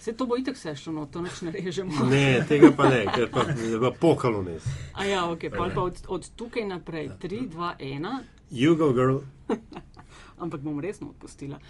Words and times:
Se 0.00 0.12
to 0.16 0.26
bo 0.26 0.36
itek 0.36 0.56
sešlo, 0.56 1.06
to 1.12 1.20
neč 1.20 1.42
ne 1.44 1.52
režemo. 1.52 2.06
Ne, 2.08 2.40
tega 2.48 2.70
pa 2.72 2.88
ne, 2.88 3.04
ker 3.04 3.28
pa 3.28 3.44
v 3.52 3.92
pokalo 4.00 4.40
ne. 4.42 4.56
A 4.96 5.04
ja, 5.04 5.26
ok, 5.28 5.50
pa, 5.52 5.68
pa 5.74 5.82
od, 5.82 6.00
od 6.08 6.24
tukaj 6.40 6.64
naprej, 6.64 7.10
3, 7.20 7.48
2, 7.52 7.74
1. 8.00 8.08
You 8.50 8.76
go, 8.80 8.92
girl. 8.96 9.20
Ampak 10.42 10.64
bom 10.64 10.80
resno 10.80 11.12
odpustila. 11.12 11.60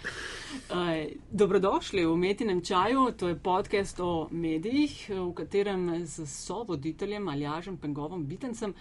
Uh, 0.71 1.11
dobrodošli 1.27 2.05
v 2.07 2.15
Metinem 2.15 2.63
čaju, 2.63 3.11
to 3.19 3.27
je 3.27 3.35
podcast 3.35 3.99
o 3.99 4.27
medijih, 4.31 4.95
v 5.11 5.27
katerem 5.35 6.05
z 6.07 6.23
sovoditeljem 6.23 7.27
Aljažem 7.27 7.77
Pengovom 7.77 8.23
Bitencem 8.25 8.73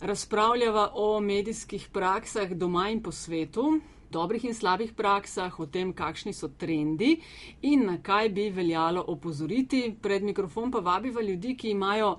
razpravljava 0.00 0.92
o 0.94 1.20
medijskih 1.20 1.88
praksah 1.92 2.54
doma 2.54 2.88
in 2.90 3.02
po 3.02 3.12
svetu, 3.12 3.80
dobrih 4.12 4.44
in 4.44 4.54
slabih 4.54 4.92
praksah, 4.96 5.60
o 5.60 5.66
tem, 5.66 5.92
kakšni 5.92 6.32
so 6.32 6.48
trendi 6.48 7.20
in 7.62 7.86
na 7.86 7.98
kaj 8.02 8.28
bi 8.28 8.50
veljalo 8.50 9.04
opozoriti. 9.06 9.94
Pred 10.02 10.22
mikrofon 10.22 10.70
pa 10.70 10.78
vabiva 10.78 11.22
ljudi, 11.22 11.56
ki 11.56 11.70
imajo 11.70 12.16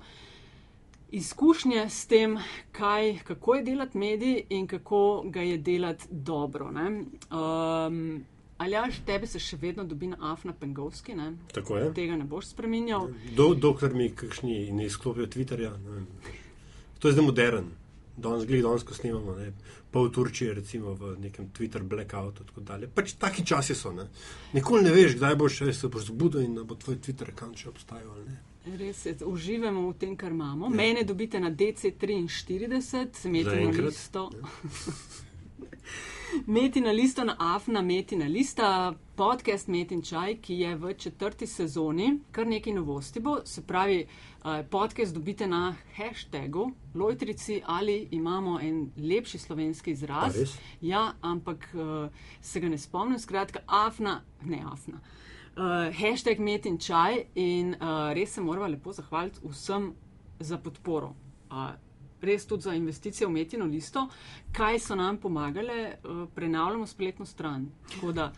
izkušnje 1.10 1.88
s 1.88 2.06
tem, 2.06 2.38
kaj, 2.72 3.18
kako 3.24 3.54
je 3.54 3.62
delati 3.62 3.98
medij 3.98 4.42
in 4.48 4.66
kako 4.66 5.22
ga 5.26 5.40
je 5.40 5.58
delati 5.58 6.04
dobro. 6.10 6.70
Um, 6.70 8.24
Ali 8.58 8.72
jaš 8.72 8.96
tebe 9.06 9.26
se 9.26 9.38
še 9.38 9.56
vedno 9.62 9.84
dobi 9.86 10.08
na 10.10 10.16
Afna 10.32 10.52
Pengovski? 10.52 11.14
Ne? 11.14 11.30
Tako 11.54 11.76
je. 11.78 11.90
Tega 11.94 12.16
ne 12.18 12.24
boš 12.26 12.50
spremenjal. 12.50 13.06
Do, 13.38 13.52
dokler 13.54 13.94
mi 13.94 14.08
kakšni 14.10 14.72
ne 14.74 14.88
izklopijo 14.90 15.28
Twitterja. 15.30 15.76
Ne. 15.84 16.02
To 16.98 17.08
je 17.08 17.14
zdaj 17.14 17.26
modern. 17.28 17.68
Danes 18.18 18.48
gledi, 18.48 18.64
danes 18.66 18.82
ko 18.82 18.96
snimamo, 18.98 19.36
ne, 19.38 19.52
pol 19.90 20.10
Turčije, 20.12 20.54
recimo 20.54 20.94
v 20.94 21.16
nekem 21.20 21.48
Twitter 21.50 21.82
blackoutu. 21.82 22.44
Pač 22.94 23.12
taki 23.18 23.44
časi 23.44 23.74
so. 23.74 23.92
Ne. 23.92 24.08
Nikoli 24.52 24.84
ne 24.84 24.92
veš, 24.92 25.16
kdaj 25.16 25.36
boš 25.36 25.62
se 25.72 25.88
boš 25.88 26.10
zbudil 26.10 26.44
in 26.44 26.60
bo 26.64 26.74
tvoj 26.74 27.00
Twitter 27.00 27.32
račun 27.32 27.54
še 27.56 27.68
obstajal. 27.68 28.20
Res 28.78 29.06
je, 29.06 29.16
uživamo 29.24 29.88
v 29.88 29.94
tem, 29.96 30.16
kar 30.16 30.32
imamo. 30.34 30.68
Ja. 30.68 30.76
Mene 30.76 31.04
dobite 31.08 31.40
na 31.40 31.50
DC43, 31.50 33.32
metino 33.32 33.72
listo. 33.72 34.30
Ja. 34.34 34.46
metina 36.46 36.90
listo 36.90 37.24
na 37.24 37.36
Afna, 37.38 37.82
metina 37.82 38.26
lista, 38.26 38.92
podcast 39.16 39.68
Metin 39.68 40.02
Čaj, 40.02 40.36
ki 40.42 40.58
je 40.60 40.74
v 40.76 40.94
četrti 40.94 41.46
sezoni, 41.46 42.18
kar 42.32 42.46
nekaj 42.46 42.72
novosti 42.72 43.20
bo. 43.20 43.38
Se 43.44 43.62
pravi, 43.66 44.06
podcast 44.70 45.14
dobite 45.14 45.46
na 45.46 45.74
hashtagu 45.96 46.70
Lojtrici 46.94 47.62
ali 47.66 48.08
imamo 48.10 48.60
en 48.60 48.90
lepši 48.96 49.38
slovenski 49.38 49.90
izraz. 49.90 50.36
Ja, 50.80 51.12
ampak 51.20 51.68
se 52.40 52.60
ga 52.60 52.68
ne 52.68 52.78
spomnim. 52.78 53.18
Skratka, 53.18 53.58
Afna, 53.66 54.22
ne 54.44 54.62
Afna. 54.72 55.00
Uh, 55.58 55.64
hashtag 55.90 56.38
met 56.38 56.66
in 56.66 56.76
čaj, 56.78 57.24
in 57.34 57.74
uh, 57.80 58.12
res 58.14 58.36
se 58.36 58.40
moramo 58.40 58.68
lepo 58.70 58.92
zahvaliti 58.92 59.40
vsem 59.42 59.88
za 60.40 60.58
podporo. 60.58 61.14
Uh, 61.50 61.72
res 62.22 62.46
tudi 62.46 62.62
za 62.62 62.74
investicije 62.74 63.26
v 63.26 63.32
metino 63.32 63.64
listo, 63.64 64.08
kaj 64.52 64.78
so 64.80 64.94
nam 64.94 65.16
pomagale, 65.16 65.94
uh, 66.04 66.26
prenavljamo 66.34 66.86
spletno 66.86 67.26
stran. 67.26 67.68
Tako 67.94 68.12
da, 68.12 68.32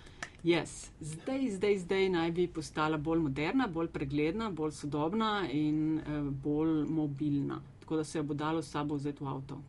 yes, 0.44 0.90
zdaj, 1.00 1.50
zdaj, 1.50 1.78
zdaj 1.78 2.08
naj 2.08 2.30
bi 2.32 2.46
postala 2.48 2.96
bolj 2.96 3.18
moderna, 3.18 3.66
bolj 3.66 3.88
pregledna, 3.88 4.50
bolj 4.50 4.72
sodobna 4.72 5.48
in 5.52 5.98
uh, 5.98 6.30
bolj 6.30 6.84
mobilna. 6.88 7.60
Tako 7.80 7.96
da 7.96 8.04
se 8.04 8.18
jo 8.18 8.22
bo 8.22 8.34
dalo 8.34 8.62
s 8.62 8.70
sabo 8.70 8.94
vzeti 8.94 9.24
v 9.24 9.28
avto. 9.28 9.62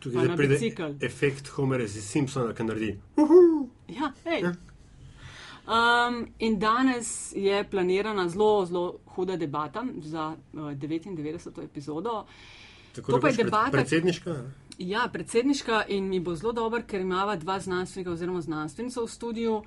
Tukaj 0.00 0.26
je 0.26 0.48
bicikl. 0.48 0.82
Efekt 1.00 1.48
Homera 1.48 1.86
z 1.86 2.00
Simpsona, 2.00 2.54
ki 2.54 2.64
naredi. 2.64 2.98
Ja, 3.90 4.12
hej. 4.24 4.42
Ja. 4.42 4.52
Um, 5.70 6.26
in 6.38 6.58
danes 6.58 7.32
je 7.36 7.64
planirana 7.70 8.28
zelo, 8.28 8.66
zelo 8.66 8.98
huda 9.06 9.36
debata 9.36 9.84
za 10.02 10.36
uh, 10.52 10.60
99. 10.60 11.64
epizodo. 11.64 12.24
Tako 12.92 13.12
to 13.12 13.20
pa 13.20 13.28
je 13.28 13.44
debata. 13.44 13.70
Predsedniška? 13.70 14.36
Ja, 14.78 15.08
predsedniška 15.12 15.84
in 15.88 16.08
mi 16.08 16.20
bo 16.20 16.34
zelo 16.34 16.52
dober, 16.52 16.82
ker 16.86 17.00
imamo 17.00 17.36
dva 17.36 17.60
znanstvenika 17.60 18.10
oziroma 18.10 18.40
znanstvenico 18.40 19.04
v 19.04 19.10
studiu, 19.10 19.62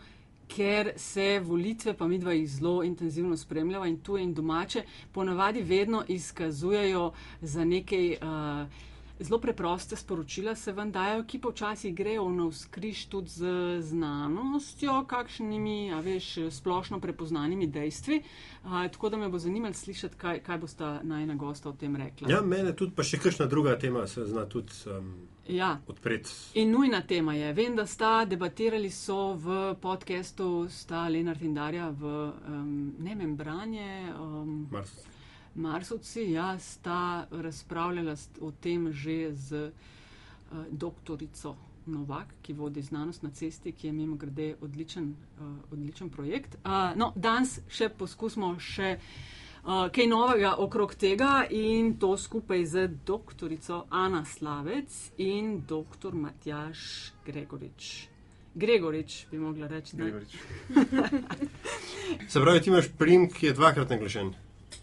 ker 0.47 0.93
se 0.97 1.39
volitve, 1.39 1.93
pa 1.93 2.07
mi 2.07 2.17
dva 2.17 2.33
jih 2.33 2.49
zelo 2.49 2.83
intenzivno 2.83 3.37
spremljava 3.37 3.87
in 3.87 3.99
tu 3.99 4.17
in 4.17 4.33
domače, 4.33 4.83
ponavadi 5.11 5.61
vedno 5.61 6.03
izkazujejo 6.07 7.11
za 7.41 7.65
nekaj. 7.65 8.17
Uh, 8.21 8.89
Zelo 9.19 9.39
preproste 9.39 9.95
sporočila 9.95 10.55
se 10.55 10.71
vam 10.73 10.91
dajo, 10.91 11.23
ki 11.23 11.39
pa 11.39 11.49
včasih 11.49 11.95
grejo 11.95 12.29
na 12.29 12.47
vzkriž 12.49 13.05
tudi 13.05 13.29
z 13.29 13.45
znanostjo, 13.81 15.05
kakšnimi, 15.07 15.93
a 15.93 15.99
veš, 15.99 16.49
splošno 16.49 16.99
prepoznanimi 16.99 17.67
dejstvi. 17.67 18.23
A, 18.63 18.87
tako 18.87 19.09
da 19.09 19.17
me 19.17 19.29
bo 19.29 19.39
zanimalo 19.39 19.73
slišati, 19.73 20.17
kaj, 20.17 20.39
kaj 20.39 20.57
bosta 20.57 20.99
najna 21.03 21.35
gosta 21.35 21.69
o 21.69 21.73
tem 21.73 21.95
rekla. 21.95 22.31
Ja, 22.31 22.41
mene 22.41 22.73
tudi, 22.75 22.95
pa 22.95 23.05
še 23.05 23.21
kakšna 23.21 23.45
druga 23.45 23.77
tema 23.79 24.07
se 24.07 24.25
zna 24.25 24.47
tudi 24.49 24.73
um, 24.89 25.13
ja. 25.47 25.77
odpreti. 25.87 26.33
In 26.53 26.73
nujna 26.73 27.01
tema 27.07 27.37
je. 27.37 27.53
Vem, 27.53 27.75
da 27.75 27.85
sta 27.85 28.25
debatirali 28.25 28.89
so 28.89 29.35
v 29.37 29.75
podkastu, 29.81 30.65
sta 30.69 31.05
Lenart 31.07 31.41
in 31.45 31.53
Darja 31.53 31.91
v 31.93 32.17
um, 32.49 32.95
ne 32.97 33.15
membranje. 33.15 34.09
Um, 34.17 34.63
Mars. 34.71 35.12
Marsovci, 35.55 36.31
ja, 36.31 36.59
sta 36.59 37.27
razpravljala 37.31 38.15
o 38.41 38.51
tem 38.51 38.91
že 38.91 39.33
z 39.33 39.67
uh, 39.67 40.65
doktorico 40.71 41.55
Novak, 41.85 42.27
ki 42.41 42.53
vodi 42.53 42.81
znanost 42.81 43.23
na 43.23 43.29
cesti, 43.29 43.71
ki 43.71 43.87
je 43.87 43.93
mimo 43.93 44.15
grede 44.15 44.55
odličen, 44.61 45.15
uh, 45.39 45.47
odličen 45.71 46.09
projekt. 46.09 46.55
Uh, 46.63 46.95
no, 46.95 47.11
danes 47.15 47.59
še 47.67 47.89
poskusimo 47.89 48.55
še 48.59 48.97
uh, 48.97 49.89
kaj 49.91 50.07
novega 50.07 50.55
okrog 50.57 50.95
tega 50.95 51.45
in 51.49 51.97
to 51.99 52.17
skupaj 52.17 52.65
z 52.65 52.87
doktorico 53.05 53.85
Ana 53.89 54.25
Slavec 54.25 55.11
in 55.17 55.61
dr. 55.67 56.15
Matjaš 56.15 57.11
Gregorič. 57.25 58.07
Gregorič 58.55 59.25
bi 59.31 59.37
mogla 59.37 59.67
reči. 59.67 59.97
Se 62.31 62.39
pravi, 62.39 62.61
ti 62.61 62.69
imaš 62.69 62.85
prim, 62.97 63.29
ki 63.29 63.45
je 63.45 63.53
dvakrat 63.53 63.89
naglašen. 63.89 64.33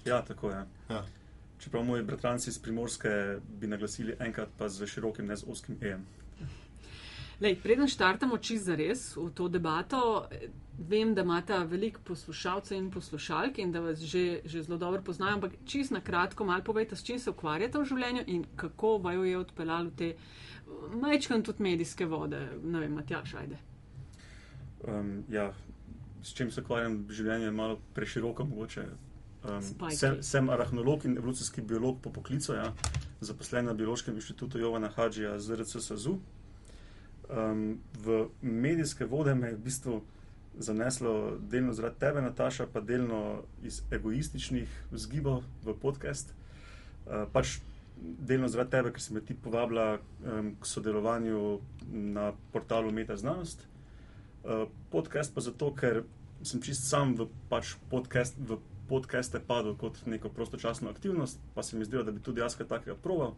Ja, 0.05 0.23
tako 0.25 0.51
je. 0.51 0.65
Ja. 0.91 1.05
Čeprav 1.61 1.85
moji 1.85 2.03
bratranci 2.03 2.51
iz 2.51 2.59
Primorske 2.59 3.39
bi 3.61 3.67
naglasili 3.67 4.17
enkrat 4.19 4.49
pa 4.59 4.69
z 4.69 4.87
širokim, 4.87 5.27
ne 5.27 5.37
z 5.37 5.45
oskim 5.49 5.77
EM. 5.81 6.07
Lej, 7.41 7.57
preden 7.63 7.89
štartamo 7.89 8.37
čist 8.37 8.65
za 8.69 8.75
res 8.77 9.17
v 9.17 9.31
to 9.33 9.49
debato, 9.49 10.29
vem, 10.89 11.15
da 11.15 11.23
imate 11.25 11.57
veliko 11.69 12.01
poslušalcev 12.05 12.77
in 12.77 12.91
poslušalk 12.93 13.59
in 13.59 13.73
da 13.73 13.81
vas 13.81 14.01
že, 14.01 14.41
že 14.45 14.63
zelo 14.63 14.77
dobro 14.79 15.03
poznajo, 15.03 15.39
ampak 15.39 15.57
čist 15.65 15.91
na 15.91 16.01
kratko 16.01 16.45
malo 16.45 16.65
povejte, 16.65 16.97
s 16.97 17.05
čim 17.05 17.19
se 17.19 17.31
ukvarjate 17.31 17.81
v 17.81 17.89
življenju 17.89 18.25
in 18.27 18.45
kako 18.57 18.99
vaju 18.99 19.25
je 19.25 19.39
odpeljalo 19.39 19.91
te 19.97 20.15
majčkan 21.01 21.43
tudi 21.43 21.63
medijske 21.63 22.07
vode. 22.07 22.41
Ne 22.63 22.81
vem, 22.81 22.93
Matjaš, 22.93 23.35
ajde. 23.35 23.57
Um, 24.85 25.25
ja, 25.29 25.53
s 26.23 26.37
čim 26.37 26.51
se 26.51 26.61
ukvarjam 26.61 27.05
v 27.09 27.17
življenju 27.23 27.49
je 27.49 27.57
malo 27.57 27.81
preširoko 27.95 28.45
mogoče. 28.45 28.85
Um, 29.41 29.91
sem, 29.91 30.23
sem 30.23 30.51
arahnolog 30.53 31.05
in 31.09 31.17
evolucijski 31.17 31.63
biolog 31.65 32.01
po 32.03 32.11
poklicu, 32.13 32.53
ja, 32.53 32.75
zaposlen 33.21 33.65
na 33.65 33.75
Biološkem 33.75 34.15
inštitutu 34.15 34.59
Jovana 34.59 34.91
Hadžija 34.93 35.39
z 35.41 35.57
RCSU. 35.57 36.19
Um, 37.31 37.79
v 38.05 38.27
medijske 38.43 39.07
vode 39.09 39.35
me 39.35 39.49
je 39.49 39.57
v 39.57 39.63
bistvu 39.65 40.03
zaneslo 40.59 41.39
delno 41.41 41.73
zaradi 41.73 41.99
tebe, 42.01 42.23
Nataša, 42.23 42.67
pa 42.73 42.81
delno 42.81 43.43
iz 43.65 43.81
egoističnih 43.91 44.69
vzgibov 44.91 45.43
v 45.65 45.75
podcast. 45.81 46.35
Uh, 47.07 47.25
pač 47.33 47.61
delno 48.01 48.49
zaradi 48.49 48.77
tebe, 48.77 48.93
ker 48.93 49.03
si 49.03 49.15
me 49.15 49.25
ti 49.25 49.35
povabila 49.35 49.97
um, 49.97 50.55
k 50.61 50.67
sodelovanju 50.67 51.61
na 51.93 52.33
portalu 52.53 52.93
Meta 52.93 53.17
Znanost. 53.17 53.65
Uh, 54.45 54.67
podcast 54.91 55.33
pa 55.35 55.41
zato, 55.41 55.73
ker 55.73 56.03
sem 56.43 56.61
čist 56.61 56.89
sam 56.89 57.15
v 57.17 57.29
pač 57.49 57.77
podcast. 57.89 58.37
V 58.37 58.61
podcaste 58.91 59.41
padel 59.47 59.77
kot 59.79 60.03
neko 60.07 60.29
prostočasno 60.35 60.91
aktivnost, 60.91 61.39
pa 61.55 61.63
se 61.63 61.79
mi 61.79 61.87
zdelo, 61.87 62.03
da 62.05 62.13
bi 62.13 62.23
tudi 62.23 62.43
jaz 62.43 62.57
kaj 62.59 62.69
takega 62.75 62.97
proval. 62.99 63.37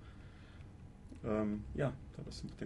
Um, 1.23 1.61
ja, 1.79 1.93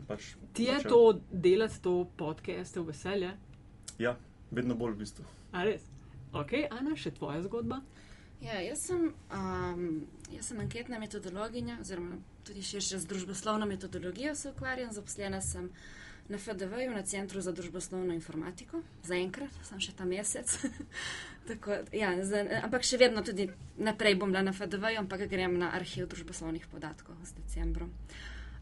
pač 0.08 0.30
Ti 0.56 0.64
je 0.70 0.78
začel. 0.78 0.90
to 0.90 1.00
delati, 1.30 1.80
to 1.82 1.96
podcaste 2.16 2.80
v 2.80 2.86
veselje? 2.88 3.34
Ja, 4.00 4.14
vedno 4.50 4.74
bolj 4.74 4.94
v 4.94 5.02
bistvu. 5.02 5.26
A 5.52 5.66
res? 5.68 5.84
Ok, 6.32 6.54
Ana, 6.70 6.94
še 6.96 7.12
tvoja 7.16 7.42
zgodba? 7.44 7.82
Ja, 8.40 8.56
jaz 8.60 8.86
sem, 8.88 9.10
um, 9.32 9.84
jaz 10.32 10.50
sem 10.50 10.58
anketna 10.60 10.98
metodologinja, 11.00 11.78
oziroma 11.80 12.18
tudi 12.44 12.62
širše 12.62 12.98
z 13.02 13.08
družboslovno 13.08 13.66
metodologijo 13.66 14.34
se 14.34 14.50
ukvarjam, 14.52 14.92
zaposlena 14.92 15.40
sem 15.40 15.70
na 16.28 16.38
FDV-ju, 16.38 16.90
na 16.90 17.02
Centru 17.02 17.40
za 17.40 17.52
družboslovno 17.52 18.14
informatiko, 18.14 18.80
zaenkrat, 19.06 19.52
sem 19.66 19.80
še 19.80 19.94
ta 19.96 20.04
mesec. 20.04 20.50
Tako, 21.50 21.82
ja, 21.94 22.10
za, 22.26 22.42
ampak 22.66 22.82
še 22.86 22.98
vedno 22.98 23.22
tudi 23.22 23.48
naprej 23.78 24.18
bom 24.18 24.32
bila 24.34 24.42
na 24.42 24.54
FDV-ju, 24.56 25.02
ampak 25.04 25.28
grem 25.30 25.58
na 25.60 25.70
arhiv 25.78 26.08
družboslovnih 26.10 26.66
podatkov 26.72 27.14
z 27.22 27.38
decembrom. 27.38 27.92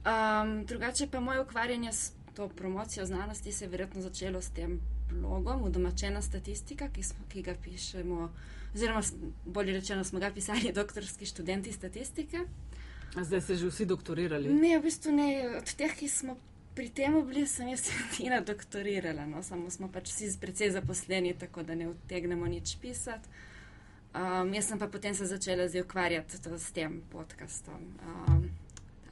Um, 0.05 0.61
drugače 0.69 1.09
pa 1.09 1.25
moje 1.25 1.41
ukvarjanje 1.41 1.93
s 1.93 2.13
to 2.35 2.49
promocijo 2.49 3.07
znanosti 3.07 3.53
se 3.53 3.65
je 3.65 3.69
verjetno 3.69 4.03
začelo 4.03 4.43
s 4.43 4.51
tem 4.51 4.81
blogom, 5.11 5.63
udomačena 5.63 6.23
statistika, 6.23 6.89
ki, 6.89 7.03
smo, 7.03 7.25
ki 7.29 7.43
ga 7.43 7.55
pišemo, 7.63 8.29
oziroma 8.75 9.01
bolje 9.45 9.73
rečeno, 9.73 10.05
smo 10.05 10.19
ga 10.19 10.31
pisali 10.35 10.73
doktorski 10.81 11.27
študenti 11.27 11.73
statistike. 11.73 12.41
A 13.17 13.25
zdaj 13.25 13.41
ste 13.41 13.57
že 13.57 13.71
vsi 13.71 13.87
doktorirali? 13.87 14.51
Ne, 14.51 14.79
v 14.79 14.83
bistvu 14.83 15.13
ne. 15.15 15.29
Od 15.63 15.75
teh, 15.79 15.95
ki 15.95 16.09
smo 16.09 16.37
pri 16.75 16.89
tem 16.89 17.17
bili, 17.27 17.47
sem 17.47 17.69
jaz 17.69 17.89
edina 18.05 18.41
doktorirala. 18.41 19.27
No? 19.27 19.43
Samo 19.43 19.71
smo 19.71 19.89
pač 19.89 20.13
vsi 20.13 20.31
precej 20.41 20.75
zaposleni, 20.75 21.35
tako 21.39 21.63
da 21.63 21.75
ne 21.75 21.89
utegnemo 21.89 22.47
nič 22.47 22.77
pisati. 22.83 23.29
Um, 24.15 24.53
jaz 24.55 24.69
sem 24.71 24.79
pa 24.79 24.87
potem 24.87 25.15
se 25.15 25.27
začela 25.27 25.67
zdaj 25.69 25.83
ukvarjati 25.83 26.39
s 26.39 26.73
tem 26.73 27.03
podkastom. 27.11 27.89
Um, 28.29 28.51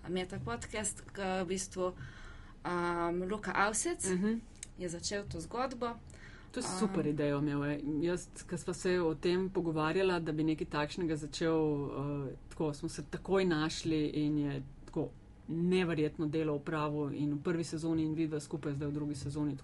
Meta 0.09 0.39
podcast, 0.45 1.03
ki 1.15 1.27
v 1.43 1.47
bistvu 1.47 1.91
um, 1.91 3.23
Luka 3.31 3.53
Avsec 3.55 4.05
uh 4.05 4.13
mhm. 4.13 4.27
-huh. 4.27 4.41
je 4.79 4.89
začel 4.89 5.25
to 5.29 5.41
zgodbo. 5.41 5.95
To 6.53 6.61
je 6.61 6.65
super 6.79 7.07
um, 7.07 7.11
ideja, 7.11 7.39
imel. 7.39 7.79
Jaz, 8.03 8.29
ki 8.49 8.59
smo 8.59 8.75
se 8.75 9.01
o 9.01 9.15
tem 9.15 9.51
pogovarjali, 9.51 10.21
da 10.21 10.33
bi 10.33 10.45
nekaj 10.45 10.67
takšnega 10.67 11.17
začel, 11.17 11.57
uh, 11.57 12.29
tako 12.49 12.75
smo 12.75 12.89
se 12.89 13.03
takoj 13.11 13.45
našli 13.45 14.07
in 14.07 14.39
je 14.39 14.63
neverjetno 15.53 16.27
delo 16.27 16.57
v 16.57 16.65
pravu 16.65 17.11
in 17.13 17.35
v 17.35 17.43
prvi 17.43 17.65
sezoni 17.65 18.05
in 18.05 18.15
vidva 18.15 18.41
skupaj 18.41 18.75
zdaj 18.75 18.89
v 18.89 18.93
drugi 18.93 19.15
sezoni. 19.15 19.57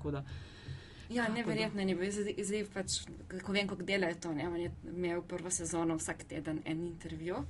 Ja, 1.11 1.29
neverjetno 1.29 1.81
je 1.83 1.95
bilo. 1.95 2.13
Zdaj, 2.45 2.67
pač, 2.75 3.01
ko 3.43 3.53
vem, 3.53 3.69
kako 3.69 3.83
dela 3.83 4.13
je 4.13 4.21
to, 4.21 4.35
ne, 4.35 4.45
je 4.61 4.71
imel 4.93 5.23
prvo 5.23 5.51
sezono 5.51 5.97
vsak 5.97 6.25
teden 6.29 6.63
en 6.65 6.85
intervju. 6.85 7.45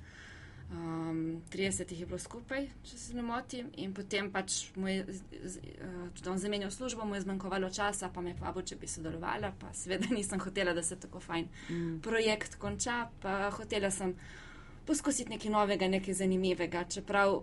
Um, 0.69 1.43
30 1.51 1.91
jih 1.91 2.01
je 2.01 2.07
bilo 2.07 2.19
skupaj, 2.21 2.67
če 2.85 2.99
se 3.01 3.15
ne 3.17 3.23
motim, 3.25 3.71
in 3.81 3.95
potem 3.97 4.27
pač 4.29 4.67
mu 4.77 4.91
je, 4.91 5.15
tudi 6.13 6.29
on 6.29 6.39
zamenjal 6.39 6.71
službo, 6.71 7.07
mu 7.09 7.17
je 7.17 7.23
zmanjkovalo 7.25 7.71
časa, 7.73 8.11
pa 8.13 8.21
me 8.21 8.35
je 8.35 8.37
povabil, 8.37 8.67
če 8.69 8.77
bi 8.77 8.91
sodelovala, 8.93 9.55
pa 9.57 9.73
seveda 9.73 10.11
nisem 10.19 10.43
hotela, 10.45 10.75
da 10.77 10.85
se 10.85 11.01
tako 11.01 11.25
fajn 11.25 11.49
mm. 11.49 11.95
projekt 12.05 12.59
konča, 12.61 13.07
pa 13.23 13.49
hotela 13.57 13.89
sem 13.91 14.13
poskusiti 14.85 15.33
nekaj 15.33 15.55
novega, 15.57 15.89
nekaj 15.89 16.21
zanimivega, 16.21 16.85
čeprav 16.85 17.41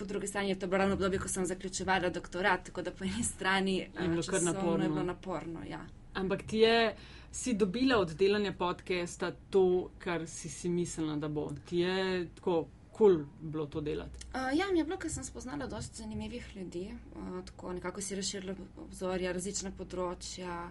po 0.00 0.04
drugi 0.04 0.26
strani 0.26 0.48
je 0.48 0.58
to 0.58 0.66
bilo 0.66 0.92
obdobje, 0.92 1.18
ko 1.18 1.28
sem 1.28 1.46
zaključevala 1.46 2.08
doktorat, 2.08 2.64
tako 2.64 2.82
da 2.82 2.90
po 2.90 3.04
eni 3.04 3.22
strani 3.24 3.76
je 3.76 4.08
bilo 4.08 4.22
kar 4.22 4.42
naporno. 4.42 4.84
Je 4.84 4.88
bilo 4.88 5.02
naporno 5.02 5.60
ja. 5.68 5.80
Ampak 6.14 6.42
ti 6.42 6.58
je, 6.58 6.94
si 7.32 7.52
dobila 7.54 7.98
od 7.98 8.14
delanja 8.16 8.52
podcasta 8.52 9.32
to, 9.50 9.90
kar 9.98 10.26
si 10.26 10.48
si 10.48 10.68
mislila, 10.68 11.16
da 11.16 11.28
bo. 11.28 11.50
Ti 11.68 11.78
je 11.78 12.28
tako 12.34 12.54
kul 12.92 13.16
cool 13.16 13.26
bilo 13.40 13.66
to 13.66 13.80
delati. 13.80 14.24
Uh, 14.34 14.58
ja, 14.58 14.72
mi 14.72 14.78
je 14.78 14.84
bilo, 14.84 14.96
ker 14.96 15.12
sem 15.12 15.24
spoznala 15.24 15.66
dosti 15.66 16.02
zanimivih 16.02 16.56
ljudi, 16.56 16.88
uh, 17.16 17.44
tako 17.44 17.72
nekako 17.72 18.00
si 18.00 18.16
razširila 18.16 18.56
obzorja, 18.86 19.32
različna 19.32 19.74
področja. 19.76 20.70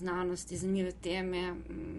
Znanosti, 0.00 0.56
zanimive 0.56 0.94
teme, 1.04 1.42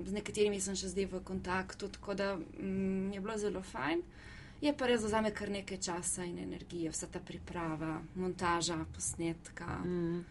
z 0.08 0.14
nekaterimi 0.16 0.58
sem 0.58 0.74
še 0.74 0.88
zdaj 0.90 1.06
v 1.12 1.20
kontaktu, 1.22 1.92
tako 1.94 2.16
da 2.18 2.32
mm, 2.34 3.12
je 3.14 3.20
bilo 3.22 3.36
zelo 3.38 3.62
fajn. 3.62 4.00
Uh, 4.00 4.30
Je 4.62 4.74
pa 4.76 4.88
res, 4.88 5.02
da 5.02 5.08
zame 5.08 5.32
kar 5.32 5.50
nekaj 5.50 5.80
časa 5.80 6.26
in 6.28 6.40
energije, 6.40 6.92
vsa 6.92 7.08
ta 7.08 7.20
priprava, 7.20 8.02
montaža, 8.16 8.82
posnetka. 8.96 9.80
Mm. 9.86 10.26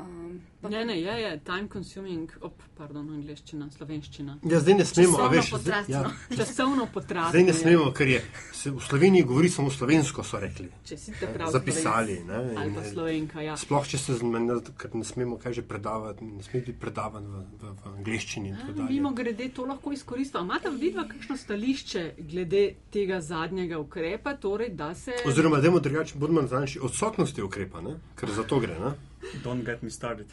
Um, 0.00 0.40
ne, 0.70 0.84
ne, 0.84 1.00
je, 1.00 1.12
je 1.22 1.40
time 1.44 1.68
consuming, 1.72 2.30
op, 2.40 2.62
pardon, 2.78 3.08
angliščina, 3.12 3.66
slovenščina. 3.76 4.38
Ja, 4.48 4.60
zdaj 4.62 4.76
ne 4.78 4.86
smemo, 4.88 5.18
a 5.20 5.26
veš, 5.28 5.50
zdaj, 5.60 5.90
ja. 5.92 6.00
časovno 6.38 6.86
potratno. 6.94 7.28
Zdaj 7.34 7.44
ne 7.44 7.54
smemo, 7.56 7.90
ker 7.92 8.08
je 8.08 8.22
v 8.70 8.80
Sloveniji 8.80 9.26
govori 9.28 9.50
samo 9.52 9.70
slovensko, 9.70 10.24
so 10.24 10.40
rekli. 10.40 10.70
Če 10.88 10.96
si 10.96 11.12
te 11.18 11.28
prav 11.34 11.52
zapisali. 11.52 12.16
Ne, 12.24 12.40
ali 12.56 12.72
pa 12.72 12.86
slovenka, 12.88 13.44
ja. 13.44 13.58
Sploh, 13.60 13.84
če 13.92 14.00
se 14.00 14.16
zmenja, 14.22 14.62
ker 14.80 14.96
ne 14.96 15.04
smemo, 15.04 15.36
kaj 15.42 15.58
že 15.60 15.66
predavati, 15.68 16.24
ne 16.24 16.46
sme 16.46 16.62
biti 16.62 16.72
predavan 16.72 17.28
v, 17.28 17.44
v, 17.60 17.76
v 17.76 17.94
angliščini. 17.98 18.56
Mimo 18.88 19.12
grede, 19.18 19.50
to 19.52 19.68
lahko 19.68 19.92
izkoristimo. 19.92 20.46
Imate 20.48 20.72
vidva 20.72 21.04
kakšno 21.10 21.36
stališče 21.36 22.08
glede 22.32 22.64
tega 22.94 23.20
zadnjega 23.20 23.82
ukrepa, 23.82 24.38
torej, 24.40 24.72
da 24.78 24.94
se. 24.96 25.20
Oziroma, 25.28 25.60
dajmo 25.60 25.84
drugače, 25.84 26.16
bodimo 26.16 26.48
natančni, 26.48 26.80
odsotnosti 26.80 27.44
ukrepa, 27.44 27.84
ne? 27.84 27.98
ker 28.16 28.32
za 28.32 28.48
to 28.48 28.62
gre. 28.62 28.78
Ne? 28.80 28.96
Don't 29.44 29.64
get 29.64 29.82
me 29.82 29.90
started. 29.90 30.26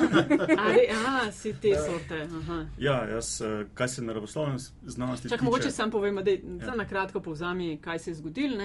Ali, 0.64 0.86
a, 1.06 1.32
si 1.32 1.52
te 1.60 1.74
sorte. 1.76 2.28
Aha. 2.38 2.66
Ja, 2.78 3.04
jaz, 3.04 3.40
eh, 3.40 3.66
kaj 3.74 3.88
se 3.88 4.02
na 4.02 4.12
ravoslovnem 4.12 4.58
znanosti. 4.82 5.28
Čak, 5.28 5.42
mogoče 5.42 5.70
sam 5.70 5.90
povem, 5.90 6.16
da 6.24 6.30
ja. 6.30 6.74
na 6.76 6.84
kratko 6.88 7.20
povzami, 7.20 7.78
kaj 7.80 7.98
se 7.98 8.10
je 8.10 8.14
zgodil. 8.14 8.56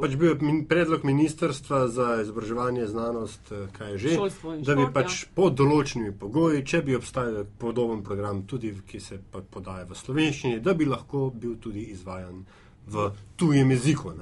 Pač 0.00 0.16
bil 0.16 0.32
je 0.32 0.66
predlog 0.68 1.04
ministrstva 1.04 1.88
za 1.88 2.20
izobraževanje, 2.22 2.86
znanost, 2.86 3.52
eh, 3.52 3.66
kaj 3.78 3.92
je 3.92 3.98
že. 3.98 4.14
Šolstvo 4.14 4.56
da 4.56 4.74
bi 4.74 4.82
šport, 4.82 4.94
pač 4.94 5.22
ja. 5.22 5.28
pod 5.34 5.54
določenimi 5.58 6.12
pogoji, 6.18 6.64
če 6.66 6.82
bi 6.82 6.96
obstajal 6.96 7.44
podoben 7.58 8.02
program, 8.02 8.42
tudi 8.46 8.74
ki 8.86 9.00
se 9.00 9.20
podaja 9.50 9.86
v 9.88 9.96
slovenščini, 9.96 10.60
da 10.60 10.74
bi 10.74 10.88
lahko 10.88 11.30
bil 11.30 11.56
tudi 11.62 11.86
izvajan 11.94 12.44
v 12.90 13.10
tujem 13.36 13.70
jeziku. 13.70 14.14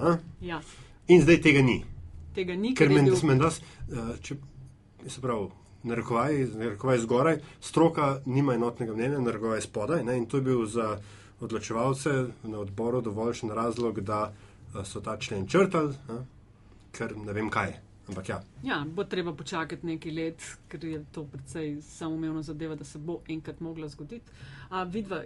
Ja. 0.44 0.60
In 1.08 1.24
zdaj 1.24 1.40
tega 1.42 1.64
ni. 1.64 1.80
Tega 2.36 2.54
ni, 2.54 2.74
ker 2.76 2.92
meni, 2.92 3.10
bil... 3.10 3.50
če 4.22 4.36
se 5.06 5.20
pravi, 5.20 5.48
narekovaj, 5.82 6.46
narekovaj 6.54 6.98
zgoraj, 6.98 7.38
stroka 7.60 8.20
nima 8.26 8.54
enotnega 8.54 8.94
mnenja, 8.94 9.20
narekovaj 9.20 9.60
spodaj. 9.60 10.04
Ne, 10.04 10.18
in 10.18 10.26
to 10.26 10.36
je 10.36 10.42
bil 10.42 10.66
za 10.66 10.98
odločevalce 11.40 12.26
na 12.42 12.58
odboru 12.58 13.00
dovoljšen 13.00 13.50
razlog, 13.50 14.00
da 14.00 14.32
eh, 14.32 14.84
so 14.84 15.00
ta 15.00 15.16
člen 15.16 15.46
črtali, 15.46 15.94
ne, 16.08 16.24
ker 16.92 17.16
ne 17.16 17.32
vem 17.32 17.50
kaj. 17.50 17.78
Ampak 18.08 18.28
ja. 18.28 18.40
Ja, 18.62 18.84
bo 18.94 19.04
treba 19.04 19.34
počakati 19.36 19.86
nekaj 19.86 20.12
let, 20.12 20.44
ker 20.68 20.84
je 20.84 21.02
to 21.12 21.26
precej 21.28 21.82
samoumevno 21.82 22.42
zadeva, 22.42 22.74
da 22.74 22.84
se 22.84 22.98
bo 22.98 23.20
enkrat 23.28 23.60
mogla 23.60 23.88
zgoditi. 23.88 24.32
A 24.70 24.82
vidva, 24.82 25.22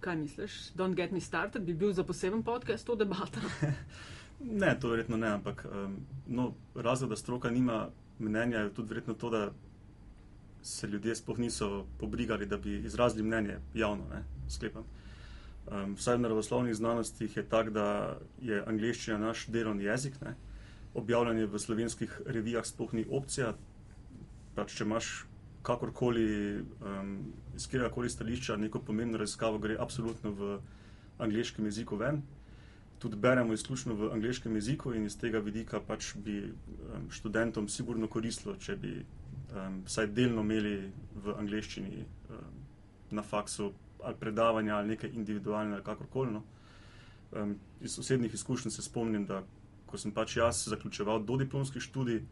kaj 0.00 0.16
misliš? 0.16 0.52
Don't 0.74 0.94
get 0.94 1.12
me 1.12 1.20
started, 1.20 1.62
bi 1.62 1.74
bil 1.74 1.92
za 1.92 2.04
poseben 2.04 2.42
podcast 2.42 2.86
to 2.86 2.96
debata? 2.96 3.40
ne, 4.62 4.76
to 4.80 4.88
verjetno 4.88 5.16
ne, 5.16 5.28
ampak 5.28 5.66
um, 5.68 5.96
no, 6.26 6.52
razlog, 6.74 7.10
da 7.10 7.16
stroka 7.16 7.50
nima 7.50 7.88
mnenja 8.18 8.58
je 8.58 8.74
tudi 8.74 8.88
verjetno 8.88 9.14
to, 9.14 9.30
da 9.30 9.50
se 10.62 10.86
ljudje 10.86 11.14
sploh 11.14 11.38
niso 11.38 11.86
pobrigali, 11.98 12.46
da 12.46 12.56
bi 12.56 12.78
izrazili 12.78 13.22
mnenje 13.22 13.58
javno, 13.74 14.04
ne, 14.10 14.24
sklepam. 14.50 14.84
Um, 15.66 15.94
vsaj 15.94 16.16
v 16.16 16.20
naravoslovnih 16.20 16.74
znanostih 16.74 17.36
je 17.36 17.42
tako, 17.42 17.70
da 17.70 17.86
je 18.42 18.62
angliščina 18.66 19.18
naš 19.18 19.46
delovni 19.46 19.84
jezik, 19.84 20.20
ne. 20.20 20.34
objavljanje 20.94 21.46
v 21.46 21.58
slovenskih 21.58 22.20
revijah 22.26 22.64
sploh 22.64 22.92
ni 22.92 23.04
opcija. 23.10 23.54
Pač, 24.54 24.76
če 24.78 24.84
imaš 24.84 25.26
kakorkoli 25.62 26.62
um, 26.62 27.18
iz 27.56 27.66
kjerkoli 27.68 28.10
stališča 28.10 28.56
neko 28.56 28.80
pomembno 28.80 29.18
raziskavo, 29.18 29.58
gre 29.58 29.76
absolutno 29.78 30.30
v 30.30 30.58
angliškem 31.18 31.64
jeziku 31.64 31.96
ven 31.96 32.22
tudi 32.98 33.16
beremo 33.16 33.52
izključno 33.52 33.94
v 33.94 34.10
angleškem 34.12 34.54
jeziku 34.54 34.94
in 34.94 35.06
iz 35.06 35.18
tega 35.18 35.38
vidika 35.38 35.80
pač 35.80 36.14
bi 36.16 36.38
um, 36.44 37.10
študentom 37.10 37.68
sigurno 37.68 38.08
koristilo, 38.08 38.56
če 38.56 38.76
bi 38.76 38.92
um, 39.00 39.82
vsaj 39.84 40.06
delno 40.16 40.44
imeli 40.46 40.92
v 41.24 41.34
angleščini 41.38 42.04
um, 42.04 42.62
na 43.10 43.22
faksu 43.22 43.72
ali 44.04 44.16
predavanja 44.20 44.76
ali 44.76 44.88
nekaj 44.94 45.10
individualne 45.12 45.74
ali 45.74 45.84
kakorkoli. 45.84 46.32
No. 46.32 46.42
Um, 47.32 47.56
iz 47.80 47.98
osebnih 47.98 48.34
izkušenj 48.34 48.70
se 48.70 48.82
spomnim, 48.82 49.26
da 49.26 49.42
ko 49.86 49.98
sem 49.98 50.12
pač 50.12 50.36
jaz 50.36 50.64
zaključeval 50.68 51.22
do 51.24 51.36
diplomski 51.36 51.80
študij, 51.80 52.22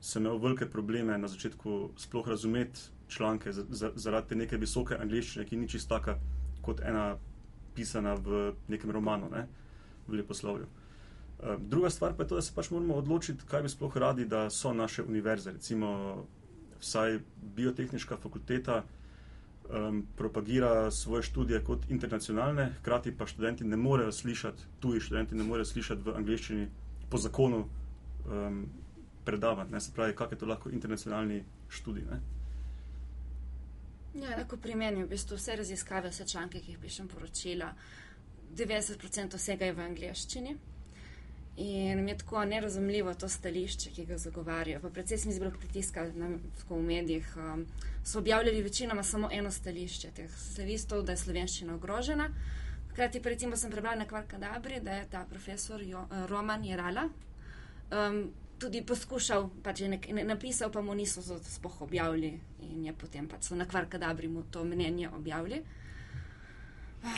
sem 0.00 0.22
imel 0.22 0.38
velike 0.42 0.66
probleme 0.70 1.18
na 1.18 1.28
začetku 1.28 1.90
sploh 1.96 2.28
razumeti 2.28 2.80
članke 3.08 3.52
zaradi 3.52 4.28
te 4.28 4.36
neke 4.36 4.56
visoke 4.56 4.96
angleščine, 4.98 5.44
ki 5.46 5.56
ni 5.56 5.68
čist 5.68 5.88
taka 5.88 6.18
kot 6.62 6.80
ena 6.80 7.16
pisana 7.74 8.14
v 8.14 8.52
nekem 8.68 8.90
romanu. 8.90 9.28
Ne 9.30 9.46
v 9.46 9.61
leposlovju. 10.08 10.66
Eh, 11.42 11.56
druga 11.58 11.90
stvar 11.90 12.14
pa 12.16 12.22
je 12.22 12.28
to, 12.28 12.34
da 12.34 12.42
se 12.42 12.52
pač 12.54 12.70
moramo 12.70 12.94
odločiti, 12.94 13.44
kaj 13.50 13.62
bi 13.62 13.68
sploh 13.68 13.96
radi, 13.96 14.24
da 14.24 14.50
so 14.50 14.72
naše 14.72 15.02
univerze. 15.02 15.52
Recimo, 15.52 16.26
vsaj 16.80 17.18
biotehnična 17.56 18.16
fakulteta 18.16 18.82
um, 19.70 20.06
propagira 20.16 20.90
svoje 20.90 21.22
študije 21.22 21.64
kot 21.64 21.90
internacionalne, 21.90 22.72
hkrati 22.80 23.16
pa 23.16 23.26
študenti 23.26 23.64
ne 23.64 23.76
morejo 23.76 24.12
slišati, 24.12 24.62
tuji 24.80 25.00
študenti 25.00 25.34
ne 25.34 25.44
morejo 25.44 25.64
slišati 25.64 26.02
v 26.02 26.14
angleščini 26.16 26.68
po 27.10 27.18
zakonu 27.18 27.64
um, 28.26 28.66
predavanj. 29.24 29.70
Ne 29.70 29.80
se 29.80 29.92
pravi, 29.94 30.16
kak 30.16 30.32
je 30.32 30.38
to 30.38 30.46
lahko 30.46 30.70
internacionalni 30.70 31.44
študij. 31.68 32.04
Ne? 32.10 32.20
Ja, 34.14 34.36
lahko 34.36 34.56
pri 34.56 34.74
meni 34.74 35.04
v 35.04 35.08
bistvu 35.08 35.36
vse 35.38 35.56
raziskave, 35.56 36.10
vse 36.10 36.26
članke, 36.28 36.60
ki 36.60 36.74
jih 36.74 36.78
pišem 36.82 37.08
poročila. 37.08 37.72
90% 38.56 39.36
vsega 39.36 39.66
je 39.66 39.72
v 39.72 39.80
angleščini. 39.80 40.56
In 41.62 42.04
mi 42.04 42.10
je 42.10 42.18
tako 42.18 42.44
nerazumljivo 42.48 43.14
to 43.14 43.28
stališče, 43.28 43.90
ki 43.92 44.06
ga 44.08 44.16
zagovarjajo. 44.18 44.80
Pa 44.80 44.90
predvsem 44.90 45.18
sem 45.18 45.32
izbral 45.34 45.52
pritiska 45.52 46.06
na, 46.16 46.30
v 46.68 46.80
medijih. 46.82 47.34
Um, 47.36 47.66
so 48.04 48.18
objavljali 48.18 48.62
večinoma 48.62 49.02
samo 49.02 49.28
eno 49.32 49.50
stališče 49.50 50.10
teh 50.16 50.38
slavistov, 50.38 51.02
da 51.02 51.12
je 51.12 51.24
slovenščina 51.26 51.74
ogrožena. 51.74 52.30
Hkrati 52.92 53.22
pa 53.22 53.28
recimo 53.28 53.56
sem 53.56 53.70
prebral 53.70 53.98
na 53.98 54.08
Kvarkadabri, 54.08 54.80
da 54.80 54.96
je 54.96 55.10
ta 55.10 55.26
profesor 55.28 55.82
jo, 55.82 56.06
uh, 56.10 56.24
Roman 56.28 56.64
Jerala 56.64 57.08
um, 57.92 58.32
tudi 58.58 58.82
poskušal, 58.86 59.48
pač 59.62 59.80
je 59.80 59.88
nek, 59.88 60.08
ne, 60.14 60.24
napisal, 60.24 60.70
pa 60.70 60.82
mu 60.82 60.94
niso 60.94 61.22
spoh 61.22 61.82
objavili 61.82 62.32
in 62.62 62.84
je 62.86 62.92
potem 62.94 63.28
pač 63.28 63.50
na 63.58 63.66
kvar 63.66 63.88
kadabri 63.90 64.28
mu 64.28 64.44
to 64.50 64.64
mnenje 64.64 65.10
objavili. 65.10 65.62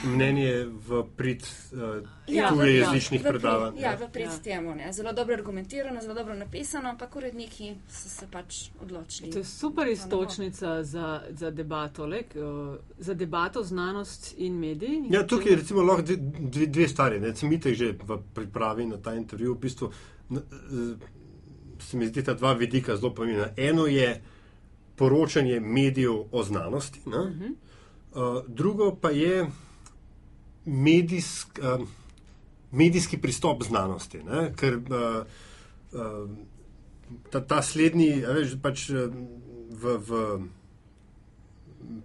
Mnenje 0.05 0.65
v 0.65 1.05
prid 1.17 1.43
uh, 1.73 2.09
ja, 2.27 2.49
tuje 2.49 2.75
jezičnih 2.75 3.25
ja, 3.25 3.31
predavanj. 3.31 3.79
Ja, 3.79 3.97
v 3.97 4.09
prid 4.13 4.27
ja. 4.27 4.39
temu. 4.43 4.75
Ne. 4.75 4.93
Zelo 4.93 5.13
dobro 5.13 5.35
argumentirano, 5.35 6.01
zelo 6.01 6.15
dobro 6.15 6.35
napisano, 6.35 6.89
ampak 6.89 7.17
uredniki 7.17 7.75
so 7.91 8.09
se 8.09 8.27
pač 8.31 8.69
odločili. 8.81 9.31
To 9.31 9.39
je 9.39 9.45
super 9.45 9.89
istočnica 9.89 10.83
za, 10.83 11.23
za 11.31 11.51
debato, 11.51 12.07
le, 12.07 12.23
uh, 12.35 12.77
za 12.99 13.15
debato 13.15 13.63
znanost 13.63 14.35
in 14.37 14.59
mediji. 14.59 15.03
Ja, 15.11 15.27
tukaj 15.27 15.53
je 15.53 15.57
recimo 15.57 15.83
lahko 15.83 16.03
dve, 16.03 16.67
dve 16.67 16.89
stvari. 16.89 17.35
Cemite 17.35 17.75
že 17.75 17.93
v 17.93 18.19
pripravi 18.35 18.87
na 18.87 18.97
ta 18.97 19.15
intervju. 19.15 19.55
V 19.55 19.59
bistvu, 19.59 19.91
uh, 20.31 20.39
se 21.79 21.97
mi 21.97 22.07
zdi 22.07 22.25
ta 22.25 22.35
dva 22.35 22.53
vidika 22.53 22.97
zelo 22.97 23.15
pomembna. 23.15 23.49
Eno 23.57 23.87
je 23.87 24.23
poročanje 24.97 25.61
medijev 25.61 26.25
o 26.33 26.43
znanosti, 26.43 27.01
uh 27.07 27.13
-huh. 27.13 27.55
uh, 28.13 28.45
drugo 28.49 28.97
pa 29.01 29.11
je 29.11 29.47
medijsk, 30.65 31.61
uh, 31.63 31.87
medijski 32.73 33.19
pristop 33.21 33.63
znanosti. 33.63 34.23
Ne? 34.25 34.49
Ker 34.57 34.77
uh, 34.77 35.23
uh, 35.93 36.29
ta, 37.31 37.41
ta 37.41 37.63
slednji, 37.63 38.25
veš, 38.27 38.57
pač 38.63 38.89
v, 38.91 39.97
v 40.09 40.23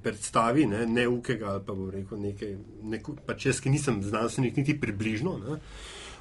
predstavi, 0.03 0.65
ne, 0.67 0.85
ne 0.85 1.07
ukega 1.07 1.53
ali 1.53 1.63
pa 1.65 1.73
bom 1.73 1.89
rekel 1.93 2.19
nekaj, 2.19 2.53
neko, 2.91 3.15
pač 3.25 3.47
jaz, 3.49 3.61
ki 3.63 3.71
nisem 3.73 4.03
znanstvenik, 4.03 4.57
niti 4.59 4.75
približno. 4.79 5.37
Ne? 5.39 5.59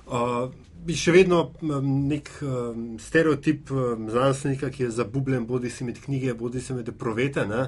Uh, 0.08 0.48
bi 0.86 0.96
še 0.96 1.12
vedno 1.12 1.40
um, 1.60 1.88
nek 2.08 2.30
um, 2.40 2.84
stereotip 3.02 3.72
um, 3.74 4.06
znanstvenika, 4.08 4.70
ki 4.72 4.86
je 4.86 4.94
zabubljen, 5.00 5.46
bodi 5.46 5.70
se 5.70 5.84
med 5.84 5.98
knjige, 6.00 6.32
bodi 6.38 6.62
se 6.64 6.76
med 6.76 6.88
provete, 6.96 7.44
ne, 7.48 7.66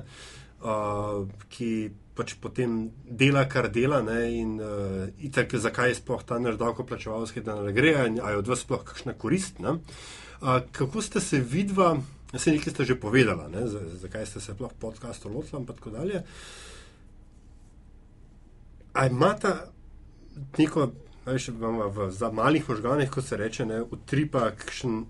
uh, 0.65 1.27
ki 1.53 1.73
pač 2.21 2.35
potem 2.37 2.91
dela, 3.09 3.47
kar 3.49 3.71
dela, 3.73 4.03
ne, 4.05 4.21
in 4.37 4.57
uh, 4.61 5.09
itak, 5.25 5.57
zakaj 5.57 5.95
je 5.95 6.01
sploh 6.03 6.21
ta 6.29 6.37
naredovko 6.37 6.85
plačevalski, 6.85 7.41
da 7.47 7.57
ne 7.65 7.73
gre, 7.73 7.95
in 8.11 8.19
ali 8.21 8.37
od 8.37 8.51
vas 8.51 8.61
sploh 8.67 8.85
kakšna 8.85 9.17
korist. 9.17 9.63
Ne. 9.65 9.79
Uh, 10.41 10.61
kako 10.77 11.01
ste 11.05 11.23
se 11.25 11.41
vidva, 11.41 11.95
vse 12.35 12.53
nekaj 12.53 12.75
ste 12.75 12.89
že 12.93 12.99
povedala, 13.01 13.49
ne, 13.49 13.65
zakaj 14.05 14.29
ste 14.29 14.45
se 14.45 14.53
sploh 14.53 14.75
podcastu 14.81 15.33
lotila 15.33 15.63
in 15.63 15.69
tako 15.71 15.95
dalje. 15.97 16.21
A 18.93 19.07
imata 19.09 19.55
neko, 20.59 20.91
veš, 21.25 21.49
v, 21.57 22.11
za 22.13 22.29
malih 22.35 22.69
možganih, 22.69 23.09
kot 23.11 23.25
se 23.25 23.41
reče, 23.41 23.67
ne, 23.67 23.81
utripa 23.83 24.51
kakšen. 24.61 25.05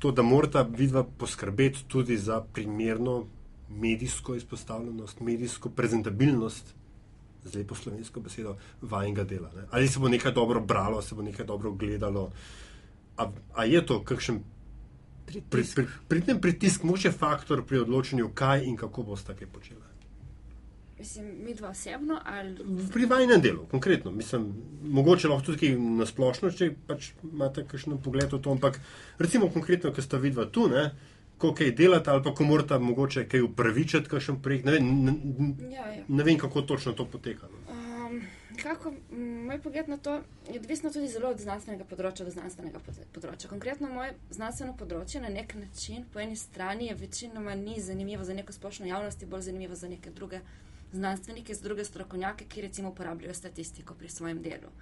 To, 0.00 0.14
da 0.16 0.22
morata 0.24 0.62
vidva 0.64 1.02
poskrbeti 1.04 1.82
tudi 1.84 2.16
za 2.16 2.38
primerno 2.40 3.26
medijsko 3.70 4.34
izpostavljenost, 4.34 5.20
medijsko 5.20 5.70
prezentabilnost, 5.70 6.74
z 7.44 7.54
lepo 7.54 7.74
slovensko 7.74 8.20
besedo, 8.20 8.56
vajnega 8.82 9.24
dela. 9.24 9.50
Ne? 9.56 9.66
Ali 9.70 9.88
se 9.88 9.98
bo 9.98 10.08
nekaj 10.08 10.32
dobro 10.32 10.60
bralo, 10.60 11.02
se 11.02 11.14
bo 11.14 11.22
nekaj 11.22 11.46
dobro 11.46 11.72
gledalo. 11.72 12.30
A, 13.16 13.30
a 13.54 13.64
je 13.64 13.86
to 13.86 14.02
kakšen 14.04 14.42
pritisk? 15.26 15.50
Pri, 15.50 15.64
pri, 15.74 15.86
pri 16.08 16.20
tem 16.26 16.40
pritisk, 16.40 16.82
moče 16.84 17.12
faktor 17.12 17.64
pri 17.66 17.84
odločanju, 17.86 18.30
kaj 18.34 18.66
in 18.66 18.76
kako 18.76 19.02
bo 19.02 19.16
sta 19.16 19.34
kaj 19.34 19.48
počela. 19.48 19.90
Mislim, 21.00 21.26
mi 21.44 21.54
dva 21.54 21.68
osebno 21.68 22.20
ali. 22.24 22.58
Pri 22.92 23.06
vajnem 23.06 23.40
delu, 23.40 23.66
konkretno. 23.70 24.10
Mislim, 24.10 24.52
mogoče 24.82 25.28
lahko 25.28 25.46
tudi 25.46 25.70
na 25.78 26.06
splošno, 26.06 26.50
če 26.52 26.74
pač 26.86 27.12
imate 27.24 27.64
kakšen 27.64 27.96
pogled 28.04 28.28
v 28.28 28.40
to, 28.42 28.52
ampak 28.52 28.76
recimo 29.18 29.48
konkretno, 29.48 29.94
ker 29.96 30.04
sta 30.04 30.20
vidva 30.20 30.44
tu, 30.44 30.66
ne, 30.68 30.90
ko 31.40 31.54
kaj 31.56 31.72
delate, 31.72 32.10
ali 32.10 32.22
pa 32.22 32.34
ko 32.34 32.44
morate 32.44 32.78
mogoče 32.78 33.24
kaj 33.28 33.46
upravičiti, 33.46 34.08
kakšen 34.08 34.42
projekt. 34.44 34.68
Ne, 34.68 34.80
ne, 34.80 35.14
ja, 35.72 35.86
ja. 35.96 36.04
ne 36.08 36.26
vem, 36.26 36.38
kako 36.38 36.62
točno 36.68 36.92
to 36.92 37.06
poteka. 37.08 37.48
Um, 37.70 38.20
kako, 38.62 38.92
moj 39.46 39.60
pogled 39.64 39.88
na 39.88 39.96
to 39.96 40.20
je 40.52 40.60
odvisno 40.60 40.92
tudi 40.92 41.08
zelo 41.08 41.30
od 41.32 41.40
znanstvenega 41.40 41.86
področja 41.88 42.26
do 42.28 42.34
znanstvenega 42.34 42.82
področja. 43.14 43.48
Konkretno 43.48 43.88
moje 43.88 44.14
znanstveno 44.30 44.76
področje 44.76 45.24
na 45.24 45.32
nek 45.32 45.54
način, 45.56 46.04
po 46.12 46.20
eni 46.20 46.36
strani, 46.36 46.90
je 46.90 46.98
večinoma 47.00 47.56
ni 47.56 47.80
zanimivo 47.80 48.26
za 48.28 48.36
neko 48.36 48.52
splošno 48.52 48.90
javnost, 48.90 49.24
bolj 49.30 49.48
zanimivo 49.48 49.78
za 49.80 49.88
neke 49.88 50.12
druge 50.12 50.42
znanstvenike, 50.92 51.56
druge 51.62 51.84
strokovnjake, 51.88 52.50
ki 52.52 52.66
recimo 52.68 52.92
uporabljajo 52.92 53.34
statistiko 53.34 53.94
pri 53.94 54.12
svojem 54.12 54.42
delu. 54.42 54.72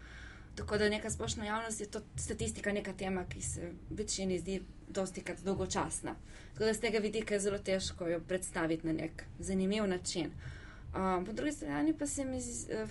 Tako 0.59 0.79
da 0.79 0.89
neka 0.89 1.11
splošna 1.11 1.45
javnost 1.45 1.81
je 1.81 1.87
to 1.87 2.01
statistika 2.17 2.73
neka 2.73 2.93
tema, 2.93 3.25
ki 3.25 3.43
se 3.43 3.73
večini 3.91 4.39
zdi 4.39 4.63
dosti 4.89 5.23
krat 5.23 5.41
dolgočasna. 5.45 6.15
Tako 6.53 6.65
da 6.65 6.75
z 6.75 6.81
tega 6.81 6.99
vidika 6.99 7.35
je 7.35 7.41
zelo 7.41 7.59
težko 7.59 8.09
jo 8.09 8.21
predstaviti 8.21 8.87
na 8.87 8.93
nek 8.93 9.25
zanimiv 9.39 9.87
način. 9.87 10.31
Um, 10.95 11.25
po 11.27 11.33
drugi 11.33 11.53
strani 11.53 11.95
pa 11.99 12.07
se 12.07 12.25
mi, 12.25 12.41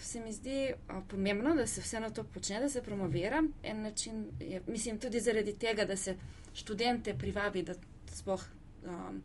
se 0.01 0.19
mi 0.19 0.33
zdi 0.33 0.73
uh, 0.73 1.03
pomembno, 1.07 1.55
da 1.55 1.67
se 1.67 1.81
vseeno 1.81 2.09
to 2.09 2.23
počne, 2.23 2.59
da 2.59 2.69
se 2.69 2.81
promovira. 2.81 3.43
En 3.63 3.81
način 3.81 4.25
je, 4.39 4.61
mislim, 4.67 4.99
tudi 4.99 5.19
zaradi 5.19 5.53
tega, 5.53 5.85
da 5.85 5.95
se 5.95 6.15
študente 6.53 7.17
privabi, 7.17 7.63
da 7.63 7.73
spoh, 8.13 8.43
um, 8.85 9.23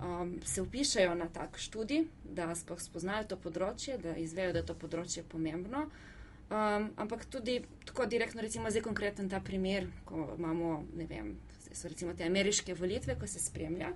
um, 0.00 0.40
se 0.44 0.62
upišajo 0.62 1.14
na 1.14 1.28
tak 1.28 1.58
študij, 1.58 2.04
da 2.24 2.54
spoh 2.54 2.80
spoznajo 2.80 3.24
to 3.24 3.36
področje, 3.36 3.98
da 3.98 4.16
izvejo, 4.16 4.52
da 4.52 4.58
je 4.58 4.66
to 4.66 4.74
področje 4.74 5.22
pomembno. 5.28 5.86
Um, 6.50 6.90
ampak 6.96 7.24
tudi 7.24 7.62
tako 7.84 8.06
direktno, 8.06 8.42
recimo 8.42 8.70
zdaj 8.70 8.82
konkreten 8.82 9.28
ta 9.28 9.40
primer, 9.40 9.86
ko 10.04 10.34
imamo, 10.38 10.84
ne 10.94 11.06
vem, 11.06 11.32
so 11.72 11.88
recimo 11.88 12.14
te 12.14 12.24
ameriške 12.24 12.74
volitve, 12.74 13.16
ko 13.18 13.26
se 13.26 13.40
spremlja. 13.42 13.90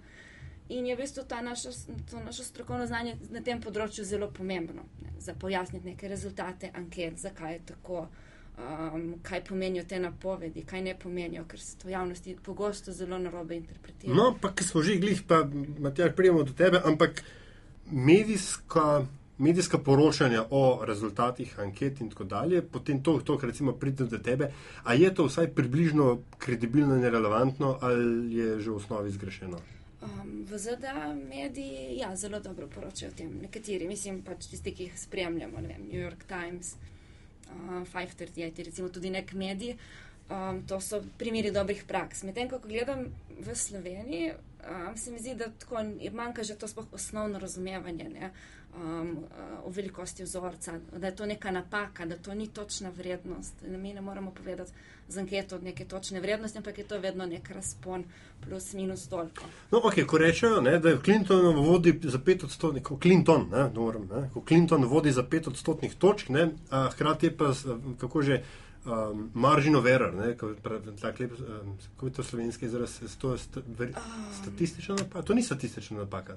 In 0.70 0.86
je 0.86 0.96
v 0.96 0.98
bistvu 0.98 1.22
naša, 1.42 1.70
to 2.10 2.20
naše 2.24 2.44
strokovno 2.44 2.86
znanje 2.86 3.16
na 3.30 3.40
tem 3.40 3.60
področju 3.62 4.04
zelo 4.04 4.30
pomembno, 4.30 4.82
ne, 5.02 5.12
za 5.18 5.34
pojasniti 5.34 5.92
neke 5.92 6.08
rezultate 6.08 6.70
anket, 6.74 7.18
zakaj 7.18 7.52
je 7.52 7.60
tako, 7.70 8.08
um, 8.58 9.14
kaj 9.22 9.44
pomenijo 9.44 9.84
te 9.84 9.98
napovedi, 9.98 10.62
kaj 10.66 10.82
ne 10.82 10.96
pomenijo, 10.98 11.44
ker 11.46 11.60
se 11.60 11.78
to 11.78 11.88
javnosti 11.88 12.36
pogosto 12.42 12.92
zelo 12.92 13.18
narobe 13.18 13.56
interpretira. 13.56 14.14
No, 14.14 14.34
pa 14.40 14.50
ki 14.54 14.66
smo 14.66 14.82
že 14.82 14.98
glih, 14.98 15.22
pa 15.22 15.44
Matjaž, 15.78 16.14
prijemo 16.18 16.42
do 16.42 16.54
tebe, 16.54 16.82
ampak 16.84 17.22
medijska 17.90 19.06
medijska 19.40 19.78
poročanja 19.78 20.44
o 20.50 20.84
rezultatih 20.84 21.58
anket 21.58 22.00
in 22.00 22.10
tako 22.10 22.24
dalje, 22.24 22.62
potem 22.62 23.02
to, 23.02 23.18
to 23.24 23.38
recimo 23.42 23.72
pride 23.72 24.04
do 24.04 24.18
tebe, 24.18 24.52
a 24.84 24.94
je 24.94 25.14
to 25.14 25.26
vsaj 25.26 25.48
približno 25.54 26.18
kredibilno 26.38 26.96
in 26.96 27.04
relevantno 27.04 27.78
ali 27.80 28.36
je 28.36 28.60
že 28.60 28.70
v 28.70 28.76
osnovi 28.76 29.10
zgrešeno? 29.10 29.58
Um, 30.00 30.46
v 30.48 30.58
ZDA 30.58 31.14
mediji 31.14 31.98
ja, 31.98 32.16
zelo 32.16 32.40
dobro 32.40 32.66
poročajo 32.66 33.12
o 33.12 33.16
tem. 33.16 33.32
Nekateri, 33.42 33.88
mislim, 33.88 34.22
pač 34.24 34.46
tisti, 34.48 34.72
ki 34.72 34.86
jih 34.88 35.00
spremljamo, 35.00 35.60
vem, 35.60 35.82
New 35.90 36.00
York 36.00 36.24
Times, 36.28 36.72
uh, 37.52 37.84
538, 37.92 38.64
recimo 38.64 38.88
tudi 38.88 39.10
nek 39.10 39.34
medij, 39.36 39.76
um, 40.30 40.62
to 40.66 40.80
so 40.80 41.02
primeri 41.18 41.52
dobrih 41.52 41.84
praks. 41.84 42.24
Medtem, 42.24 42.48
ko 42.48 42.62
gledam 42.64 43.10
v 43.40 43.56
Sloveniji, 43.56 44.32
um, 44.64 44.96
se 44.96 45.12
mi 45.12 45.20
zdi, 45.20 45.34
da 45.36 45.50
tako 45.52 45.84
manjka 46.16 46.48
že 46.48 46.56
to 46.56 46.68
sploh 46.68 46.88
osnovno 46.96 47.38
razumevanje. 47.38 48.08
Ne? 48.08 48.32
Um, 48.76 49.10
uh, 49.10 49.66
o 49.66 49.70
velikosti 49.70 50.22
vzorca, 50.22 50.78
da 50.96 51.06
je 51.06 51.16
to 51.16 51.26
neka 51.26 51.50
napaka, 51.50 52.06
da 52.06 52.16
to 52.16 52.34
ni 52.34 52.48
točna 52.48 52.90
vrednost. 52.90 53.54
Mi 53.62 53.94
ne 53.94 54.00
moramo 54.00 54.30
povedati 54.30 54.72
z 55.08 55.18
anketo 55.18 55.58
neke 55.58 55.84
točne 55.84 56.20
vrednosti, 56.20 56.58
ampak 56.58 56.78
je 56.78 56.84
to 56.84 56.98
vedno 57.00 57.26
nek 57.26 57.50
razpon 57.50 58.04
plus 58.40 58.72
minus 58.72 59.08
toliko. 59.08 59.44
No, 59.70 59.80
ok, 59.84 59.94
ko 60.06 60.18
rečejo, 60.18 60.60
ne, 60.60 60.78
da 60.78 60.88
je 60.88 61.00
Clinton 61.04 61.56
vodi 61.56 62.00
za 62.02 62.18
pet 62.18 62.44
odstotnih, 62.44 62.82
Clinton, 63.02 63.48
ne, 63.52 63.70
moram, 63.74 64.08
ne, 64.10 64.30
ko 64.34 64.42
Clinton 64.48 64.84
vodi 64.84 65.12
za 65.12 65.22
pet 65.22 65.46
odstotnih 65.46 65.94
točk, 65.94 66.28
ne, 66.28 66.50
a 66.70 66.88
hkrati 66.92 67.26
je 67.26 67.36
pa, 67.36 67.52
kako 68.00 68.22
že, 68.22 68.42
um, 68.86 69.30
margin 69.34 69.76
of 69.76 69.86
error, 69.86 70.14
ne, 70.14 70.36
tak 71.00 71.20
lep, 71.20 71.32
um, 71.32 71.76
kako 71.94 72.06
je 72.06 72.12
to 72.12 72.22
slovenski 72.22 72.66
izraz, 72.66 73.00
to 73.18 73.32
je 73.32 73.38
sta, 73.38 73.60
ver, 73.78 73.92
statistična 74.42 74.94
napaka, 74.94 75.22
to 75.22 75.34
ni 75.34 75.42
statistična 75.42 75.98
napaka. 75.98 76.36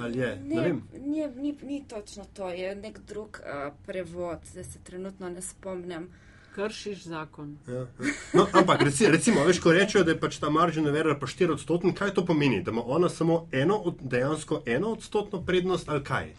Ali 0.00 0.18
je? 0.18 0.36
Ne, 0.44 0.56
ne 0.56 0.74
ni, 1.00 1.26
ni, 1.36 1.58
ni 1.62 1.84
točno 1.88 2.24
to, 2.34 2.48
je 2.48 2.74
nek 2.74 2.98
drug 3.08 3.40
uh, 3.40 3.74
prevod, 3.86 4.38
da 4.54 4.64
se 4.64 4.78
trenutno 4.84 5.28
ne 5.28 5.42
spomnim. 5.42 6.08
Kršiš 6.54 7.02
zakon. 7.02 7.58
Ja, 7.68 7.74
ja. 7.74 7.86
No, 8.32 8.46
ampak 8.52 8.82
recimo, 8.82 9.10
recimo, 9.10 9.44
veš, 9.44 9.60
ko 9.60 9.72
rečejo, 9.72 10.04
da 10.04 10.14
je 10.14 10.20
pač 10.20 10.38
ta 10.40 10.50
maržna 10.50 10.90
vera 10.90 11.18
pa 11.20 11.26
4 11.26 11.52
odstotna, 11.52 11.92
kaj 11.94 12.14
to 12.16 12.24
pomeni? 12.24 12.62
Da 12.62 12.70
ima 12.70 12.82
ona 12.86 13.08
samo 13.08 13.48
eno, 13.52 13.76
od, 13.76 14.00
dejansko 14.00 14.62
eno 14.66 14.92
odstotno 14.96 15.42
prednost 15.44 15.88
ali 15.88 16.04
kaj? 16.04 16.32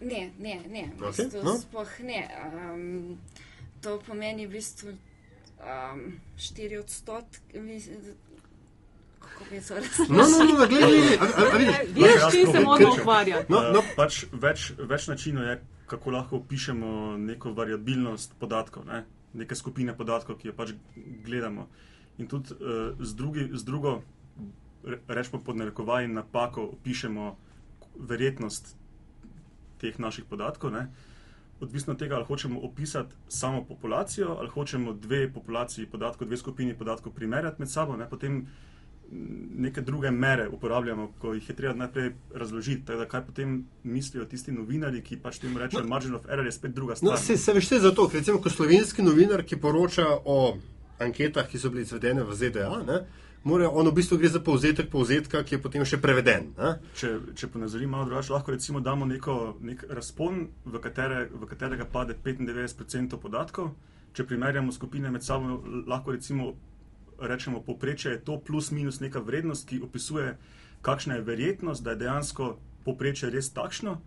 Ne, 0.00 0.30
ne, 0.38 0.60
ne. 0.68 0.90
Okay, 1.00 1.24
bistvu, 1.24 1.44
no? 1.44 1.56
spoh, 1.58 2.00
ne. 2.04 2.28
Um, 2.52 3.18
to 3.80 3.98
pomeni 4.06 4.46
v 4.46 4.50
bistvu 4.50 4.92
um, 4.92 6.04
4 6.36 6.78
odstotke. 6.80 7.60
No, 10.08 10.24
no, 10.28 10.44
no, 10.44 10.66
gledaj, 10.66 11.86
vidiš, 11.94 12.30
ti 12.30 12.46
se 12.52 12.60
moramo 12.60 12.94
ukvarjati. 13.00 13.52
No, 13.52 13.62
no. 13.72 13.82
Pač 13.96 14.24
več, 14.32 14.72
več 14.78 15.08
načinov 15.08 15.46
je, 15.48 15.58
kako 15.88 16.10
lahko 16.10 16.36
opišemo 16.42 17.16
neko 17.16 17.52
variabilnost 17.56 18.34
podatkov, 18.38 18.84
ne? 18.86 19.04
neke 19.38 19.54
skupine 19.54 19.94
podatkov, 19.96 20.38
ki 20.40 20.50
jo 20.50 20.54
pač 20.56 20.72
gledamo. 21.24 21.68
in 22.18 22.26
tudi 22.26 22.54
uh, 22.54 22.96
z, 22.98 23.14
drugi, 23.14 23.50
z 23.54 23.64
drugo, 23.64 24.02
rečemo 25.08 25.42
pod 25.44 25.56
narekovaji, 25.56 26.08
napako 26.08 26.64
opišemo 26.74 27.36
verjetnost 27.98 28.76
teh 29.78 29.98
naših 29.98 30.24
podatkov. 30.24 30.72
Ne? 30.72 30.88
Odvisno 31.60 31.92
od 31.92 31.98
tega, 31.98 32.16
ali 32.16 32.24
hočemo 32.24 32.60
opisati 32.60 33.14
samo 33.28 33.64
populacijo, 33.64 34.36
ali 34.38 34.48
hočemo 34.48 34.92
dve 34.92 35.32
populaciji 35.32 35.86
podatkov, 35.86 36.28
dve 36.28 36.36
skupini 36.36 36.74
podatkov 36.78 37.12
primerjati 37.12 37.62
med 37.62 37.70
sabo, 37.70 37.96
ne? 37.96 38.08
potem 38.10 38.46
neke 39.58 39.80
druge 39.80 40.10
mere 40.10 40.48
uporabljamo, 40.48 41.12
ko 41.18 41.34
jih 41.34 41.48
je 41.48 41.56
treba 41.56 41.74
najprej 41.74 42.10
razložiti. 42.34 42.84
Teda, 42.86 43.06
kaj 43.08 43.24
potem 43.26 43.64
mislijo 43.82 44.24
tisti 44.24 44.52
novinari, 44.52 45.02
ki 45.02 45.16
pač 45.22 45.38
temu 45.38 45.58
rečejo, 45.58 45.82
no, 45.82 45.88
margin 45.88 46.14
of 46.14 46.26
error 46.28 46.46
je 46.46 46.52
spet 46.52 46.74
druga 46.74 46.96
stvar. 46.96 47.12
No, 47.12 47.16
se, 47.18 47.36
se 47.36 47.52
veš, 47.52 47.70
zato, 47.80 48.08
ker 48.08 48.20
recimo, 48.20 48.42
ko 48.42 48.50
slovenski 48.50 49.02
novinar, 49.02 49.44
ki 49.44 49.56
poroča 49.56 50.06
o 50.24 50.58
anketah, 50.98 51.48
ki 51.48 51.58
so 51.58 51.70
bile 51.70 51.86
izvedene 51.86 52.26
v 52.26 52.36
ZDA, 52.36 52.70
ne, 52.86 53.00
More, 53.44 53.66
on 53.66 53.86
v 53.86 53.94
bistvu 53.94 54.18
gre 54.18 54.28
za 54.28 54.40
povzetek 54.42 54.90
povzetka, 54.90 55.44
ki 55.46 55.54
je 55.54 55.60
potem 55.62 55.84
še 55.86 56.00
preveden. 56.02 56.50
Ne? 56.58 56.72
Če, 56.98 57.12
če 57.38 57.48
ponazorim 57.52 57.92
malo 57.94 58.08
drugače, 58.08 58.32
lahko 58.34 58.52
recimo 58.52 58.82
damo 58.82 59.06
neko, 59.06 59.36
nek 59.62 59.84
razpon, 59.94 60.48
v, 60.66 60.80
katere, 60.82 61.28
v 61.30 61.46
katerega 61.46 61.86
pade 61.86 62.18
95% 62.18 63.14
podatkov. 63.22 63.70
Če 64.12 64.26
primerjamo 64.26 64.74
skupine 64.74 65.12
med 65.14 65.22
sabo, 65.22 65.60
lahko 65.86 66.16
recimo 66.16 66.50
rečemo, 67.18 67.60
poprečje 67.60 68.12
je 68.12 68.20
to 68.24 68.38
plus 68.40 68.70
minus 68.70 69.00
neka 69.00 69.20
vrednost, 69.20 69.68
ki 69.68 69.80
opisuje, 69.82 70.36
kakšna 70.82 71.14
je 71.14 71.26
verjetnost, 71.26 71.82
da 71.82 71.90
je 71.90 72.04
dejansko 72.04 72.58
poprečje 72.84 73.30
res 73.30 73.50
takšno. 73.52 74.00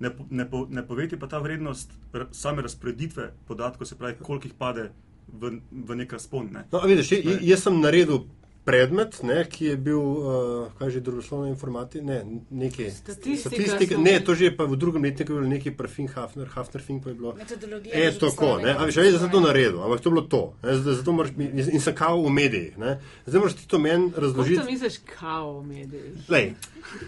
Ne, 0.00 0.10
ne, 0.30 0.44
po, 0.50 0.66
ne 0.70 0.82
poveti 0.82 1.16
pa 1.16 1.26
ta 1.30 1.38
vrednost 1.38 1.92
same 2.32 2.62
razporeditve 2.62 3.30
podatkov, 3.46 3.86
se 3.86 3.98
pravi, 3.98 4.16
koliko 4.22 4.48
jih 4.48 4.54
pade 4.58 4.88
v, 5.28 5.60
v 5.70 5.96
nek 5.96 6.12
razpon. 6.12 6.50
Ne. 6.52 6.64
No, 6.72 6.80
vidiš, 6.82 7.12
j, 7.12 7.38
jaz 7.46 7.62
sem 7.62 7.78
naredil 7.80 8.24
predmet, 8.64 9.18
ne, 9.22 9.44
ki 9.44 9.64
je 9.64 9.76
bil, 9.76 10.00
uh, 10.00 10.68
kaj 10.78 10.90
že 10.96 11.00
družboslovna 11.04 11.50
informatika, 11.52 12.04
ne, 12.04 12.40
nekaj 12.50 12.90
statistike. 12.96 13.98
Ne, 14.00 14.16
to 14.24 14.34
že 14.34 14.48
je 14.48 14.54
pa 14.56 14.64
v 14.64 14.78
drugem 14.80 15.04
letniku 15.04 15.36
bil 15.36 15.48
neki 15.48 15.74
prfin 15.76 16.08
Hafner, 16.08 16.48
Hafner 16.48 16.82
fin 16.82 17.00
pa 17.04 17.12
je 17.12 17.18
bilo. 17.18 17.34
Metodologija. 17.36 18.12
To 18.20 18.30
tako, 18.30 18.58
ne, 18.64 18.72
a 18.72 18.88
veš, 18.88 18.96
jaz 19.04 19.20
sem 19.20 19.32
to 19.32 19.42
naredil, 19.44 19.82
ampak 19.84 20.00
to 20.00 20.08
je 20.08 20.14
bilo 20.16 20.24
to. 20.24 20.42
Ne, 20.64 20.78
zato 20.80 21.12
moraš, 21.12 21.36
in 21.36 21.80
sem 21.80 21.94
kao 21.94 22.22
v 22.24 22.32
medijih, 22.32 22.78
ne. 22.80 22.96
Zdaj 23.26 23.44
moraš 23.44 23.58
ti 23.60 23.68
to 23.68 23.78
meni 23.78 24.12
razložiti. 24.16 24.56
Kako 24.56 24.66
to 24.66 24.72
misliš 24.72 24.98
kao 25.18 25.52
v 25.60 25.66
medijih? 25.68 26.30
Lej, 26.32 26.54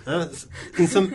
ne, 0.07 0.21
in 0.79 0.93
sem. 0.93 1.11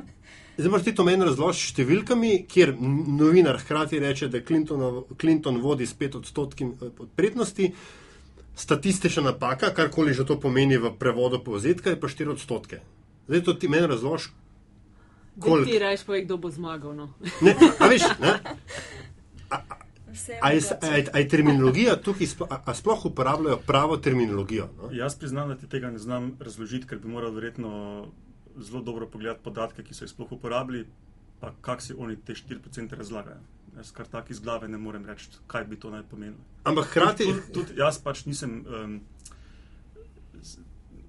Zdaj 0.57 0.69
moraš 0.69 0.85
ti 0.85 0.93
to 0.95 1.03
meni 1.07 1.25
razložiti 1.25 1.63
s 1.63 1.71
številkami, 1.71 2.31
kjer 2.49 2.73
novinar 2.81 3.61
hkrati 3.61 4.01
reče, 4.01 4.27
da 4.29 4.41
Clinton, 4.45 5.05
Clinton 5.21 5.61
vodi 5.61 5.87
s 5.87 5.95
pet 5.97 6.17
odstotki 6.17 6.67
eh, 6.67 7.05
prednosti 7.15 7.71
statistična 8.55 9.23
napaka, 9.23 9.73
karkoli 9.73 10.13
že 10.13 10.25
to 10.25 10.39
pomeni 10.39 10.77
v 10.77 10.91
prevodu 10.99 11.39
povzetka, 11.43 11.89
je 11.89 11.99
pa 11.99 12.07
4 12.07 12.31
odstotke. 12.31 12.81
Zdaj 13.27 13.43
to 13.43 13.53
ti 13.53 13.67
meni 13.67 13.87
razloži. 13.87 14.29
Kolik... 15.39 15.67
Ti 15.67 15.79
rečeš, 15.79 16.05
pa 16.05 16.15
je 16.15 16.25
kdo 16.25 16.37
bo 16.37 16.51
zmagal. 16.51 16.95
No. 16.95 17.13
Ne, 17.41 17.55
a 17.79 17.87
veš, 17.87 18.03
ne? 18.19 18.33
A, 19.51 19.57
a, 20.41 20.51
je, 20.51 20.61
a, 20.81 20.95
je, 20.95 21.07
a 21.13 21.17
je 21.19 21.27
terminologija 21.27 21.95
tukaj, 21.95 22.27
a, 22.49 22.59
a 22.65 22.73
sploh 22.75 23.05
uporabljajo 23.05 23.57
pravo 23.67 23.97
terminologijo? 23.97 24.67
No? 24.77 24.91
Jaz 24.91 25.15
priznam, 25.15 25.49
da 25.49 25.55
ti 25.55 25.69
tega 25.71 25.91
ne 25.91 25.99
znam 25.99 26.35
razložiti, 26.39 26.87
ker 26.87 26.99
bi 26.99 27.07
moral 27.07 27.31
verjetno 27.31 27.71
zelo 28.59 28.81
dobro 28.83 29.07
pogledati 29.07 29.43
podatke, 29.43 29.83
ki 29.83 29.95
so 29.95 30.03
jih 30.03 30.11
sploh 30.11 30.31
uporabili, 30.31 30.85
pa 31.39 31.53
kak 31.61 31.81
si 31.81 31.95
oni 31.97 32.15
te 32.15 32.35
4% 32.35 32.95
razlagajo. 32.99 33.39
Jaz 33.77 33.91
kar 33.91 34.05
tako 34.05 34.33
iz 34.33 34.39
glave 34.39 34.67
ne 34.67 34.77
morem 34.77 35.05
reči, 35.05 35.29
kaj 35.47 35.63
bi 35.63 35.79
to 35.79 35.89
naj 35.89 36.03
pomenilo. 36.03 36.43
Ampak 36.63 36.85
hkrati. 36.85 37.23
Tudi, 37.23 37.39
tudi, 37.39 37.67
tudi 37.67 37.79
jaz 37.79 37.99
pač 38.03 38.25
nisem. 38.25 38.65
Um, 38.67 39.01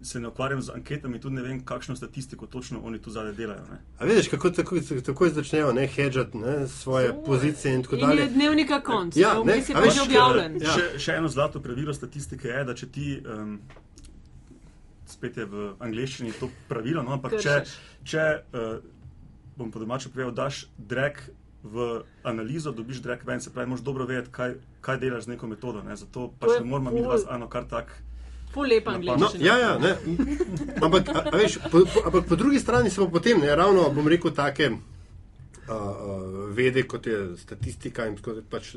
Se 0.03 0.21
ne 0.21 0.29
ukvarjam 0.29 0.59
z 0.63 0.73
anketami, 0.75 1.21
tudi 1.21 1.37
ne 1.37 1.43
vem, 1.43 1.61
kakšno 1.65 1.95
statistiko 1.97 2.47
točno 2.47 2.81
oni 2.83 2.99
tu 2.99 3.11
zadaj 3.11 3.33
delajo. 3.33 3.63
Ne. 3.71 3.77
A 3.99 4.05
vidiš, 4.05 4.29
kako 4.29 4.51
tako, 4.51 4.81
tako 5.07 5.29
začnejo 5.29 5.73
ne 5.73 5.87
hedžati 5.87 6.39
svoje 6.69 7.09
Zore. 7.09 7.23
pozicije 7.27 7.75
in 7.75 7.83
tako 7.83 7.97
dalje. 7.97 8.23
Je 8.23 8.29
dnevnika 8.29 8.81
konc, 8.81 9.17
ja, 9.17 9.35
ne, 9.45 9.45
ne, 9.45 9.81
ne, 9.81 9.91
že 9.91 10.03
objavljen. 10.03 10.59
Ja. 10.63 10.75
Še, 10.75 10.99
še 10.99 11.15
eno 11.21 11.29
zlato 11.29 11.63
pravilo 11.63 11.95
statistike 11.95 12.49
je, 12.49 12.65
da 12.65 12.75
če 12.75 12.89
ti, 12.91 13.23
um, 13.23 13.61
spet 15.07 15.37
je 15.37 15.47
v 15.47 15.71
angleščini 15.79 16.35
to 16.41 16.51
pravilo, 16.69 17.07
no, 17.07 17.15
ampak 17.15 17.39
če, 17.39 17.61
če 18.03 18.27
uh, 18.43 18.83
bom 19.57 19.71
po 19.71 19.79
domačem 19.79 20.11
povedal, 20.11 20.35
daš 20.35 20.65
drek 20.79 21.23
v 21.63 22.03
analizo, 22.23 22.73
dobiš 22.73 23.03
drek 23.03 23.27
ven, 23.27 23.41
se 23.41 23.51
pravi, 23.51 23.69
moraš 23.71 23.85
dobro 23.85 24.07
vedeti, 24.07 24.31
kaj, 24.33 24.55
kaj 24.81 24.99
delaš 24.99 25.25
z 25.25 25.35
neko 25.35 25.47
metodo. 25.47 25.83
Ne? 25.83 25.97
Zato 25.97 26.33
pač 26.39 26.59
ne 26.61 26.67
moramo 26.67 26.91
mi 26.91 27.03
vas 27.03 27.23
eno 27.31 27.49
kar 27.49 27.69
tak. 27.71 27.93
Polepa 28.55 28.97
angliščina. 28.99 29.29
No, 29.39 29.45
ja, 29.47 29.59
ja, 29.59 29.79
ne. 29.79 29.97
Ampak, 30.83 31.09
a, 31.09 31.23
a 31.33 31.37
veš, 31.37 31.59
po, 31.71 31.85
po, 31.87 32.03
ampak 32.07 32.27
po 32.29 32.37
drugi 32.37 32.61
strani 32.61 32.91
se 32.91 33.01
pa 33.01 33.07
potem, 33.07 33.41
ne, 33.41 33.55
ravno, 33.57 33.89
bom 33.95 34.09
rekel, 34.09 34.35
take 34.37 34.69
uh, 34.73 34.79
uh, 35.71 36.51
vede, 36.53 36.83
kot 36.83 37.07
je 37.07 37.37
statistika 37.41 38.07
in 38.11 38.19
kot 38.21 38.43
pač 38.51 38.75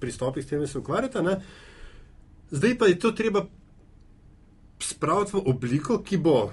pristopi, 0.00 0.42
s 0.42 0.52
tem 0.52 0.66
se 0.66 0.78
ukvarjate. 0.78 1.24
Ne. 1.26 1.40
Zdaj 2.50 2.78
pa 2.78 2.86
je 2.86 2.98
to 2.98 3.10
treba 3.16 3.46
spraviti 4.80 5.36
v 5.36 5.42
obliko, 5.46 5.98
ki 6.04 6.20
bo 6.20 6.52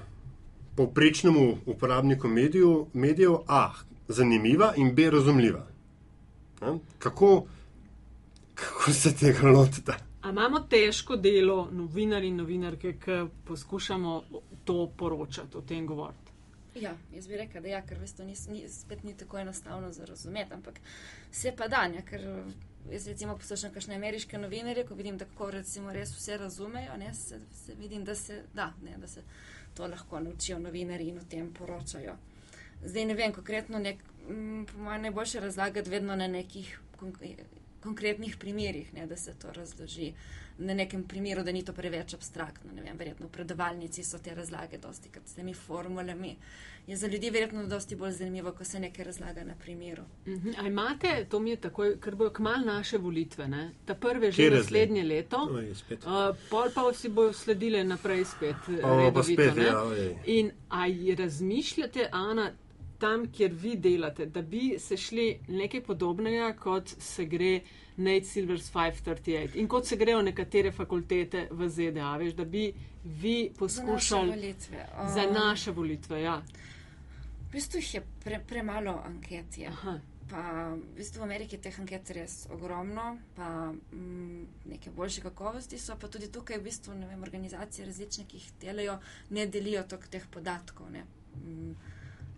povprečnemu 0.78 1.46
uporabniku 1.66 2.28
medijev, 2.28 2.88
medijev 2.94 3.42
A, 3.48 3.74
zanimiva 4.08 4.74
in 4.76 4.96
B, 4.96 5.10
razumljiva. 5.10 5.68
Kako, 7.00 7.48
kako 8.56 8.94
se 8.94 9.16
tega 9.16 9.48
lotite? 9.48 9.94
Imamo 10.30 10.60
težko 10.60 11.16
delo, 11.16 11.70
novinari 11.72 12.28
in 12.28 12.36
novinarke, 12.36 12.94
ki 13.00 13.26
poskušamo 13.46 14.24
to 14.66 14.92
poročati, 14.98 15.58
o 15.58 15.62
tem 15.62 15.86
govoriti. 15.88 16.32
Ja, 16.76 16.94
jaz 17.14 17.28
bi 17.28 17.38
rekel, 17.38 17.62
da 17.62 17.70
ja, 17.70 17.82
ker 17.82 17.98
to 18.18 18.24
ni, 18.24 18.36
ni, 18.50 18.68
spet 18.70 19.04
ni 19.04 19.14
tako 19.18 19.40
enostavno 19.40 19.92
za 19.92 20.06
razumeti, 20.06 20.54
ampak 20.54 20.80
se 21.32 21.54
pa 21.58 21.68
da, 21.68 21.84
ja, 21.96 22.02
ker 22.02 22.26
jaz 22.92 23.08
recimo 23.08 23.38
poslušam 23.38 23.74
kakšne 23.74 23.96
ameriške 23.96 24.38
novinarje, 24.38 24.86
ko 24.86 24.96
vidim, 24.96 25.18
da 25.18 25.26
kako 25.26 25.52
recimo 25.52 25.94
res 25.94 26.14
vse 26.18 26.38
razumejo, 26.38 26.98
ne, 26.98 27.14
se, 27.14 27.40
se 27.66 27.76
vidim, 27.80 28.04
da 28.04 28.16
se 28.16 28.44
da, 28.54 28.74
ne, 28.84 28.98
da 28.98 29.08
se 29.08 29.24
to 29.74 29.88
lahko 29.88 30.20
naučijo 30.20 30.60
novinari 30.60 31.08
in 31.08 31.18
o 31.18 31.26
tem 31.30 31.54
poročajo. 31.54 32.18
Zdaj 32.86 33.06
ne 33.06 33.14
vem, 33.14 33.34
konkretno, 33.34 33.80
nek, 33.80 34.04
m, 34.30 34.66
po 34.66 34.78
mojem, 34.80 35.02
najboljše 35.02 35.40
razlagati 35.40 35.90
vedno 35.90 36.16
na 36.16 36.28
nekih 36.28 36.80
konkretnih 37.88 38.38
primerih, 38.38 38.94
ne, 38.94 39.08
da 39.08 39.16
se 39.18 39.34
to 39.40 39.52
razloži. 39.52 40.14
Na 40.58 40.74
nekem 40.74 41.04
primeru, 41.04 41.44
da 41.44 41.52
ni 41.52 41.62
to 41.66 41.74
preveč 41.74 42.14
abstraktno. 42.14 42.72
Vem, 42.74 42.98
verjetno 42.98 43.28
v 43.28 43.32
predavalnici 43.32 44.04
so 44.04 44.18
te 44.18 44.34
razlage, 44.36 44.80
dosti 44.82 45.12
krat 45.14 45.30
s 45.30 45.38
temi 45.38 45.54
formulami. 45.54 46.32
Je 46.88 46.98
za 46.98 47.08
ljudi 47.08 47.30
verjetno 47.30 47.68
dosti 47.68 47.96
bolj 47.96 48.12
zanimivo, 48.12 48.52
ko 48.58 48.66
se 48.66 48.80
nekaj 48.80 49.06
razlaga 49.06 49.44
na 49.44 49.54
primeru. 49.62 50.04
Uh 50.26 50.34
mhm. 50.34 50.50
-huh. 50.50 50.68
Imate, 50.68 51.26
to 51.30 51.40
mi 51.40 51.50
je 51.50 51.56
takoj, 51.56 52.00
ker 52.02 52.16
bojo 52.16 52.30
kmal 52.30 52.66
naše 52.66 52.98
volitve, 52.98 53.48
ne? 53.48 53.72
ta 53.86 53.96
prve 53.96 54.32
že 54.32 54.50
naslednje 54.50 55.04
leto, 55.04 55.38
uh, 55.44 56.38
pol 56.50 56.70
pa 56.76 56.90
vsi 56.92 57.10
bojo 57.10 57.34
sledile 57.34 57.84
naprej 57.84 58.26
spet. 58.26 58.56
O, 58.84 58.98
redovito, 58.98 59.44
spet 59.44 59.58
ja, 59.58 59.84
In 60.26 60.52
aj 60.70 61.16
razmišljate, 61.16 62.10
Ana, 62.12 62.52
tam, 63.00 63.28
kjer 63.32 63.54
vi 63.54 63.76
delate, 63.76 64.26
da 64.26 64.42
bi 64.42 64.76
se 64.80 64.98
šli 64.98 65.40
nekaj 65.48 65.84
podobnega, 65.84 66.54
kot 66.60 66.96
se 67.00 67.26
gre 67.26 67.60
Nate 67.98 68.26
Silvers 68.26 68.72
538 68.74 69.56
in 69.56 69.68
kot 69.68 69.86
se 69.86 69.96
grejo 69.96 70.22
nekatere 70.22 70.72
fakultete 70.72 71.48
v 71.52 71.70
ZDA, 71.70 72.18
veš, 72.18 72.34
da 72.34 72.46
bi 72.46 72.74
vi 73.04 73.52
poskušali 73.58 74.30
za 74.30 74.34
naše 74.34 74.36
volitve. 74.36 74.86
Um, 75.02 75.10
za 75.14 75.26
naše 75.32 75.72
volitve 75.72 76.22
ja. 76.22 76.42
V 77.48 77.52
bistvu 77.52 77.80
jih 77.80 77.94
je 77.94 78.04
pre, 78.24 78.40
premalo 78.48 79.02
anket. 79.06 79.58
Je. 79.58 79.72
Pa, 80.30 80.42
v 80.76 80.96
bistvu 80.98 81.22
v 81.22 81.24
Ameriki 81.24 81.56
je 81.56 81.62
teh 81.62 81.80
anket 81.80 82.10
res 82.12 82.34
ogromno, 82.52 83.18
pa 83.36 83.72
m, 83.72 83.80
mm, 83.92 84.48
neke 84.74 84.92
boljše 84.92 85.22
kakovosti 85.24 85.80
so, 85.80 85.96
pa 85.96 86.08
tudi 86.08 86.28
tukaj 86.28 86.60
v 86.60 86.66
bistvu 86.68 86.94
vem, 87.00 87.22
organizacije 87.24 87.86
različne, 87.88 88.26
ki 88.28 88.38
jih 88.38 88.50
delajo, 88.62 89.00
ne 89.30 89.48
delijo 89.48 89.86
teh 89.88 90.28
podatkov. 90.32 90.92
Ne. 90.92 91.06
Mm, 91.40 91.72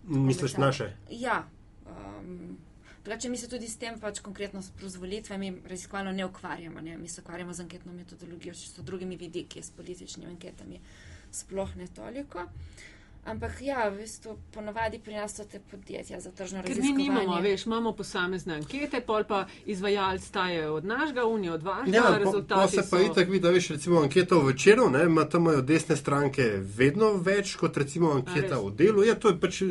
Misliš 0.10 0.58
naše? 0.58 0.94
Ja. 1.10 1.44
Um, 1.86 2.58
Plače, 3.04 3.30
mi 3.30 3.38
se 3.38 3.50
tudi 3.50 3.68
s 3.68 3.78
tem, 3.78 4.00
pač 4.00 4.20
konkretno 4.20 4.62
s 4.62 4.70
prozvolitvami, 4.78 5.54
raziskovalno 5.70 6.12
ne 6.12 6.26
ukvarjamo. 6.26 6.82
Ne? 6.82 6.98
Mi 6.98 7.08
se 7.08 7.22
ukvarjamo 7.22 7.54
z 7.54 7.66
anketno 7.66 7.94
metodologijo, 7.94 8.54
še 8.54 8.74
s 8.74 8.86
drugimi 8.86 9.18
vidiki, 9.18 9.64
s 9.64 9.72
političnimi 9.72 10.32
anketami, 10.34 10.82
sploh 11.32 11.76
ne 11.80 11.88
toliko. 11.96 12.44
Uh, 12.44 12.99
Ampak 13.26 13.62
ja, 13.62 13.90
v 13.90 13.98
bistvu 13.98 14.38
ponovadi 14.54 15.00
pri 15.00 15.14
nas 15.14 15.36
so 15.36 15.44
te 15.46 15.60
podjetja 15.72 16.20
za 16.20 16.32
tržno 16.32 16.62
raziskovanje. 16.62 16.94
Mi 16.94 17.04
nimamo, 17.04 17.42
veš, 17.42 17.66
imamo 17.66 17.92
posamezne 17.94 18.56
ankete, 18.56 19.02
pol 19.02 19.24
pa 19.28 19.46
izvajalci 19.66 20.26
stajajo 20.26 20.74
od 20.74 20.86
našega, 20.86 21.26
unijo 21.26 21.54
od 21.54 21.64
vašega. 21.64 21.98
Ja, 21.98 22.18
rezultati. 22.18 22.62
Pa 22.62 22.68
se 22.68 22.90
pa 22.90 22.98
so... 22.98 23.04
itak 23.12 23.28
vidi, 23.28 23.40
da 23.40 23.50
veš, 23.50 23.70
recimo 23.70 24.02
anketa 24.02 24.36
v 24.36 24.46
večeru, 24.46 24.90
ne, 24.90 25.04
ima 25.04 25.26
tam 25.30 25.42
imajo 25.42 25.62
desne 25.62 25.96
stranke 25.96 26.44
vedno 26.78 27.14
več 27.14 27.56
kot 27.56 27.78
recimo 27.78 28.12
anketa 28.12 28.60
v 28.60 28.72
delu. 28.72 29.04
Ja, 29.04 29.16
to 29.16 29.30
je 29.30 29.40
pač, 29.40 29.62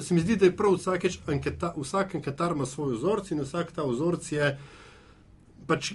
se 0.00 0.14
mi 0.14 0.20
zdi, 0.20 0.36
da 0.36 0.48
je 0.48 0.56
prav 0.56 0.78
vsakeč 0.78 1.18
anketa, 1.26 1.74
vsak 1.76 2.14
anketar 2.14 2.56
ima 2.56 2.66
svoj 2.66 2.94
vzorc 2.96 3.30
in 3.30 3.42
vsak 3.44 3.72
ta 3.72 3.84
vzorc 3.84 4.32
je 4.32 4.56
pač 5.68 5.92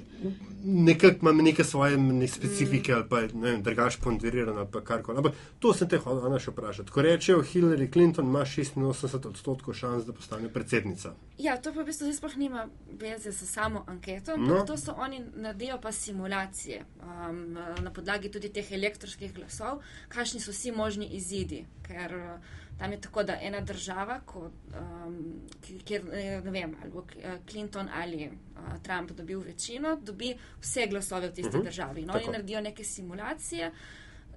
nekako 0.63 1.15
imam 1.21 1.37
neke 1.37 1.63
svoje 1.63 1.97
ne 1.97 2.27
specifike 2.27 2.91
mm. 2.91 2.95
ali 2.95 3.09
pa 3.09 3.21
ne 3.21 3.51
vem, 3.51 3.63
drugač 3.63 3.97
ponderirano 4.03 4.59
ali 4.59 4.85
kar 4.85 5.01
koli. 5.03 5.17
Ampak 5.17 5.33
to 5.59 5.73
sem 5.73 5.89
te 5.89 5.97
hodila 5.97 6.39
še 6.39 6.53
vprašati. 6.53 6.91
Ko 6.91 7.03
rečejo, 7.03 7.41
Hillary 7.43 7.89
Clinton 7.91 8.29
ima 8.31 8.45
86 8.45 9.27
odstotkov 9.27 9.75
šans, 9.75 10.05
da 10.07 10.15
postane 10.15 10.49
predsednica. 10.53 11.13
Ja, 11.37 11.57
to 11.57 11.73
pa 11.73 11.83
v 11.83 11.89
bistvu 11.91 12.13
sploh 12.15 12.37
nima 12.39 12.67
veze 12.99 13.33
s 13.35 13.49
samo 13.49 13.83
anketo, 13.87 14.37
ampak 14.37 14.63
no. 14.63 14.63
to 14.69 14.77
so 14.77 14.95
oni 14.97 15.19
naredijo 15.35 15.79
pa 15.81 15.91
simulacije 15.91 16.85
um, 17.01 17.43
na 17.83 17.91
podlagi 17.91 18.31
tudi 18.31 18.53
teh 18.53 18.71
elektronskih 18.71 19.33
glasov, 19.35 19.81
kakšni 20.13 20.39
so 20.39 20.55
vsi 20.55 20.71
možni 20.71 21.11
izidi. 21.17 21.65
Ker, 21.83 22.15
uh, 22.15 22.61
Tam 22.79 22.91
je 22.91 23.01
tako, 23.01 23.23
da 23.23 23.37
ena 23.41 23.61
država, 23.61 24.19
kot, 24.25 24.51
um, 24.79 25.41
kjer 25.85 26.05
ne 26.43 26.51
vem, 26.51 26.75
ali 26.81 26.91
bo 26.91 27.05
eh, 27.21 27.37
Clinton 27.49 27.89
ali 27.93 28.27
uh, 28.27 28.81
Trump 28.83 29.11
dobil 29.11 29.39
večino, 29.39 29.95
dobi 30.01 30.33
vse 30.61 30.87
glasove 30.89 31.27
v 31.27 31.33
tisti 31.33 31.47
uh 31.47 31.53
mhm. 31.53 31.61
-huh. 31.61 31.65
državi. 31.65 32.05
No, 32.05 32.13
oni 32.13 32.31
naredijo 32.31 32.61
neke 32.61 32.83
simulacije 32.83 33.71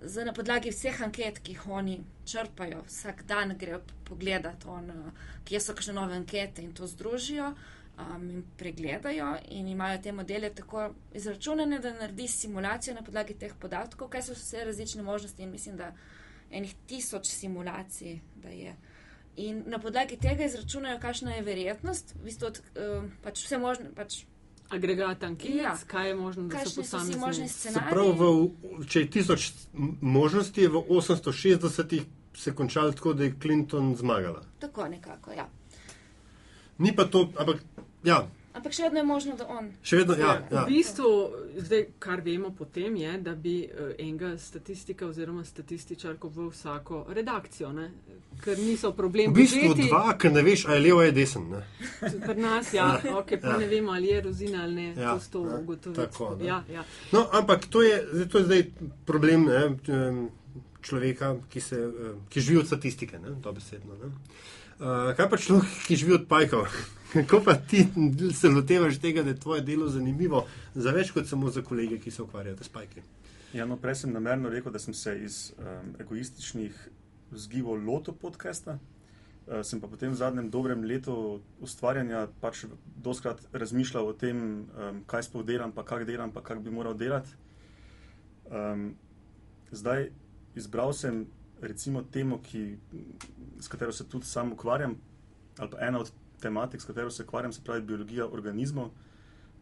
z, 0.01 0.25
na 0.25 0.33
podlagi 0.33 0.70
vseh 0.70 1.03
anket, 1.03 1.38
ki 1.38 1.53
jih 1.53 1.66
oni 1.68 2.01
črpajo, 2.25 2.83
vsak 2.87 3.25
dan 3.27 3.57
grejo 3.59 3.81
pogledati, 4.05 4.68
on, 4.68 4.92
kje 5.44 5.61
so 5.61 5.75
kakšne 5.75 5.94
nove 5.94 6.16
ankete 6.16 6.62
in 6.62 6.75
to 6.75 6.87
združijo. 6.87 7.55
Um, 7.96 8.31
in 8.31 8.42
pregledajo, 8.59 9.37
in 9.49 9.68
imajo 9.68 9.99
te 10.03 10.12
modele 10.12 10.51
tako 10.55 10.90
izračunane, 11.14 11.79
da 11.79 11.92
naredi 11.92 12.29
simulacijo 12.29 12.94
na 12.94 13.03
podlagi 13.03 13.35
teh 13.35 13.55
podatkov, 13.61 14.09
kaj 14.09 14.22
so 14.22 14.33
vse 14.33 14.64
različne 14.64 15.03
možnosti. 15.03 15.42
In 15.42 15.51
mislim, 15.51 15.77
da 15.77 15.94
enih 16.50 16.74
tisoč 16.87 17.26
simulacij, 17.26 18.20
da 18.42 18.48
je. 18.48 18.76
In 19.37 19.62
na 19.66 19.78
podlagi 19.78 20.16
tega 20.16 20.44
izračunajo, 20.44 21.00
kakšna 21.00 21.35
je 21.35 21.42
verjetnost, 21.42 22.14
v 22.14 22.24
bistvu 22.24 22.46
od, 22.46 22.61
uh, 22.61 23.11
pač 23.22 23.44
vse 23.44 23.59
možne. 23.59 23.92
Pač, 23.96 24.24
Agregat 24.66 25.22
anket, 25.22 25.54
ja. 25.54 25.76
kaj 25.87 26.09
je 26.09 26.14
možno, 26.18 26.48
da 26.50 26.64
se 26.64 26.80
posamezni 26.80 27.16
možni 27.20 27.44
scenariji. 27.48 27.90
Prav, 27.90 28.09
v, 28.18 28.87
če 28.90 29.00
je 29.04 29.11
tisoč 29.14 29.44
možnosti, 30.00 30.61
je 30.61 30.68
v 30.68 30.80
860 30.90 32.00
se 32.37 32.54
končalo 32.54 32.92
tako, 32.92 33.12
da 33.12 33.24
je 33.24 33.35
Clinton 33.42 33.94
zmagala. 33.96 34.42
Tako 34.59 34.88
nekako, 34.88 35.32
ja. 35.32 35.48
Ni 36.78 36.96
pa 36.96 37.04
to, 37.04 37.28
ampak 37.38 37.62
ja, 38.04 38.26
Ampak 38.57 38.73
še 38.73 38.87
vedno 38.87 39.03
je 39.03 39.05
možno, 39.05 39.35
da 39.37 39.47
on. 39.53 39.69
Še 39.85 39.99
vedno, 40.01 40.14
ja. 40.16 40.31
ja. 40.49 40.62
V 40.64 40.71
bistvu, 40.71 41.11
zdaj, 41.61 41.83
kar 42.01 42.23
vemo 42.25 42.55
potem, 42.57 42.95
je, 42.97 43.12
da 43.21 43.35
bi 43.37 43.57
uh, 43.66 43.90
enega 44.01 44.33
statistika 44.40 45.05
oziroma 45.07 45.45
statističarko 45.45 46.31
v 46.33 46.47
vsako 46.55 47.03
redakcijo, 47.12 47.73
ne? 47.77 47.90
ker 48.40 48.59
niso 48.61 48.92
problemi. 48.97 49.33
V 49.33 49.42
bistvu 49.42 49.75
budžeti. 49.75 49.90
dva, 49.90 50.16
ker 50.21 50.33
ne 50.33 50.45
veš, 50.47 50.64
ali 50.69 50.81
je 50.81 50.85
levo 50.87 51.05
ali 51.05 51.12
desen. 51.16 51.47
Pri 52.01 52.38
nas, 52.40 52.73
ja, 52.73 52.88
ja. 53.05 53.14
Okay, 53.21 53.40
pa 53.40 53.55
ja. 53.55 53.61
ne 53.61 53.69
vemo, 53.69 53.92
ali 53.92 54.11
je 54.12 54.25
rozina 54.25 54.64
ali 54.64 54.75
ne. 54.75 54.88
Ja. 54.97 55.14
To 55.33 55.45
ja. 55.45 55.61
Tako, 56.01 56.33
ja, 56.40 56.62
ja. 56.73 56.85
No, 57.12 57.27
ampak 57.33 57.69
to 57.73 57.85
je, 57.85 58.01
to 58.33 58.40
je 58.40 58.49
zdaj 58.49 58.66
problem 59.09 59.49
ne? 59.53 59.62
človeka, 60.87 61.35
ki, 61.51 61.61
se, 61.61 61.81
ki 62.31 62.40
živi 62.40 62.61
od 62.61 62.66
statistike, 62.66 63.19
ne? 63.19 63.37
to 63.42 63.53
besedno. 63.53 63.97
Ne? 64.01 64.12
Uh, 64.77 65.16
kaj 65.16 65.29
pa 65.33 65.40
človek, 65.40 65.81
ki 65.88 65.97
živi 65.97 66.21
od 66.21 66.29
pajkov? 66.31 66.69
Kako 67.12 67.40
pa 67.45 67.55
ti 67.55 67.87
se 68.35 68.49
lotevaš 68.49 68.99
tega, 68.99 69.23
da 69.23 69.31
je 69.31 69.40
tvoje 69.40 69.61
delo 69.62 69.88
zanimivo 69.88 70.47
za 70.75 70.90
več 70.90 71.12
kot 71.14 71.27
samo 71.27 71.51
za 71.51 71.62
kolege, 71.62 71.99
ki 71.99 72.11
se 72.11 72.23
ukvarjajo 72.23 72.57
s 72.62 72.69
pajki? 72.69 73.03
Ja, 73.55 73.66
no, 73.66 73.77
prej 73.81 74.03
sem 74.03 74.12
namerno 74.12 74.51
rekel, 74.51 74.73
da 74.73 74.79
sem 74.79 74.95
se 74.95 75.14
iz 75.23 75.53
um, 75.59 75.95
egoističnih 76.03 76.88
vzgibov 77.31 77.79
lotil 77.87 78.14
podcasta. 78.14 78.79
Uh, 79.47 79.62
sem 79.62 79.81
pa 79.81 79.87
potem 79.87 80.11
v 80.11 80.19
zadnjem 80.19 80.51
dobrem 80.51 80.83
letu 80.85 81.40
ustvarjanja 81.62 82.27
pač 82.42 82.64
doskrat 83.03 83.45
razmišljal 83.53 84.11
o 84.11 84.12
tem, 84.12 84.42
um, 84.66 85.01
kaj 85.07 85.29
sploh 85.29 85.47
delam, 85.47 85.73
pa 85.73 85.87
kak 85.87 86.05
delam, 86.09 86.35
pa 86.35 86.42
kak 86.42 86.61
bi 86.64 86.75
moral 86.75 86.99
delati. 86.99 87.31
Um, 88.51 88.97
zdaj 89.71 90.11
izbral 90.59 90.92
sem 90.92 91.27
recimo 91.62 92.03
temo, 92.03 92.40
ki, 92.42 92.77
s 93.61 93.69
katero 93.69 93.92
se 93.92 94.09
tudi 94.09 94.27
sam 94.27 94.53
ukvarjam, 94.53 94.99
ali 95.59 95.71
pa 95.71 95.87
ena 95.87 96.03
od 96.03 96.11
tematik, 96.40 96.81
s 96.81 96.85
katero 96.85 97.11
se 97.11 97.22
ukvarjam, 97.22 97.53
se 97.53 97.64
pravi 97.64 97.83
biologija 97.83 98.29
organizmov. 98.29 98.90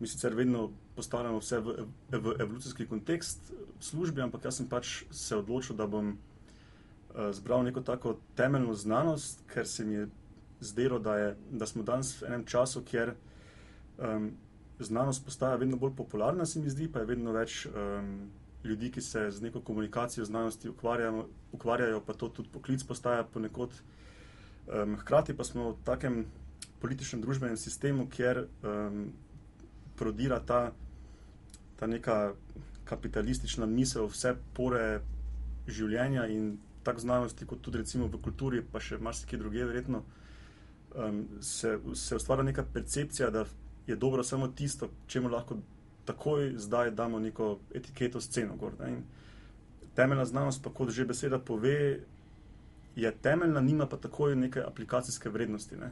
Mi 0.01 0.07
sicer 0.07 0.35
vedno 0.35 0.71
postavljamo 0.97 1.39
vse 1.39 1.59
v, 1.59 1.75
v 2.11 2.35
evolucijski 2.41 2.87
kontekst 2.87 3.53
službe, 3.81 4.23
ampak 4.23 4.45
jaz 4.45 4.59
sem 4.59 4.69
pač 4.69 5.05
se 5.11 5.37
odločil, 5.37 5.77
da 5.77 5.87
bom 5.87 6.15
uh, 6.15 7.31
zbral 7.33 7.63
neko 7.63 7.81
tako 7.81 8.17
temeljno 8.35 8.75
znanost, 8.75 9.45
ker 9.53 9.69
se 9.69 9.85
mi 9.85 9.95
je 9.95 10.09
zdelo, 10.61 10.99
da, 10.99 11.17
je, 11.17 11.37
da 11.51 11.67
smo 11.67 11.83
danes 11.83 12.17
v 12.21 12.27
enem 12.27 12.45
času, 12.45 12.83
kjer 12.83 13.15
um, 13.99 14.33
znanost 14.79 15.25
postaja 15.25 15.57
vedno 15.57 15.77
bolj 15.77 15.95
popularna, 15.97 16.47
se 16.47 16.61
mi 16.61 16.71
zdi, 16.71 16.89
pa 16.93 17.03
je 17.03 17.11
vedno 17.15 17.33
več 17.33 17.67
um, 17.67 18.31
ljudi, 18.65 18.91
ki 18.91 19.01
se 19.01 19.31
z 19.31 19.43
neko 19.43 19.61
komunikacijo 19.61 20.25
znanosti 20.25 20.69
ukvarjajo, 20.69 21.27
ukvarjajo 21.53 22.01
pa 22.01 22.13
to 22.13 22.29
tudi 22.29 22.49
poklic 22.53 22.85
postaja 22.85 23.25
ponekod. 23.25 23.71
Um, 24.67 24.97
hkrati 24.97 25.37
pa 25.37 25.45
smo 25.45 25.71
v 25.71 25.77
takem 25.85 26.25
političnem 26.81 27.23
družbenem 27.23 27.57
sistemu, 27.57 28.09
kjer 28.11 28.45
um, 28.45 29.07
prodira 29.97 30.41
ta, 30.41 30.73
ta 31.79 31.87
neka 31.87 32.35
kapitalistična 32.85 33.67
misel, 33.67 34.09
vse 34.13 34.35
pore 34.55 35.01
življenja 35.67 36.27
in 36.29 36.57
tako 36.85 37.01
znanosti, 37.01 37.47
kot 37.49 37.63
tudi 37.65 37.81
recimo 37.81 38.11
v 38.13 38.21
kulturi, 38.21 38.61
pa 38.61 38.81
še 38.81 38.99
marsikaj 39.01 39.41
druge, 39.41 39.65
verjetno, 39.65 40.03
um, 40.95 41.23
se, 41.41 41.79
se 41.97 42.19
ustvarja 42.21 42.45
neka 42.51 42.67
percepcija, 42.75 43.31
da 43.31 43.47
je 43.87 43.97
dobro 43.97 44.25
samo 44.25 44.49
tisto, 44.49 44.91
čemu 45.07 45.33
lahko 45.33 45.59
takoj 46.05 46.53
zdaj 46.61 46.91
damo 46.91 47.19
neko 47.19 47.59
etiketo 47.75 48.21
sceno. 48.21 48.57
Gor, 48.61 48.77
temeljna 49.95 50.25
znanost, 50.25 50.63
pa 50.63 50.71
kot 50.71 50.91
že 50.91 51.05
beseda 51.05 51.39
pove, 51.39 52.01
je 52.97 53.13
temeljna, 53.23 53.61
nima 53.61 53.87
pa 53.87 53.97
takoj 53.97 54.37
neke 54.37 54.63
aplikacijske 54.63 55.29
vrednosti. 55.29 55.77
Ne? 55.77 55.91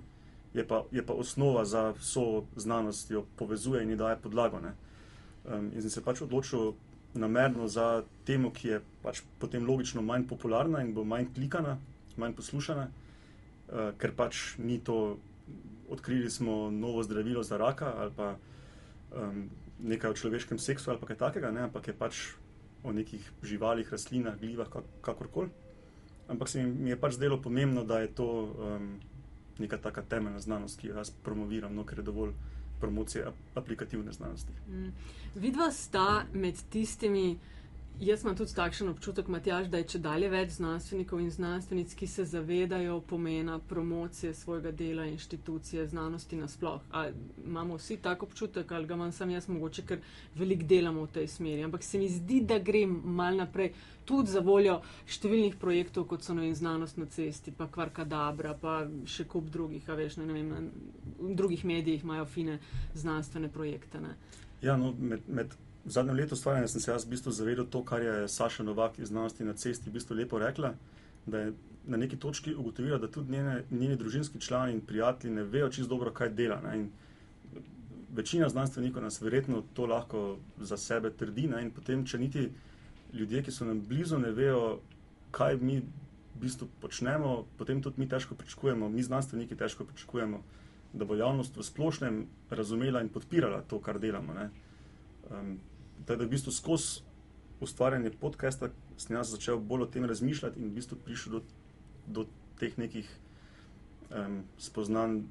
Je 0.55 0.69
pa, 0.69 0.85
je 0.91 1.07
pa 1.07 1.13
osnova 1.13 1.65
za 1.65 1.91
vso 1.91 2.45
znanost, 2.57 3.11
jo 3.11 3.25
povezuje 3.37 3.83
in 3.83 3.91
ji 3.91 3.97
daje 3.97 4.17
podlago. 4.17 4.61
Um, 5.45 5.71
in 5.75 5.83
sem 5.83 5.91
se 5.91 6.05
pač 6.05 6.21
odločil 6.23 6.73
namerno 7.15 7.69
za 7.69 8.05
temo, 8.25 8.51
ki 8.51 8.69
je 8.69 8.81
pač 9.03 9.23
potem 9.39 9.67
logično 9.67 10.03
manj 10.03 10.27
popularna 10.29 10.83
in 10.83 10.95
bo 10.95 11.05
manj 11.05 11.33
klikana, 11.35 11.79
manj 12.17 12.37
poslušana, 12.37 12.89
uh, 12.89 13.91
ker 13.99 14.13
pač 14.17 14.57
ni 14.59 14.79
to, 14.79 15.17
odkrili 15.89 16.31
smo 16.31 16.71
novo 16.71 17.03
zdravilo 17.03 17.43
za 17.43 17.57
raka 17.57 17.93
ali 17.99 18.13
pa 18.17 18.37
um, 19.13 19.49
nekaj 19.83 20.11
o 20.11 20.15
človeškem 20.15 20.59
seksu 20.59 20.91
ali 20.91 21.01
kaj 21.07 21.17
takega, 21.17 21.51
ne? 21.51 21.67
ampak 21.69 21.89
je 21.89 21.95
pač 21.97 22.21
o 22.83 22.93
nekih 22.93 23.33
živalih, 23.43 23.89
rastlinah, 23.93 24.39
glivah, 24.39 24.69
kakorkoli. 25.01 25.51
Ampak 26.29 26.49
se 26.49 26.63
mi 26.63 26.91
je 26.91 26.97
pač 26.97 27.15
zdelo 27.15 27.41
pomembno, 27.43 27.85
da 27.85 28.01
je 28.01 28.09
to. 28.15 28.29
Um, 28.59 29.01
neka 29.59 29.79
taka 29.79 30.03
temeljna 30.03 30.41
znanost, 30.41 30.81
ki 30.81 30.87
jo 30.87 30.97
jaz 30.97 31.11
promoviram, 31.11 31.75
no, 31.75 31.85
ker 31.85 31.99
je 31.99 32.05
dovolj 32.05 32.33
promocije 32.81 33.27
aplikativne 33.55 34.13
znanosti. 34.13 34.53
Mm. 34.69 34.93
Vidva 35.35 35.71
sta 35.71 36.25
med 36.35 36.59
tistimi, 36.71 37.39
jaz 38.07 38.23
imam 38.23 38.37
tudi 38.37 38.55
takšen 38.55 38.89
občutek, 38.89 39.29
Matjaž, 39.29 39.69
da 39.71 39.79
je 39.79 39.87
če 39.93 39.99
dalje 40.03 40.29
več 40.33 40.57
znanstvenikov 40.57 41.21
in 41.23 41.31
znanstvenic, 41.31 41.95
ki 41.95 42.07
se 42.11 42.25
zavedajo 42.27 42.99
pomena 43.07 43.59
promocije 43.59 44.35
svojega 44.35 44.73
dela 44.73 45.07
inštitucije 45.07 45.87
znanosti 45.89 46.37
nasploh. 46.37 46.83
A 46.91 47.05
imamo 47.45 47.79
vsi 47.79 47.97
tak 48.03 48.23
občutek, 48.23 48.73
ali 48.73 48.87
ga 48.87 48.99
imam 48.99 49.13
sam 49.13 49.31
jaz 49.31 49.49
mogoče, 49.49 49.87
ker 49.87 50.03
veliko 50.35 50.67
delamo 50.67 51.07
v 51.07 51.13
tej 51.19 51.29
smeri. 51.29 51.65
Ampak 51.65 51.87
se 51.87 51.99
mi 51.99 52.09
zdi, 52.09 52.41
da 52.41 52.59
grem 52.59 53.01
mal 53.05 53.39
naprej 53.39 53.73
tudi 54.05 54.35
za 54.35 54.43
voljo 54.43 54.81
številnih 55.07 55.59
projektov, 55.63 56.09
kot 56.11 56.27
so 56.27 56.35
vem, 56.35 56.55
znanost 56.59 56.99
na 56.99 57.07
cesti, 57.07 57.55
pa 57.55 57.69
kvarkadabra, 57.71 58.57
pa 58.59 58.81
še 59.07 59.29
kup 59.31 59.51
drugih, 59.55 59.87
a 59.89 59.99
veš, 59.99 60.19
ne, 60.19 60.27
ne 60.27 60.41
vem, 60.41 60.49
na, 60.51 60.63
v 61.23 61.37
drugih 61.39 61.63
medijih 61.65 62.03
imajo 62.03 62.27
fine 62.27 62.59
znanstvene 62.99 63.53
projekte. 63.53 64.03
Ne. 64.03 64.17
Ja, 64.63 64.77
no, 64.79 64.91
med, 64.99 65.29
med 65.29 65.55
zadnjim 65.85 66.17
letom 66.17 66.39
stvarjanja 66.39 66.69
sem 66.69 66.81
se 66.81 66.91
jaz 66.91 67.05
v 67.05 67.11
bistvu 67.11 67.33
zavedel 67.33 67.67
to, 67.67 67.85
kar 67.85 68.03
je 68.03 68.29
Saša 68.29 68.63
Novak 68.63 68.99
iz 68.99 69.09
znanosti 69.09 69.45
na 69.45 69.55
cesti 69.55 69.91
v 69.91 69.93
bistvu 69.93 70.17
lepo 70.17 70.39
rekla, 70.39 70.75
da 71.27 71.39
je 71.39 71.53
na 71.87 71.97
neki 71.97 72.17
točki 72.17 72.55
ugotovila, 72.55 72.99
da 72.99 73.11
tudi 73.11 73.33
njene, 73.33 73.63
njeni 73.71 73.97
družinski 73.97 74.41
člani 74.41 74.73
in 74.73 74.81
prijatelji 74.81 75.35
ne 75.35 75.45
vejo 75.45 75.69
čisto 75.69 75.89
dobro, 75.89 76.11
kaj 76.11 76.29
dela. 76.29 76.61
Večina 78.15 78.49
znanstvenikov 78.49 79.03
nas 79.03 79.21
verjetno 79.21 79.63
to 79.75 79.87
lahko 79.87 80.37
za 80.61 80.77
sebe 80.77 81.11
trdi, 81.11 81.49
ne? 81.49 81.63
in 81.63 81.71
potem, 81.71 82.07
če 82.07 82.19
niti 82.19 82.49
ljudje, 83.13 83.43
ki 83.43 83.53
so 83.53 83.65
nam 83.65 83.81
blizu, 83.89 84.19
ne 84.19 84.31
vejo, 84.31 84.81
kaj 85.31 85.57
mi 85.57 85.81
v 85.81 86.41
bistvu 86.41 86.69
počnemo, 86.81 87.47
potem 87.59 87.83
tudi 87.83 88.01
mi 88.01 88.09
težko 88.09 88.35
pričakujemo, 88.35 88.89
mi 88.89 89.03
znanstveniki 89.03 89.57
težko 89.57 89.85
pričakujemo, 89.85 90.43
da 90.93 91.05
bo 91.05 91.17
javnost 91.17 91.57
v 91.57 91.65
splošnem 91.65 92.27
razumela 92.51 93.01
in 93.01 93.09
podpirala 93.09 93.63
to, 93.69 93.81
kar 93.81 93.99
delamo. 94.01 94.35
Um, 95.31 95.57
da 96.07 96.15
je 96.15 96.27
v 96.27 96.29
bistvu 96.29 96.53
skozi 96.53 97.03
ustvarjanje 97.61 98.11
podcasta 98.21 98.69
sem 98.97 99.17
jaz 99.17 99.31
začel 99.31 99.59
bolj 99.59 99.83
o 99.83 99.87
tem 99.87 100.05
razmišljati 100.05 100.61
in 100.61 100.71
v 100.71 100.75
bistvu 100.79 100.99
prišel 101.05 101.33
do, 101.33 101.43
do 102.07 102.27
teh 102.59 102.79
nekih 102.79 103.09
um, 104.11 104.43
spoznanj, 104.59 105.23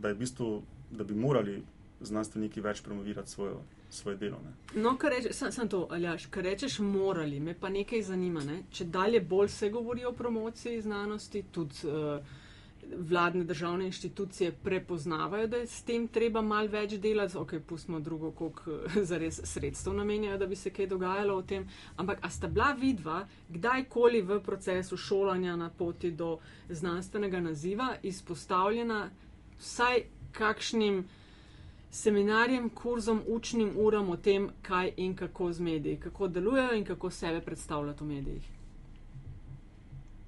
da, 0.00 0.12
v 0.12 0.18
bistvu, 0.18 0.62
da 0.90 1.04
bi 1.04 1.14
morali 1.14 1.62
znanstveniki 2.00 2.60
več 2.60 2.82
promovirati 2.82 3.30
svojo, 3.30 3.62
svoje 3.90 4.16
delo. 4.16 4.38
Ne. 4.44 4.82
No, 4.82 4.96
kar 4.98 5.14
rečeš, 5.14 5.36
sem, 5.36 5.52
sem 5.52 5.68
to, 5.68 5.86
Aljaš, 5.90 6.28
kar 6.30 6.46
rečeš, 6.46 6.78
morali, 6.84 7.40
me 7.40 7.54
pa 7.58 7.68
nekaj 7.68 8.02
zanima. 8.10 8.44
Ne? 8.44 8.62
Če 8.70 8.84
dalje 8.84 9.20
bolj 9.20 9.48
se 9.54 9.70
govori 9.70 10.04
o 10.04 10.12
promociji 10.12 10.82
znanosti, 10.82 11.44
tudi 11.52 11.90
uh, 11.90 12.36
vladne 12.96 13.44
državne 13.44 13.86
inštitucije 13.86 14.52
prepoznavajo, 14.52 15.46
da 15.46 15.56
je 15.56 15.66
s 15.66 15.82
tem 15.82 16.08
treba 16.08 16.42
mal 16.42 16.68
več 16.68 16.94
delati, 16.98 17.36
ok, 17.36 17.52
pustimo 17.66 18.00
drugo, 18.00 18.30
koliko 18.30 18.78
zares 19.10 19.40
sredstev 19.44 19.94
namenjajo, 19.94 20.38
da 20.38 20.46
bi 20.46 20.56
se 20.56 20.70
kaj 20.70 20.86
dogajalo 20.86 21.36
o 21.36 21.42
tem. 21.42 21.68
Ampak, 21.96 22.18
a 22.22 22.30
sta 22.30 22.48
bila 22.48 22.72
vidva 22.72 23.26
kdajkoli 23.48 24.22
v 24.22 24.40
procesu 24.40 24.96
šolanja 24.96 25.56
na 25.56 25.70
poti 25.70 26.10
do 26.10 26.38
znanstvenega 26.68 27.40
naziva 27.40 27.94
izpostavljena 28.02 29.10
vsaj 29.58 30.02
kakšnim 30.32 31.04
seminarjem, 31.90 32.70
kurzom, 32.70 33.22
učnim 33.26 33.72
uram 33.76 34.10
o 34.10 34.16
tem, 34.16 34.50
kaj 34.62 34.92
in 34.96 35.16
kako 35.16 35.52
z 35.52 35.60
mediji, 35.60 36.00
kako 36.00 36.28
delujejo 36.28 36.74
in 36.74 36.84
kako 36.84 37.10
sebe 37.10 37.40
predstavljajo 37.40 37.96
v 38.00 38.04
medijih. 38.04 38.50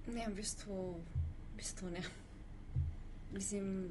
Ne, 0.07 0.27
v 0.29 0.35
bistvu, 0.35 0.94
v 1.53 1.57
bistvu 1.57 1.90
ne. 1.90 2.19
Mislim. 3.32 3.90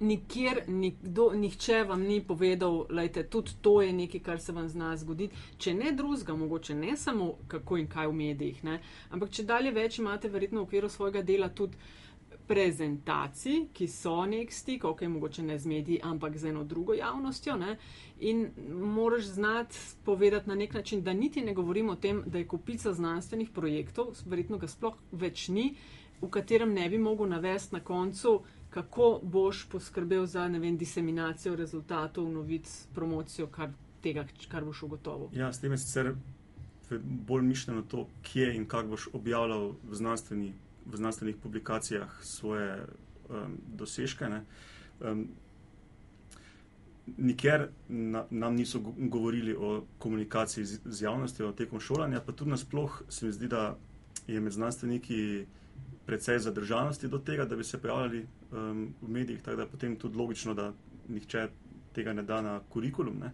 Nikjer, 0.00 0.64
nikdo, 0.68 1.30
nihče 1.34 1.84
vam 1.84 2.02
ni 2.02 2.24
povedal, 2.26 2.86
da 3.14 3.22
tudi 3.22 3.50
to 3.60 3.82
je 3.82 3.92
nekaj, 3.92 4.20
kar 4.20 4.40
se 4.40 4.52
vam 4.52 4.68
zna 4.68 4.96
zgoditi. 4.96 5.36
Če 5.58 5.74
ne 5.74 5.92
drugega, 5.92 6.34
mogoče 6.36 6.74
ne 6.74 6.96
samo 6.96 7.36
kako 7.48 7.76
in 7.76 7.86
kaj 7.86 8.08
v 8.08 8.12
medijih, 8.12 8.64
ne? 8.64 8.80
ampak 9.10 9.30
če 9.30 9.44
dalje 9.44 9.70
več 9.70 9.98
imate, 9.98 10.28
verjetno 10.28 10.60
v 10.60 10.66
okviru 10.66 10.88
svojega 10.90 11.22
dela 11.22 11.48
tudi 11.48 11.78
prezentacij, 12.46 13.68
ki 13.72 13.86
so 13.88 14.16
nek 14.26 14.52
stik, 14.52 14.84
ok, 14.84 15.06
mogoče 15.08 15.42
ne 15.42 15.58
z 15.58 15.66
mediji, 15.66 16.00
ampak 16.02 16.36
z 16.36 16.50
eno 16.50 16.64
drugo 16.64 16.94
javnostjo. 16.94 17.56
Ne? 17.56 17.76
In 18.20 18.48
moraš 18.68 19.30
znati 19.36 19.78
povedati 20.04 20.48
na 20.48 20.54
nek 20.54 20.74
način, 20.74 21.02
da 21.02 21.12
niti 21.12 21.42
ne 21.42 21.54
govorimo 21.54 21.92
o 21.92 21.96
tem, 21.96 22.22
da 22.26 22.38
je 22.38 22.48
kupica 22.48 22.92
znanstvenih 22.92 23.50
projektov, 23.50 24.16
verjetno 24.26 24.58
ga 24.58 24.68
sploh 24.68 24.98
več 25.12 25.48
ni, 25.48 25.74
v 26.22 26.30
katerem 26.30 26.72
ne 26.74 26.88
bi 26.88 26.98
mogel 26.98 27.28
navesti 27.28 27.74
na 27.74 27.80
koncu, 27.80 28.40
kako 28.70 29.20
boš 29.22 29.66
poskrbel 29.68 30.26
za 30.26 30.46
vem, 30.46 30.76
diseminacijo 30.76 31.56
rezultatov, 31.56 32.28
novic, 32.32 32.86
promocijo 32.94 33.46
kar 33.46 33.72
tega, 34.02 34.24
kar 34.48 34.64
boš 34.64 34.82
ugotovil. 34.82 35.28
Ja, 35.32 35.52
s 35.52 35.60
tem 35.60 35.72
je 35.72 35.78
sicer 35.78 36.14
bolj 37.02 37.42
mišljeno 37.42 37.82
to, 37.82 38.06
kje 38.22 38.54
in 38.56 38.66
kako 38.66 38.88
boš 38.88 39.08
objavljal 39.12 39.72
v 39.88 39.94
znanstveni 39.94 40.52
v 40.86 40.96
znanstvenih 40.96 41.36
publikacijah 41.36 42.10
svoje 42.22 42.86
um, 43.28 43.58
dosežke. 43.66 44.26
Um, 45.00 45.28
nikjer 47.16 47.68
na, 47.88 48.24
nam 48.30 48.54
niso 48.54 48.80
govorili 48.96 49.54
o 49.54 49.84
komunikaciji 49.98 50.64
z, 50.64 50.80
z 50.84 51.02
javnostjo 51.02 51.52
tekom 51.52 51.80
šolanja, 51.80 52.20
pa 52.26 52.32
tudi 52.32 52.50
nasploh 52.50 53.02
se 53.08 53.26
mi 53.26 53.32
zdi, 53.32 53.48
da 53.48 53.76
je 54.26 54.40
med 54.40 54.52
znanstveniki 54.52 55.46
precej 56.06 56.38
zadržanosti 56.38 57.08
do 57.08 57.18
tega, 57.18 57.44
da 57.44 57.56
bi 57.56 57.64
se 57.64 57.78
pojavljali 57.78 58.26
um, 58.52 58.94
v 59.02 59.08
medijih, 59.08 59.42
tako 59.42 59.56
da 59.56 59.66
potem 59.66 59.96
tudi 59.96 60.18
logično, 60.18 60.54
da 60.54 60.72
nihče 61.08 61.48
tega 61.92 62.12
ne 62.12 62.22
da 62.22 62.40
na 62.40 62.60
kurikulum. 62.68 63.18
Ne. 63.20 63.32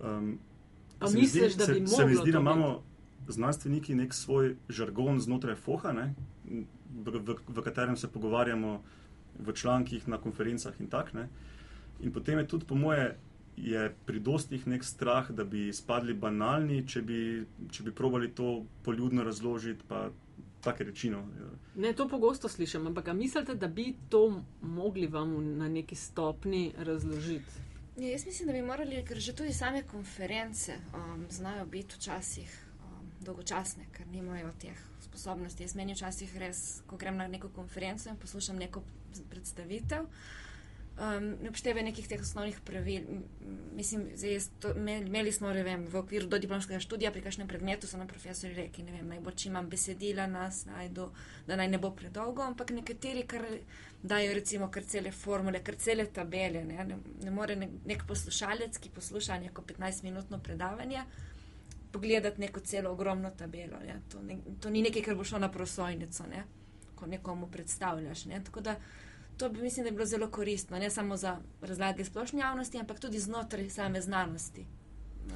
Um, 0.00 0.38
se, 1.08 1.18
misliš, 1.18 1.42
mi 1.42 1.50
zdi, 1.50 1.64
se, 1.64 1.96
se 1.96 2.06
mi 2.06 2.14
zdi, 2.14 2.32
da 2.32 2.38
imamo 2.38 2.82
znanstveniki 3.28 3.94
nek 3.94 4.14
svoj 4.14 4.56
žargon 4.68 5.20
znotraj 5.20 5.54
foha, 5.54 5.92
ne, 5.92 6.14
v, 6.44 7.18
v, 7.18 7.36
v 7.48 7.62
katerem 7.64 7.96
se 7.96 8.08
pogovarjamo 8.08 8.82
v 9.38 9.52
člankih, 9.52 10.08
na 10.08 10.18
konferencah 10.18 10.80
in 10.80 10.86
tako 10.86 11.16
naprej. 11.16 11.28
In 12.02 12.12
potem 12.12 12.38
je 12.38 12.48
tudi, 12.48 12.66
po 12.66 12.74
moje, 12.74 13.14
je 13.56 13.94
pri 14.06 14.20
dostih 14.20 14.66
nek 14.66 14.84
strah, 14.84 15.30
da 15.30 15.44
bi 15.44 15.70
spadli 15.72 16.14
banalni, 16.14 16.82
če 16.86 17.02
bi, 17.02 17.20
če 17.70 17.84
bi 17.86 17.92
probali 17.94 18.30
to 18.34 18.64
poljudno 18.82 19.22
razložiti. 19.22 19.84
Take 20.62 20.84
reči. 20.84 21.10
No. 21.10 21.24
Ne, 21.74 21.92
to 21.92 22.08
pogosto 22.08 22.48
slišim, 22.48 22.86
ampak 22.86 23.10
mislite, 23.14 23.54
da 23.54 23.68
bi 23.68 23.94
to 24.08 24.42
mogli 24.60 25.06
vam 25.06 25.58
na 25.58 25.68
neki 25.68 25.94
stopni 25.94 26.72
razložiti? 26.78 27.62
Ja, 27.96 28.08
jaz 28.08 28.26
mislim, 28.26 28.46
da 28.46 28.52
bi 28.52 28.62
morali, 28.62 29.04
ker 29.04 29.18
že 29.20 29.34
tudi 29.36 29.52
same 29.52 29.82
konference 29.82 30.72
um, 30.94 31.26
znajo 31.30 31.66
biti 31.66 31.94
včasih 31.94 32.66
um, 32.78 33.10
dolgočasne, 33.20 33.84
ker 33.92 34.06
nimajo 34.06 34.52
teh 34.60 34.78
sposobnosti. 35.00 35.62
Jaz 35.62 35.74
meni 35.74 35.94
včasih 35.94 36.36
res, 36.38 36.80
ko 36.86 36.96
grem 36.96 37.16
na 37.16 37.28
neko 37.28 37.48
konferenco 37.48 38.08
in 38.08 38.16
poslušam 38.16 38.56
neko 38.56 38.82
predstavitev, 39.30 40.06
um, 40.98 41.36
ne 41.42 41.48
obšteve 41.48 41.82
nekih 41.82 42.08
teh 42.08 42.20
osnovnih 42.20 42.60
pravil. 42.64 43.02
Mislim, 43.74 44.08
to, 44.60 44.74
imeli 44.76 45.32
smo, 45.32 45.52
ne 45.52 45.62
vem, 45.62 45.86
v 45.86 45.96
okviru 45.96 46.26
dodiplomskega 46.26 46.80
študija 46.80 47.12
pri 47.12 47.22
kakšnem 47.22 47.48
predmetu, 47.48 47.86
so 47.86 47.98
nam 47.98 48.08
profesori 48.08 48.54
rekli, 48.54 48.84
ne 48.84 48.92
vem, 48.92 49.08
naj 49.08 49.20
bo 49.20 49.30
čim 49.30 49.52
imam 49.52 49.68
besedila 49.68 50.26
nas, 50.26 50.64
najdu, 50.66 51.08
da 51.46 51.56
naj 51.56 51.68
ne 51.68 51.78
bo 51.78 51.90
predolgo, 51.96 52.42
ampak 52.42 52.70
nekateri, 52.70 53.26
kar 53.26 53.46
dajo 54.02 54.32
recimo 54.34 54.70
kar 54.70 54.84
cele 54.84 55.12
formule, 55.12 55.62
kar 55.64 55.76
cele 55.78 56.06
tabele, 56.06 56.64
ne, 56.64 56.84
ne, 56.84 56.96
ne 57.24 57.30
more 57.30 57.56
nek, 57.56 57.76
nek 57.86 58.06
poslušalec, 58.08 58.78
ki 58.78 58.90
posluša 58.94 59.38
neko 59.46 59.62
15-minutno 59.62 60.42
predavanje, 60.42 61.04
pogledati 61.92 62.40
neko 62.40 62.60
celo 62.60 62.90
ogromno 62.90 63.30
tabelo. 63.30 63.78
To, 64.10 64.22
ne, 64.22 64.38
to 64.60 64.70
ni 64.70 64.82
nekaj, 64.82 65.02
kar 65.02 65.14
bo 65.14 65.24
šlo 65.24 65.38
na 65.38 65.50
prosojnico, 65.52 66.26
ne? 66.26 66.44
ko 67.02 67.06
nekomu 67.06 67.46
predstavljaš. 67.50 68.24
Ne? 68.24 68.44
Tako 68.44 68.60
da 68.60 68.76
to 69.36 69.48
bi 69.48 69.62
mislim, 69.62 69.84
da 69.84 69.88
je 69.88 69.92
bilo 69.92 70.06
zelo 70.06 70.30
koristno, 70.30 70.78
ne 70.78 70.90
samo 70.90 71.16
za 71.16 71.38
razlage 71.60 72.04
splošne 72.04 72.40
javnosti, 72.40 72.78
ampak 72.78 73.00
tudi 73.00 73.18
znotraj 73.18 73.70
same 73.70 74.00
znanosti, 74.00 74.66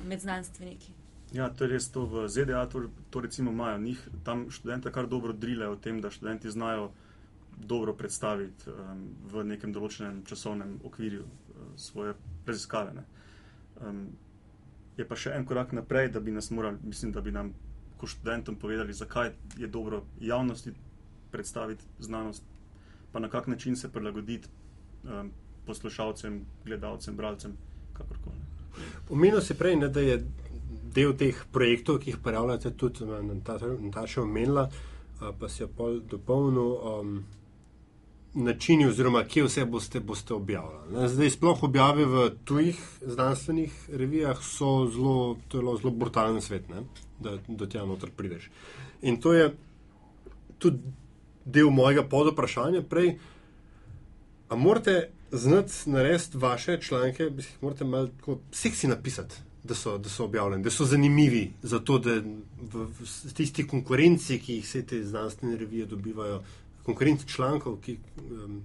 med 0.05 0.21
znanstveniki. 0.21 0.93
Ja, 1.33 1.49
to 1.51 1.65
je 1.65 1.71
res 1.71 1.89
to 1.91 2.05
v 2.07 2.29
ZDA, 2.29 2.67
to, 2.71 2.87
to 3.11 3.21
recimo 3.21 3.51
imajo 3.51 3.79
njih, 3.79 4.09
tam 4.25 4.47
študente 4.51 4.93
kar 4.93 5.07
dobro 5.07 5.33
drilejo 5.33 5.73
o 5.73 5.77
tem, 5.77 6.01
da 6.01 6.11
študenti 6.11 6.51
znajo 6.51 6.91
dobro 7.57 7.95
predstaviti 7.95 8.71
um, 8.71 9.03
v 9.33 9.45
nekem 9.45 9.73
določenem 9.73 10.23
časovnem 10.29 10.79
okvirju 10.85 11.25
uh, 11.25 11.67
svoje 11.77 12.15
raziskave. 12.47 13.05
Um, 13.81 14.07
je 14.97 15.05
pa 15.05 15.17
še 15.17 15.33
en 15.37 15.45
korak 15.45 15.73
naprej, 15.77 16.13
da 16.13 16.21
bi 16.21 16.33
nas 16.33 16.51
morali, 16.51 16.79
mislim, 16.85 17.13
da 17.13 17.21
bi 17.21 17.33
nam, 17.33 17.53
kot 18.01 18.13
študentom, 18.13 18.57
povedali, 18.61 18.93
zakaj 18.93 19.33
je 19.59 19.69
dobro 19.69 20.05
javnosti 20.21 20.73
predstaviti 21.33 21.85
znanost, 21.99 22.45
pa 23.17 23.21
na 23.21 23.29
kak 23.29 23.47
način 23.47 23.77
se 23.77 23.89
prilagoditi 23.89 24.49
um, 25.05 25.31
poslušalcem, 25.67 26.41
gledalcem, 26.65 27.17
bralcem, 27.17 27.53
kakorkoli. 27.93 28.37
Omenil 29.09 29.41
si 29.41 29.55
prej, 29.57 29.77
ne, 29.81 29.89
da 29.89 30.03
je 30.05 30.19
del 30.93 31.15
teh 31.17 31.39
projektov, 31.53 32.03
ki 32.03 32.11
jih 32.11 32.19
pojavljate, 32.21 32.75
tudi 32.77 33.07
Nataša 33.07 34.21
omenila, 34.23 34.67
pa 35.39 35.49
si 35.49 35.63
jo 35.63 35.69
pol 35.79 35.97
dopolnil. 36.11 36.75
Um, 36.91 37.15
načini, 38.37 38.85
oziroma 38.87 39.23
kje 39.25 39.47
vse 39.47 39.65
boste, 39.65 40.01
boste 40.01 40.35
objavljali. 40.35 41.09
Zdaj, 41.09 41.31
sploh 41.39 41.63
objave 41.65 42.05
v 42.05 42.27
tujih 42.45 42.83
znanstvenih 43.01 43.79
revijah 43.93 44.45
so 44.45 44.75
zelo, 44.93 45.39
zelo, 45.53 45.79
zelo 45.81 45.95
brutalen 45.97 46.41
svet, 46.45 46.69
ne? 46.69 46.85
da 47.21 47.39
do 47.49 47.65
tega 47.65 47.87
noter 47.89 48.13
prideš. 48.13 48.51
In 49.03 49.17
to 49.21 49.33
je 49.33 49.49
tudi 50.59 50.85
del 51.47 51.71
mojega 51.71 52.03
podoprašanja 52.03 52.83
prej. 52.83 53.17
A 54.49 54.57
morate 54.57 55.09
znati 55.33 55.91
narediti 55.91 56.39
vaše 56.39 56.81
članke, 56.81 57.31
bi 57.31 57.43
jih 57.43 57.63
morate 57.63 57.85
malo 57.85 58.09
seksi 58.53 58.89
napisati. 58.89 59.35
Da 59.65 59.75
so, 59.75 59.99
da 59.99 60.09
so 60.09 60.25
objavljeni, 60.25 60.63
da 60.63 60.71
so 60.71 60.85
zanimivi 60.85 61.53
za 61.63 61.79
to, 61.79 61.99
da 61.99 62.11
v, 62.11 62.85
v 62.87 63.33
tisti 63.35 63.65
konkurenci, 63.67 64.39
ki 64.39 64.61
jih 64.61 64.65
vse 64.65 64.83
te 64.87 65.01
znanstvene 65.05 65.57
revije 65.57 65.87
dobivajo, 65.91 66.37
konkurenci 66.87 67.27
člankov, 67.27 67.81
ki 67.83 67.97
um, 68.31 68.61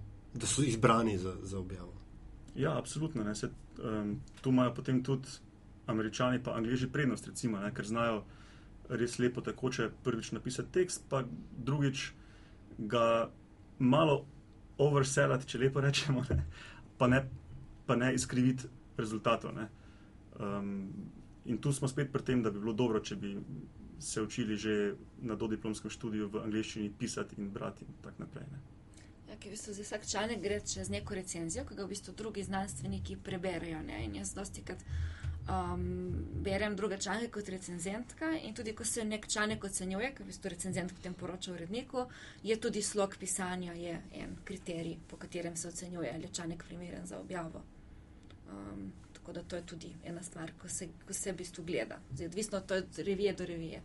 so 0.46 0.62
izbrani 0.62 1.17
za, 1.17 1.34
za 1.41 1.60
objavo. 1.60 1.94
Ja, 2.56 2.78
absolutno. 2.78 3.36
Se, 3.36 3.50
um, 3.82 4.20
tu 4.41 4.50
imajo 4.50 4.74
potem 4.74 5.04
tudi 5.04 5.28
američani 5.86 6.38
in 6.38 6.54
angliži 6.54 6.88
prednost, 6.88 7.28
recimo, 7.28 7.58
ne, 7.58 7.74
ker 7.74 7.86
znajo 7.86 8.24
res 8.89 9.20
lepo 9.20 9.41
takoče 9.41 9.89
prvič 10.04 10.32
napisati 10.32 10.72
tekst, 10.72 11.04
pa 11.10 11.24
drugič 11.58 12.12
ga 12.78 13.32
malo 13.80 14.26
overselati, 14.78 15.48
če 15.48 15.60
lepo 15.66 15.82
rečemo, 15.82 16.24
ne, 16.30 16.46
pa, 16.98 17.08
ne, 17.08 17.24
pa 17.86 17.96
ne 17.96 18.14
izkriviti 18.16 18.70
rezultatov. 18.98 19.58
Um, 20.40 20.90
in 21.46 21.58
tu 21.62 21.74
smo 21.74 21.88
spet 21.88 22.12
pri 22.12 22.24
tem, 22.24 22.44
da 22.44 22.52
bi 22.52 22.60
bilo 22.60 22.74
dobro, 22.74 23.00
če 23.00 23.16
bi 23.16 23.36
se 24.02 24.22
učili 24.22 24.58
že 24.58 24.96
na 25.22 25.36
dodiplomskem 25.36 25.92
študiju 25.94 26.30
v 26.34 26.42
angleščini 26.42 26.90
pisati 27.00 27.38
in 27.38 27.52
brati 27.54 27.86
in 27.86 27.98
tako 28.02 28.24
naprej. 28.26 28.48
Ne. 28.52 28.62
Ja, 29.30 29.38
ki 29.38 29.50
v 29.50 29.54
bistvu 29.54 29.74
za 29.78 29.84
vsak 29.86 30.08
članek 30.10 30.42
gre 30.42 30.60
čez 30.66 30.90
neko 30.90 31.16
recenzijo, 31.16 31.66
ki 31.66 31.78
ga 31.78 31.86
v 31.86 31.94
bistvu 31.94 32.14
drugi 32.18 32.44
znanstveniki 32.44 33.20
preberejo. 33.24 33.84
Ne. 33.86 34.04
In 34.06 34.18
jaz 34.18 34.34
dosti 34.34 34.66
krat 34.66 34.82
um, 35.50 36.14
berem 36.44 36.76
druge 36.76 36.98
članke 36.98 37.28
kot 37.28 37.50
recenzentka 37.50 38.32
in 38.44 38.56
tudi, 38.56 38.76
ko 38.76 38.86
se 38.86 39.06
nek 39.06 39.28
članek 39.28 39.64
ocenjuje, 39.64 40.14
ker 40.16 40.26
v 40.26 40.32
bistvu 40.32 40.50
recenzent 40.50 40.94
potem 40.94 41.14
poroča 41.14 41.54
uredniku, 41.54 42.06
je 42.44 42.60
tudi 42.60 42.82
slog 42.82 43.16
pisanja 43.20 43.74
je 43.74 44.02
en 44.14 44.36
kriterij, 44.44 44.98
po 45.08 45.18
katerem 45.18 45.56
se 45.56 45.68
ocenjuje, 45.68 46.12
ali 46.14 46.24
je 46.24 46.34
članek 46.34 46.64
primeren 46.68 47.06
za 47.06 47.20
objavo. 47.20 47.64
Um, 48.52 48.92
tako 49.14 49.34
da 49.34 49.44
to 49.44 49.56
je 49.56 49.66
tudi 49.66 49.94
ena 50.04 50.24
stvar, 50.24 50.52
ko 50.62 50.70
se, 50.70 50.88
ko 51.08 51.14
se 51.14 51.32
v 51.32 51.36
bistvu 51.36 51.64
gleda. 51.66 52.00
Zdaj, 52.14 52.28
odvisno 52.28 52.60
to 52.60 52.76
je 52.76 52.84
od 52.84 53.00
revije 53.00 53.34
do 53.34 53.46
revije. 53.46 53.82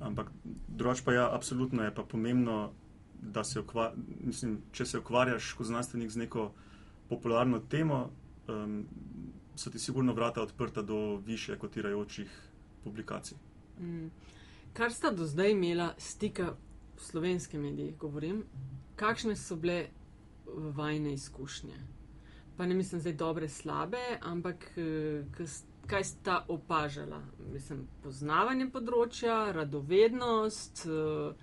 Ampak 0.00 0.30
drugač 0.68 1.00
pa 1.04 1.12
ja, 1.12 1.34
absolutno 1.34 1.84
je 1.84 1.94
pa 1.94 2.02
pomembno, 2.02 2.72
da 3.22 3.44
se 3.44 3.60
ukvarjaš, 3.60 3.98
mislim, 4.20 4.58
če 4.72 4.86
se 4.86 4.98
ukvarjaš 4.98 5.52
kot 5.52 5.66
znanstvenik 5.66 6.10
z 6.10 6.18
neko 6.24 6.52
popularno 7.08 7.60
temo, 7.70 8.10
um, 8.48 8.86
so 9.56 9.70
ti 9.70 9.78
sigurno 9.78 10.12
vrata 10.12 10.42
odprta 10.42 10.82
do 10.82 11.16
više 11.16 11.58
kotirajočih 11.58 12.30
publikacij. 12.84 13.38
Mm. 13.80 14.06
Kar 14.72 14.92
sta 14.92 15.10
do 15.10 15.26
zdaj 15.26 15.50
imela 15.50 15.94
stika 15.98 16.54
s 16.98 17.10
slovenskimi 17.10 17.70
mediji, 17.70 17.94
govorim, 18.00 18.44
kakšne 18.96 19.36
so 19.36 19.56
bile 19.56 19.86
vajne 20.46 21.12
izkušnje? 21.12 21.76
Pa 22.56 22.66
ne 22.66 22.74
mislim 22.74 23.00
zdaj 23.00 23.12
dobre, 23.12 23.48
slabe, 23.48 24.00
ampak 24.20 24.64
eh, 24.76 25.24
kaj 25.86 26.04
sta 26.04 26.44
opažala? 26.48 27.22
Mislim, 27.52 27.86
poznavanje 28.02 28.70
področja, 28.70 29.52
radovednost. 29.52 30.86
Uh, 30.86 31.34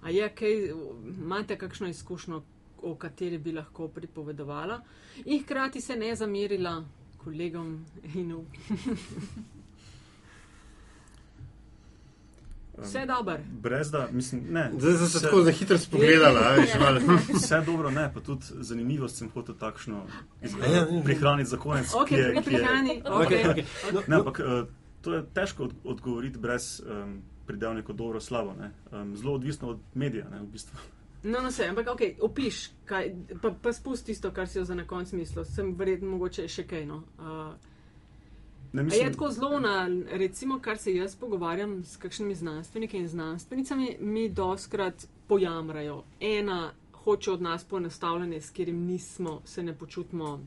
A 0.00 0.10
je 0.10 0.28
kaj, 0.34 0.72
imate 1.20 1.58
kakšno 1.58 1.88
izkušnjo, 1.88 2.42
o 2.82 2.94
kateri 2.96 3.38
bi 3.38 3.52
lahko 3.52 3.88
pripovedovala 3.88 4.80
in 5.24 5.42
hkrati 5.42 5.80
se 5.80 5.96
ne 5.96 6.14
zamerila 6.16 6.84
kolegom 7.24 7.84
in. 8.14 8.34
Vse 12.82 13.06
dobro. 13.06 13.38
Brez 13.62 13.90
da, 13.90 14.08
mislim, 14.12 14.46
ne. 14.50 14.70
Zdaj 14.78 15.08
se 15.08 15.18
je 15.18 15.22
tako 15.22 15.42
zelo 15.42 15.52
hitro 15.52 15.78
spogledala. 15.78 16.40
Vse 17.34 17.60
dobro, 17.66 17.90
ne, 17.90 18.10
pa 18.14 18.20
tudi 18.20 18.44
zanimivost 18.50 19.16
sem 19.16 19.30
hotel 19.30 19.54
takšno 19.54 20.06
ja, 20.42 20.74
ja, 20.74 20.86
prihraniti 21.04 21.50
za 21.50 21.56
konec. 21.56 21.94
Ok, 21.94 22.10
ne 22.10 22.42
prihrani. 22.42 23.02
Okay, 23.04 23.50
okay. 23.50 23.64
No, 23.92 24.02
ne, 24.06 24.16
ampak 24.16 24.40
uh, 24.40 24.68
to 25.00 25.14
je 25.14 25.26
težko 25.34 25.64
od, 25.64 25.74
odgovoriti 25.84 26.38
brez 26.38 26.82
um, 26.86 27.22
pridevnika 27.46 27.92
dobro, 27.92 28.20
slabo. 28.20 28.54
Um, 28.92 29.16
zelo 29.16 29.34
odvisno 29.34 29.68
od 29.68 29.78
medija, 29.94 30.28
ne, 30.30 30.40
v 30.40 30.46
bistvu. 30.46 30.78
No, 31.22 31.40
no, 31.40 31.48
vse, 31.48 31.66
ampak 31.68 31.88
ok, 31.92 32.00
opiš, 32.20 32.70
kaj, 32.88 33.10
pa, 33.42 33.50
pa 33.62 33.72
spusti 33.72 34.12
tisto, 34.12 34.30
kar 34.32 34.48
si 34.48 34.58
jo 34.58 34.64
za 34.64 34.74
na 34.74 34.86
konec 34.86 35.12
mislil, 35.12 35.44
sem 35.44 35.74
verjetno 35.76 36.14
mogoče 36.14 36.46
še 36.48 36.64
kaj. 36.68 36.86
No. 36.88 37.02
Uh, 37.18 37.50
ne, 38.72 38.82
mislim, 38.82 39.06
je 39.06 39.12
tako 39.12 39.28
zelo 39.36 39.60
na, 39.60 39.74
recimo, 40.16 40.58
kar 40.64 40.78
se 40.78 40.94
jaz 40.94 41.16
pogovarjam 41.20 41.82
s 41.84 42.00
kakšnimi 42.00 42.34
znanstveniki 42.34 42.98
in 42.98 43.08
znanstvenicami, 43.08 43.96
mi 44.00 44.28
doskrat 44.28 45.04
pojamrajo. 45.28 46.02
Ena 46.20 46.72
hoče 47.04 47.32
od 47.32 47.42
nas 47.42 47.64
poenostavljanje, 47.64 48.40
s 48.40 48.50
katerim 48.50 48.86
nismo, 48.86 49.40
se 49.44 49.62
ne 49.62 49.76
počutimo 49.78 50.38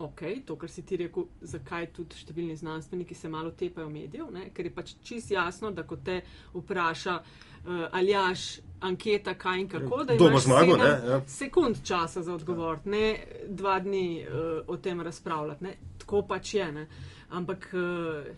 ok, 0.00 0.20
to, 0.46 0.56
kar 0.56 0.70
si 0.70 0.82
ti 0.82 0.96
rekel, 0.96 1.26
zakaj 1.40 1.90
tudi 1.96 2.16
številni 2.16 2.56
znanstveniki 2.56 3.14
se 3.14 3.28
malo 3.28 3.52
tepajo 3.52 3.90
medijev, 3.92 4.30
ne? 4.32 4.46
ker 4.54 4.68
je 4.68 4.72
pač 4.74 4.94
čist 5.04 5.32
jasno, 5.34 5.70
da 5.76 5.84
ko 5.84 5.98
te 6.00 6.22
vpraša 6.54 7.18
uh, 7.66 7.86
ali 7.92 8.10
jaš 8.10 8.58
anketa, 8.80 9.34
kaj 9.34 9.60
in 9.60 9.68
kako, 9.68 10.04
da 10.04 10.14
imaš 10.14 10.42
zmago, 10.42 10.76
ne, 10.76 10.90
ja. 11.08 11.20
sekund 11.26 11.82
časa 11.84 12.22
za 12.22 12.34
odgovor, 12.34 12.78
ne 12.84 13.18
dva 13.48 13.78
dni 13.80 14.26
uh, 14.26 14.34
o 14.66 14.76
tem 14.76 15.00
razpravljati. 15.00 15.64
Ne? 15.64 15.74
Tako 15.98 16.22
pač 16.28 16.54
je. 16.54 16.72
Ne? 16.72 16.86
Ampak 17.30 17.72
uh, 17.72 18.30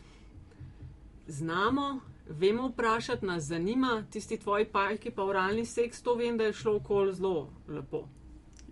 znamo. 1.26 2.00
Vemo 2.28 2.68
vprašati, 2.68 3.26
nas 3.26 3.44
zanima 3.44 4.04
tisti 4.10 4.38
tvoji 4.38 4.64
pajki, 4.64 5.10
pa 5.10 5.24
oralni 5.24 5.66
seks, 5.66 6.02
to 6.02 6.14
vem, 6.14 6.36
da 6.38 6.44
je 6.44 6.52
šlo 6.52 6.76
okoli 6.76 7.14
zelo 7.14 7.50
lepo. 7.68 8.06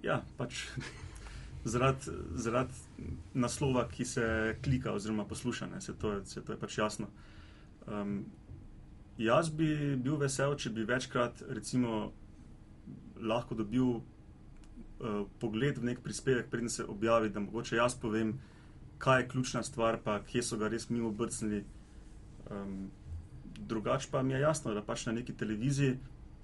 Ja, 0.02 0.22
pač 0.38 0.62
zaradi 1.64 2.14
zarad 2.34 2.68
naslova, 3.34 3.88
ki 3.88 4.04
se 4.04 4.56
klika 4.64 4.92
oziroma 4.92 5.24
posluša, 5.24 5.66
ne, 5.66 5.80
se, 5.80 5.94
to 5.98 6.12
je, 6.12 6.24
se 6.24 6.44
to 6.44 6.52
je 6.52 6.58
pač 6.58 6.78
jasno. 6.78 7.10
Um, 7.86 8.24
jaz 9.24 9.50
bi 9.50 9.96
bil 9.96 10.16
vesel, 10.20 10.56
če 10.56 10.72
bi 10.74 10.86
večkrat 10.88 11.42
recimo, 11.52 12.12
lahko 13.20 13.54
dobil 13.54 14.00
uh, 14.00 15.26
pogled 15.42 15.78
v 15.78 15.90
nek 15.90 16.00
prispevek, 16.04 16.48
preden 16.50 16.72
se 16.72 16.84
objavi, 16.84 17.30
da 17.30 17.42
mogoče 17.44 17.76
jaz 17.76 17.98
povem, 18.00 18.38
kaj 19.00 19.22
je 19.22 19.28
ključna 19.28 19.62
stvar, 19.62 20.00
pa 20.04 20.20
kje 20.24 20.42
so 20.44 20.58
ga 20.60 20.68
res 20.68 20.88
mimo 20.90 21.12
brcnili. 21.12 21.64
Um, 22.50 22.90
drugač 23.60 24.08
pa 24.10 24.22
mi 24.22 24.32
je 24.32 24.40
jasno, 24.40 24.74
da 24.74 24.82
pač 24.82 25.06
na 25.06 25.12
neki 25.12 25.36
televiziji 25.36 25.98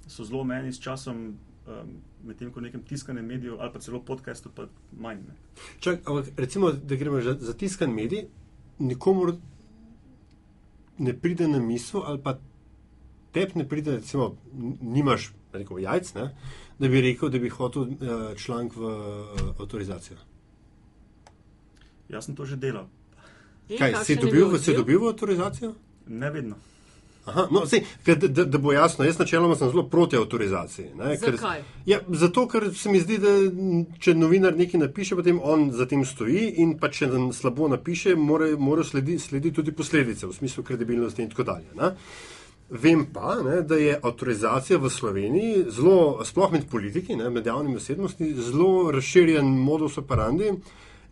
so 0.07 0.25
zelo 0.25 0.45
meni 0.45 0.73
s 0.73 0.81
časom 0.81 1.23
um, 1.67 1.95
medtem 2.25 2.53
ko 2.53 2.61
v 2.61 2.69
nekem 2.69 2.83
tiskanem 2.87 3.27
mediju 3.27 3.59
ali 3.61 3.73
pa 3.73 3.81
celo 3.81 4.01
podkastu, 4.01 4.51
pa 4.55 4.69
manj. 4.93 5.25
Čak, 5.81 6.07
ampak 6.07 6.31
recimo, 6.37 6.73
da 6.73 6.97
gremo 6.97 7.21
za, 7.21 7.37
za 7.41 7.55
tiskan 7.55 7.91
medij, 7.91 8.29
nikomu 8.79 9.33
ne 10.99 11.13
pride 11.13 11.49
na 11.49 11.59
misel, 11.59 12.05
ali 12.07 12.23
pa 12.23 12.39
tep 13.37 13.55
ne 13.55 13.67
pride, 13.69 13.99
recimo, 14.01 14.31
nimaš 14.81 15.31
rekel, 15.53 15.83
jajc, 15.85 16.13
ne, 16.17 16.31
da 16.79 16.89
bi 16.93 17.03
rekel, 17.05 17.33
da 17.33 17.41
bi 17.43 17.53
hotel 17.53 17.83
uh, 17.83 18.29
članek 18.41 18.77
v 18.77 18.93
uh, 18.93 19.51
avtorizacijo. 19.61 20.17
Jaz 22.09 22.29
sem 22.29 22.37
to 22.39 22.47
že 22.47 22.57
delal. 22.57 22.89
Kaj, 23.67 24.05
si 24.07 24.17
dobil, 24.17 24.49
dobil 24.77 25.01
v 25.03 25.11
avtorizacijo? 25.11 25.75
Ne 26.07 26.31
vedno. 26.31 26.57
Aha, 27.27 27.49
no, 27.51 27.65
sej, 27.67 27.83
da, 28.07 28.15
da, 28.15 28.45
da 28.45 28.59
bo 28.59 28.71
jasno, 28.73 29.05
jaz 29.05 29.19
načeloma 29.19 29.57
sem 29.59 29.71
zelo 29.71 29.83
proti 29.91 30.17
avtorizaciji. 30.17 30.93
Ne, 30.95 31.17
ker, 31.19 31.39
ja, 31.87 31.99
zato, 32.09 32.45
ker 32.49 32.69
se 32.75 32.91
mi 32.91 33.01
zdi, 33.03 33.17
da 33.19 33.33
če 33.99 34.15
novinar 34.15 34.55
nekaj 34.55 34.85
napiše, 34.85 35.19
potem 35.19 35.41
on 35.43 35.73
za 35.75 35.89
tem 35.91 36.05
stoji 36.07 36.53
in 36.63 36.77
pa 36.79 36.87
če 36.95 37.09
slabo 37.35 37.67
napiše, 37.73 38.15
mora, 38.15 38.53
mora 38.59 38.87
slediti 38.87 39.25
sledi 39.25 39.51
tudi 39.53 39.75
posledice 39.75 40.29
v 40.29 40.37
smislu 40.39 40.63
kredibilnosti 40.71 41.27
in 41.27 41.35
tako 41.35 41.49
dalje. 41.51 41.75
Ne. 41.75 41.91
Vem 42.71 43.05
pa, 43.13 43.37
ne, 43.45 43.61
da 43.63 43.77
je 43.79 43.99
avtorizacija 44.03 44.79
v 44.79 44.91
Sloveniji, 44.91 45.67
zelo, 45.71 46.25
sploh 46.25 46.53
med 46.53 46.67
politiki, 46.71 47.15
ne, 47.17 47.31
med 47.31 47.47
javnimi 47.47 47.79
osebnostmi, 47.79 48.33
zelo 48.35 48.91
razširjen 48.91 49.47
modus 49.47 49.99
operandi. 49.99 50.51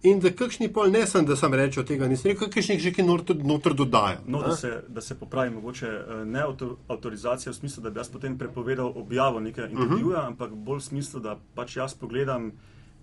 In 0.05 0.19
da 0.21 0.29
kakšni 0.37 0.69
pol 0.73 0.91
ne 0.93 1.07
sem, 1.09 1.25
da 1.25 1.37
sem 1.37 1.55
rečel 1.55 1.87
tega, 1.89 2.09
nisem 2.11 2.35
rekel, 2.35 2.51
kakšni 2.53 2.77
že 2.83 2.91
kaj 2.93 3.07
noter 3.07 3.73
dodajo. 3.73 4.19
No, 4.27 4.43
da 4.43 4.57
se, 4.57 4.83
da 4.89 5.01
se 5.01 5.15
popravi, 5.17 5.55
mogoče 5.55 5.87
eh, 5.87 6.25
ne 6.29 6.43
avtorizacija 6.89 7.53
v 7.53 7.57
smislu, 7.57 7.83
da 7.83 7.91
bi 7.91 8.03
jaz 8.03 8.11
potem 8.13 8.37
prepovedal 8.39 8.93
objavo 8.97 9.41
nekega 9.41 9.69
mhm. 9.69 9.83
intervjuja, 9.83 10.19
uh 10.19 10.25
-huh. 10.25 10.27
ampak 10.27 10.51
bolj 10.53 10.79
v 10.79 10.85
smislu, 10.85 11.21
da 11.21 11.39
pač 11.55 11.77
jaz 11.77 11.95
pogledam, 11.95 12.53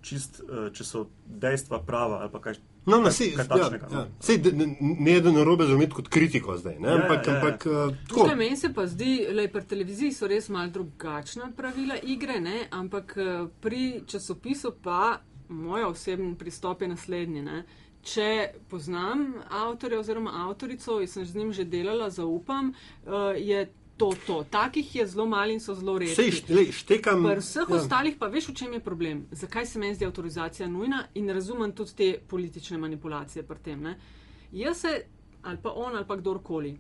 čist, 0.02 0.42
eh, 0.42 0.70
če 0.74 0.86
so 0.86 1.06
dejstva 1.26 1.82
prava 1.86 2.22
ali 2.22 2.32
pa 2.34 2.42
kaj. 2.42 2.60
No, 2.86 2.98
no, 2.98 3.12
sej, 3.14 3.36
kaj 3.38 3.48
tačnega, 3.48 3.88
ja, 3.88 3.94
no. 3.94 4.00
ja. 4.00 4.24
Sej, 4.26 4.40
ne, 4.58 4.68
ne 4.82 5.12
je 5.12 5.22
da 5.22 5.32
narobe 5.32 5.68
razumeti 5.68 5.94
kot 6.00 6.10
kritiko 6.10 6.58
zdaj. 6.58 6.80
Ne, 6.80 6.90
ja, 6.90 7.02
ampak, 7.02 7.28
ja, 7.28 7.34
ja. 7.34 7.38
ampak, 7.38 7.66
uh, 7.70 7.98
Tukaj 8.10 8.36
meni 8.36 8.58
se 8.58 8.72
pa 8.74 8.88
zdi, 8.90 9.12
da 9.30 9.46
pri 9.54 9.62
televiziji 9.74 10.16
so 10.18 10.30
res 10.30 10.50
malo 10.50 10.74
drugačna 10.74 11.52
pravila 11.58 12.00
igre, 12.04 12.40
ne, 12.42 12.66
ampak 12.72 13.14
pri 13.62 13.84
časopisu 14.10 14.74
pa 14.82 15.20
moj 15.52 15.84
osebni 15.92 16.34
pristop 16.38 16.82
je 16.82 16.90
naslednji. 16.90 17.46
Ne? 17.46 17.64
Če 18.02 18.56
poznam 18.70 19.36
avtorja 19.54 20.00
oziroma 20.02 20.34
avtorico 20.48 20.98
in 21.02 21.08
sem 21.08 21.26
z 21.26 21.38
njim 21.38 21.52
že 21.54 21.68
delala, 21.70 22.10
zaupam, 22.10 22.74
je 23.38 23.68
to 24.02 24.14
to. 24.28 24.44
Takih 24.50 24.96
je 24.96 25.08
zelo 25.08 25.26
malo 25.26 25.52
in 25.52 25.60
so 25.60 25.76
zelo 25.76 26.00
redki. 26.00 26.32
Štekam. 26.72 27.24
Pri 27.24 27.38
vseh 27.40 27.70
ja. 27.70 27.76
ostalih 27.76 28.18
pa 28.20 28.28
veš, 28.34 28.50
v 28.50 28.56
čem 28.56 28.74
je 28.74 28.80
problem. 28.80 29.28
Zakaj 29.32 29.66
se 29.66 29.80
meni 29.80 29.96
zdi 29.96 30.06
avtorizacija 30.06 30.70
nujna 30.70 31.04
in 31.14 31.30
razumem 31.30 31.72
tudi 31.72 31.96
te 31.96 32.10
politične 32.28 32.78
manipulacije 32.78 33.44
pri 33.44 33.60
tem. 33.64 33.82
Ne? 33.82 34.00
Jaz 34.52 34.82
se, 34.82 35.06
ali 35.42 35.58
pa 35.62 35.70
on, 35.70 35.96
ali 35.96 36.08
pa 36.08 36.18
kdorkoli, 36.18 36.78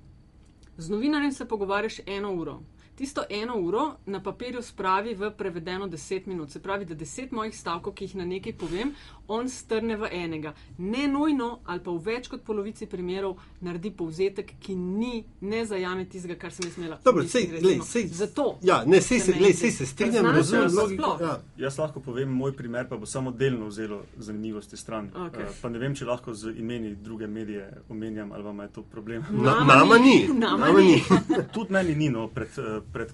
z 0.77 0.89
novinarjem 0.89 1.31
se 1.31 1.47
pogovarjaš 1.47 1.99
eno 2.05 2.33
uro 2.33 2.61
tisto 3.01 3.23
eno 3.29 3.57
uro 3.59 3.93
na 4.05 4.23
papirju 4.23 4.61
spravi 4.61 5.15
v 5.15 5.31
prevedeno 5.37 5.87
deset 5.87 6.25
minut. 6.25 6.51
Se 6.51 6.59
pravi, 6.61 6.85
da 6.85 6.93
deset 6.93 7.31
mojih 7.31 7.57
stavkov, 7.57 7.93
ki 7.93 8.03
jih 8.03 8.15
na 8.15 8.25
nekaj 8.25 8.53
povem, 8.53 8.91
on 9.27 9.49
strne 9.49 9.95
v 9.97 10.09
enega. 10.11 10.53
Ne 10.77 11.07
nujno, 11.07 11.59
ali 11.65 11.81
pa 11.81 11.91
v 11.91 12.01
več 12.05 12.27
kot 12.29 12.43
polovici 12.45 12.85
primerov 12.85 13.39
naredi 13.65 13.89
povzetek, 13.97 14.53
ki 14.61 14.75
ni, 14.75 15.23
ne 15.41 15.63
zajame 15.65 16.05
tistega, 16.05 16.35
kar 16.37 16.53
sem 16.53 16.69
smela. 16.69 16.99
Dobro, 17.05 17.23
sej, 17.25 17.47
lej, 17.63 17.79
sej, 17.87 18.05
Zato. 18.19 18.45
Ja, 18.61 18.83
ne, 18.85 19.01
sej 19.01 19.23
se, 19.25 19.33
lej, 19.39 19.55
sej 19.57 19.73
se 19.79 19.87
strinjam, 19.89 20.29
razumem 20.35 20.69
logiko. 20.75 21.15
Ja. 21.21 21.39
Jaz 21.63 21.79
lahko 21.81 22.03
povem 22.05 22.29
moj 22.29 22.53
primer, 22.57 22.85
pa 22.89 23.01
bo 23.01 23.09
samo 23.09 23.31
delno 23.31 23.71
vzelo 23.71 24.03
zanimivosti 24.17 24.77
stran. 24.77 25.09
Okay. 25.15 25.47
Uh, 25.49 25.57
pa 25.61 25.73
ne 25.73 25.81
vem, 25.81 25.97
če 25.97 26.05
lahko 26.05 26.37
z 26.37 26.53
imeni 26.61 26.93
druge 27.01 27.27
medije 27.27 27.65
omenjam, 27.89 28.31
ali 28.31 28.43
vam 28.43 28.61
je 28.67 28.69
to 28.77 28.85
problem. 28.93 29.25
Na, 29.31 29.57
nama 29.65 29.97
ni. 29.97 30.17
Nama 30.37 30.71
ni. 30.77 31.01
Tudi 31.55 31.73
meni 31.73 31.95
ni, 31.95 32.13
no, 32.13 32.27
pred, 32.29 32.61
uh, 32.61 32.83
pred, 32.93 33.13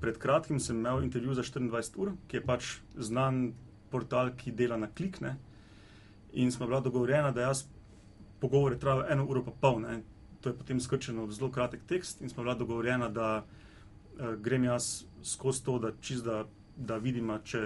pred 0.00 0.18
kratkim 0.18 0.60
sem 0.60 0.78
imel 0.78 1.02
intervju 1.04 1.34
za 1.34 1.42
24 1.42 2.00
ur, 2.02 2.12
ki 2.28 2.36
je 2.36 2.44
pač 2.44 2.70
znan 2.96 3.52
portal, 3.90 4.32
ki 4.36 4.52
dela 4.52 4.76
na 4.76 4.88
klikne. 4.90 5.36
In 6.34 6.50
smo 6.52 6.66
bila 6.66 6.80
dogovorjena, 6.80 7.30
da 7.30 7.48
jaz 7.48 7.64
pogovore 8.40 8.78
trajajo 8.78 9.06
eno 9.10 9.26
uro 9.30 9.44
pa 9.44 9.52
pol. 9.60 9.80
Ne. 9.80 10.00
To 10.40 10.50
je 10.50 10.58
potem 10.58 10.80
skrčeno 10.80 11.26
v 11.26 11.32
zelo 11.32 11.50
kratek 11.50 11.86
tekst, 11.88 12.20
in 12.20 12.28
smo 12.28 12.42
bila 12.42 12.56
dogovorjena, 12.58 13.08
da 13.08 13.28
uh, 13.44 14.34
grem 14.42 14.64
jaz 14.64 15.04
skozi 15.22 15.64
to, 15.64 15.78
da 15.78 15.92
čist 16.00 16.26
da, 16.26 16.42
da 16.76 16.98
vidim, 16.98 17.30
če, 17.44 17.62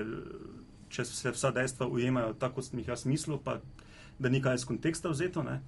če 0.93 1.05
se 1.05 1.33
vsa 1.35 1.51
dejstva 1.57 1.89
ujemajo 1.89 2.37
tako, 2.39 2.61
kot 2.61 2.69
sem 2.69 2.83
jih 2.83 2.93
jaz 2.93 3.07
mislil, 3.09 3.41
pa 3.43 3.59
da 4.19 4.29
ni 4.29 4.43
kaj 4.43 4.61
iz 4.61 4.69
konteksta 4.69 5.11
vzeto. 5.11 5.43
Ne? 5.43 5.59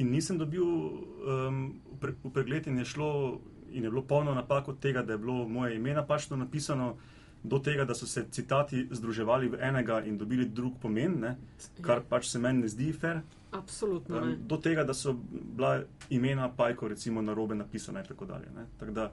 In 0.00 0.12
nisem 0.14 0.38
dobil 0.40 0.64
um, 0.64 1.60
v 2.00 2.30
pregled, 2.32 2.70
in 2.70 2.80
je, 2.80 2.88
šlo, 2.94 3.10
in 3.72 3.84
je 3.84 3.90
bilo 3.90 4.02
polno 4.02 4.34
napak 4.34 4.68
od 4.68 4.78
tega, 4.80 5.02
da 5.02 5.12
je 5.12 5.18
bilo 5.18 5.48
moje 5.48 5.76
ime 5.76 5.94
napačno 5.94 6.36
napisano, 6.36 6.96
do 7.42 7.58
tega, 7.58 7.84
da 7.84 7.94
so 7.94 8.06
se 8.06 8.24
citati 8.30 8.88
združevali 8.90 9.48
v 9.48 9.58
enega 9.60 10.00
in 10.06 10.18
dobili 10.18 10.46
drug 10.46 10.72
pomen, 10.82 11.20
ne? 11.20 11.36
kar 11.82 11.98
ja. 11.98 12.04
pač 12.08 12.30
se 12.30 12.38
meni 12.38 12.62
ne 12.62 12.68
zdi 12.68 12.92
fair. 12.92 13.20
Absolutno. 13.52 14.18
Um, 14.18 14.36
do 14.48 14.56
tega, 14.56 14.84
da 14.84 14.94
so 14.94 15.12
bila 15.32 15.82
imena 16.10 16.48
Pajko, 16.56 16.88
recimo, 16.88 17.22
na 17.22 17.34
robe 17.34 17.54
napisana 17.54 18.00
in 18.00 18.06
tako 18.06 18.26
dalje. 18.26 18.46
Tak 18.78 18.90
da, 18.90 19.10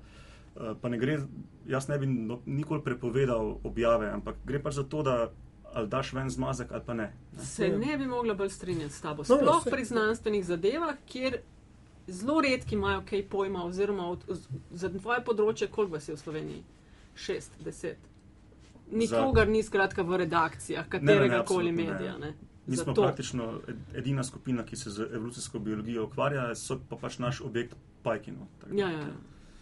uh, 0.56 0.78
pa 0.82 0.90
ne 0.90 0.98
gre, 0.98 1.20
jaz 1.68 1.90
ne 1.90 1.98
bi 2.00 2.08
no, 2.08 2.40
nikoli 2.46 2.84
prepovedal 2.84 3.58
objave, 3.64 4.12
ampak 4.14 4.38
gre 4.46 4.62
pač 4.64 4.80
za 4.80 4.84
to, 4.84 5.04
da 5.04 5.32
ali 5.74 5.88
daš 5.88 6.14
ven 6.14 6.30
zmazek 6.30 6.72
ali 6.72 6.82
pa 6.86 6.94
ne. 6.94 7.12
ne. 7.38 7.46
Se 7.46 7.68
ne 7.70 7.98
bi 7.98 8.08
mogla 8.08 8.34
bolj 8.34 8.50
strinjati 8.50 8.94
s 8.94 9.02
tabo. 9.02 9.24
No, 9.30 9.38
Sploh 9.38 9.66
no, 9.66 9.72
pri 9.72 9.86
znanstvenih 9.86 10.46
zadevah, 10.46 10.96
kjer 11.06 11.42
zelo 12.12 12.42
redki 12.42 12.76
imajo 12.76 13.02
kaj 13.10 13.24
pojma, 13.30 13.64
oziroma 13.66 14.10
od, 14.10 14.26
za 14.72 14.90
tvoje 14.90 15.24
področje, 15.26 15.68
koliko 15.72 15.98
vas 15.98 16.08
je 16.10 16.16
v 16.16 16.20
Sloveniji? 16.20 16.64
Šest, 17.16 17.58
deset. 17.64 17.98
Nikogar 18.92 19.46
za... 19.46 19.52
ni 19.52 19.64
skratka 19.64 20.04
v 20.04 20.24
redakcijah, 20.24 20.88
katerega 20.90 21.44
koli 21.46 21.72
medija. 21.72 22.18
Ne. 22.18 22.34
Mi 22.70 22.78
smo 22.78 22.94
to. 22.94 23.02
praktično 23.02 23.62
edina 23.98 24.24
skupina, 24.24 24.66
ki 24.66 24.78
se 24.78 24.92
z 24.94 25.10
evolucijsko 25.14 25.60
biologijo 25.60 26.06
ukvarja, 26.06 26.52
so 26.56 26.80
pa 26.90 26.98
pač 27.02 27.18
naš 27.18 27.42
objekt 27.42 27.76
Pajkino. 28.04 28.48
Ja, 28.72 28.90
ja, 28.90 29.00
ja. 29.00 29.16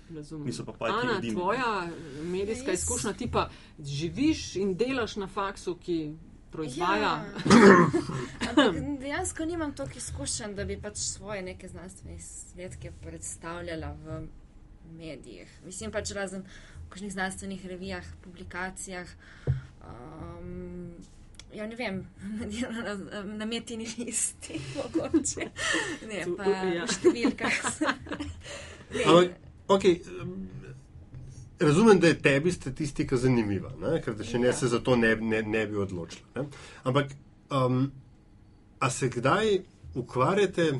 Niso 0.09 0.65
pa 0.65 0.71
pajki. 0.71 0.97
Ana, 1.03 1.17
edini. 1.17 1.35
tvoja 1.35 1.87
medijska 2.23 2.71
yes. 2.71 2.73
izkušnja, 2.73 3.13
ti 3.13 3.27
pa 3.31 3.49
živiš 3.79 4.55
in 4.55 4.75
delaš 4.77 5.15
na 5.15 5.27
faksu, 5.27 5.75
ki 5.75 5.97
proizvaja. 6.51 6.99
Ja. 6.99 8.71
Dejansko 8.99 9.45
nimam 9.45 9.73
toliko 9.73 9.97
izkušenj, 9.97 10.55
da 10.55 10.65
bi 10.65 10.79
pač 10.81 10.97
svoje 10.97 11.41
neke 11.41 11.67
znanstvene 11.67 12.19
svetke 12.19 12.91
predstavljala 13.01 13.95
v 14.05 14.21
medijih. 14.97 15.51
Mislim 15.65 15.91
pač 15.91 16.11
razen 16.11 16.45
v 16.85 16.89
kakšnih 16.89 17.13
znanstvenih 17.13 17.65
revijah, 17.65 18.05
publikacijah. 18.23 19.07
Um, 19.81 20.95
Ja, 21.53 21.63
ne 21.67 21.75
vem, 21.79 22.01
na 23.39 23.45
metini 23.45 23.87
listi, 23.97 24.59
mogoče. 24.75 25.47
Ne, 26.09 26.25
pa 26.37 26.43
ja. 26.43 26.83
v 26.83 26.91
številkah. 26.91 27.59
Ampak 29.07 29.37
Okay, 29.67 29.99
razumem, 31.59 31.99
da 31.99 32.07
je 32.07 32.19
tebi 32.21 32.51
statistika 32.51 33.17
zanimiva, 33.17 33.71
ne? 33.81 34.01
ker 34.01 34.15
če 34.25 34.39
ne, 34.39 34.51
ja. 34.51 34.53
se 34.53 34.67
za 34.67 34.79
to 34.79 34.95
ne, 34.95 35.15
ne, 35.15 35.41
ne 35.43 35.65
bi 35.67 35.77
odločila. 35.77 36.27
Ne? 36.35 36.45
Ampak, 36.83 37.15
um, 37.49 37.91
a 38.79 38.89
se 38.89 39.09
kdaj 39.09 39.59
ukvarjate? 39.95 40.71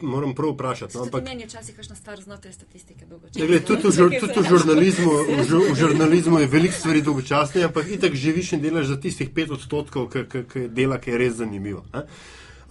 Moram 0.00 0.34
prav 0.36 0.50
vprašati. 0.52 0.96
No, 0.96 1.06
ampak 1.06 1.24
meni 1.24 1.42
je 1.42 1.46
včasih 1.46 1.76
kakšna 1.76 1.94
stvar 1.96 2.20
znotraj 2.20 2.52
statistike 2.52 3.06
dolgočasna. 3.08 3.44
Ja, 3.44 3.60
tudi 3.64 3.88
v, 3.88 4.18
tudi 4.20 4.40
v, 4.40 4.50
žurnalizmu, 4.50 5.12
v, 5.12 5.60
v 5.72 5.76
žurnalizmu 5.80 6.42
je 6.42 6.48
veliko 6.52 6.76
stvari 6.76 7.00
dolgočasne, 7.02 7.64
ampak 7.64 7.88
itak 7.88 8.12
živiš 8.12 8.52
in 8.52 8.60
delaš 8.60 8.90
za 8.92 8.98
tistih 9.00 9.30
pet 9.32 9.50
odstotkov, 9.50 10.10
ki 10.12 10.66
dela, 10.68 11.00
ki 11.00 11.14
je 11.14 11.22
res 11.24 11.40
zanimivo. 11.40 11.86
Ne? 11.94 12.04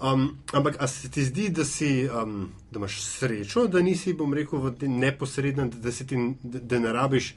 Um, 0.02 0.38
ampak 0.54 0.76
ali 0.80 0.90
se 0.90 1.10
ti 1.12 1.24
zdi, 1.24 1.50
da, 1.50 1.66
si, 1.66 2.10
um, 2.24 2.50
da 2.72 2.80
imaš 2.80 3.02
srečo, 3.02 3.68
da 3.68 3.82
nisi, 3.82 4.14
bom 4.14 4.34
rekel, 4.34 4.72
neposredno, 4.82 5.68
da, 5.68 5.92
ti, 5.92 6.18
da, 6.44 6.60
da 6.60 6.80
ne 6.80 6.94
rabiš 6.94 7.36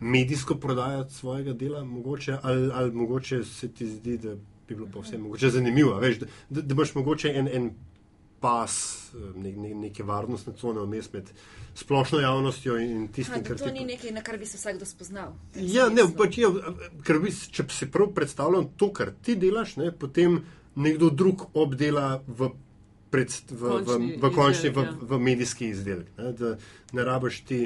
medijsko 0.00 0.54
prodajati 0.54 1.14
svojega 1.14 1.52
dela, 1.52 1.84
mogoče, 1.84 2.38
ali, 2.42 2.70
ali 2.72 2.92
mogoče 2.92 3.44
se 3.44 3.68
ti 3.68 3.86
zdi, 3.86 4.18
da 4.18 4.34
bi 4.68 4.74
bilo 4.74 4.88
pa 4.94 5.00
vse 5.00 5.18
mogoče 5.18 5.50
zanimivo, 5.50 5.98
veš, 5.98 6.18
da, 6.18 6.26
da, 6.50 6.60
da 6.60 6.74
imaš 6.74 6.94
mogoče 6.94 7.28
en, 7.28 7.48
en 7.52 7.70
pas, 8.40 9.10
ne, 9.34 9.52
ne, 9.52 9.74
neke 9.74 10.02
varnostne 10.02 10.52
cone 10.56 10.80
vmes 10.80 11.12
med 11.12 11.30
splošno 11.74 12.20
javnostjo 12.20 12.76
in 12.78 13.08
tistim, 13.08 13.44
kar 13.44 13.56
ti. 13.56 13.64
To 13.64 13.72
ni 13.72 13.84
nekaj, 13.84 14.12
na 14.12 14.22
kar 14.22 14.38
bi 14.38 14.46
se 14.46 14.56
vsakdo 14.56 14.84
spoznal. 14.84 15.34
Ja, 15.54 15.88
ne, 15.88 16.04
pač, 16.16 16.38
ja, 16.38 16.50
ker 17.04 17.20
bi, 17.20 17.32
če 17.32 17.68
si 17.72 17.88
prav 17.92 18.12
predstavljal 18.16 18.70
to, 18.76 18.92
kar 18.92 19.12
ti 19.22 19.36
delaš, 19.40 19.76
ne, 19.80 19.90
potem 19.92 20.40
nekdo 20.76 21.10
drug 21.10 21.48
obdela 21.54 22.22
v, 22.26 22.50
pred, 23.10 23.32
v, 23.50 23.72
končni, 23.84 24.12
v, 24.12 24.20
v, 24.20 24.30
končni, 24.34 24.68
izdelek, 24.68 24.76
v, 24.76 24.84
ja. 24.84 25.08
v 25.16 25.20
medijski 25.20 25.68
izdelek. 25.72 26.08
Ne, 26.18 26.32
da 26.32 26.54
ne 26.92 27.04
rabiš 27.04 27.40
ti. 27.48 27.60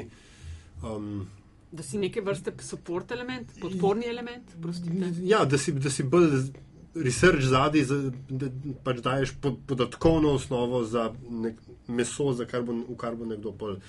Um, 0.83 1.27
da 1.71 1.83
si 1.83 1.99
neke 1.99 2.21
vrste 2.21 2.53
support 2.59 3.11
element, 3.11 3.51
podporni 3.61 4.07
element. 4.09 4.55
Prostite. 4.61 5.11
Ja, 5.23 5.45
da 5.45 5.57
si, 5.57 5.71
da 5.71 5.89
si 5.89 6.03
bolj 6.03 6.51
research 6.95 7.47
zadaj, 7.47 7.85
da 8.29 8.49
pač 8.83 8.99
daješ 9.03 9.35
pod, 9.41 9.59
podatkovno 9.67 10.33
osnovo 10.35 10.83
za 10.83 11.11
nek 11.29 11.59
meso, 11.87 12.33
za 12.33 12.45
kar 12.45 12.65
bo, 12.67 12.75
v 12.87 12.97
kar 12.99 13.15
bo 13.15 13.27
nekdo 13.27 13.51
bolj. 13.51 13.79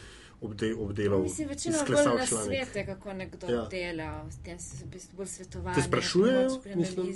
Obde, 0.42 0.72
obdelal. 0.74 1.20
Mislim, 1.22 1.48
večino 1.48 1.78
bolj 1.86 2.16
na 2.18 2.24
svete, 2.26 2.82
kako 2.86 3.12
nekdo 3.14 3.46
ja. 3.46 3.60
dela, 3.70 4.24
s 4.30 4.40
tem 4.42 4.58
se 4.58 4.84
v 4.84 4.88
bistvu 4.90 5.16
bolj 5.16 5.28
svetovanje. 5.30 5.76
Te 5.76 5.82
sprašujejo? 5.86 6.48
Mislim, 6.74 7.12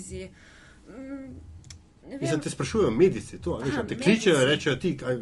te 2.42 2.50
sprašujejo 2.50 2.90
medici, 2.90 3.38
to, 3.42 3.60
Aha, 3.62 3.82
te 3.82 3.98
kličejo, 3.98 4.44
rečejo 4.44 4.76
ti, 4.76 4.96
kaj, 4.96 5.16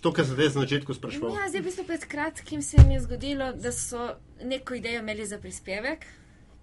to, 0.00 0.12
kar 0.12 0.26
sem 0.26 0.34
zdaj 0.34 0.46
na 0.54 0.64
začetku 0.64 0.94
sprašval. 0.94 1.34
Ja, 1.34 1.48
zdaj, 1.48 1.60
v 1.60 1.64
bistvu 1.64 1.84
pred 1.88 2.04
kratkim 2.04 2.62
se 2.62 2.82
mi 2.86 2.94
je 2.94 3.00
zgodilo, 3.00 3.52
da 3.52 3.72
so 3.72 4.14
neko 4.42 4.74
idejo 4.74 5.02
imeli 5.02 5.26
za 5.26 5.38
prispevek 5.38 6.06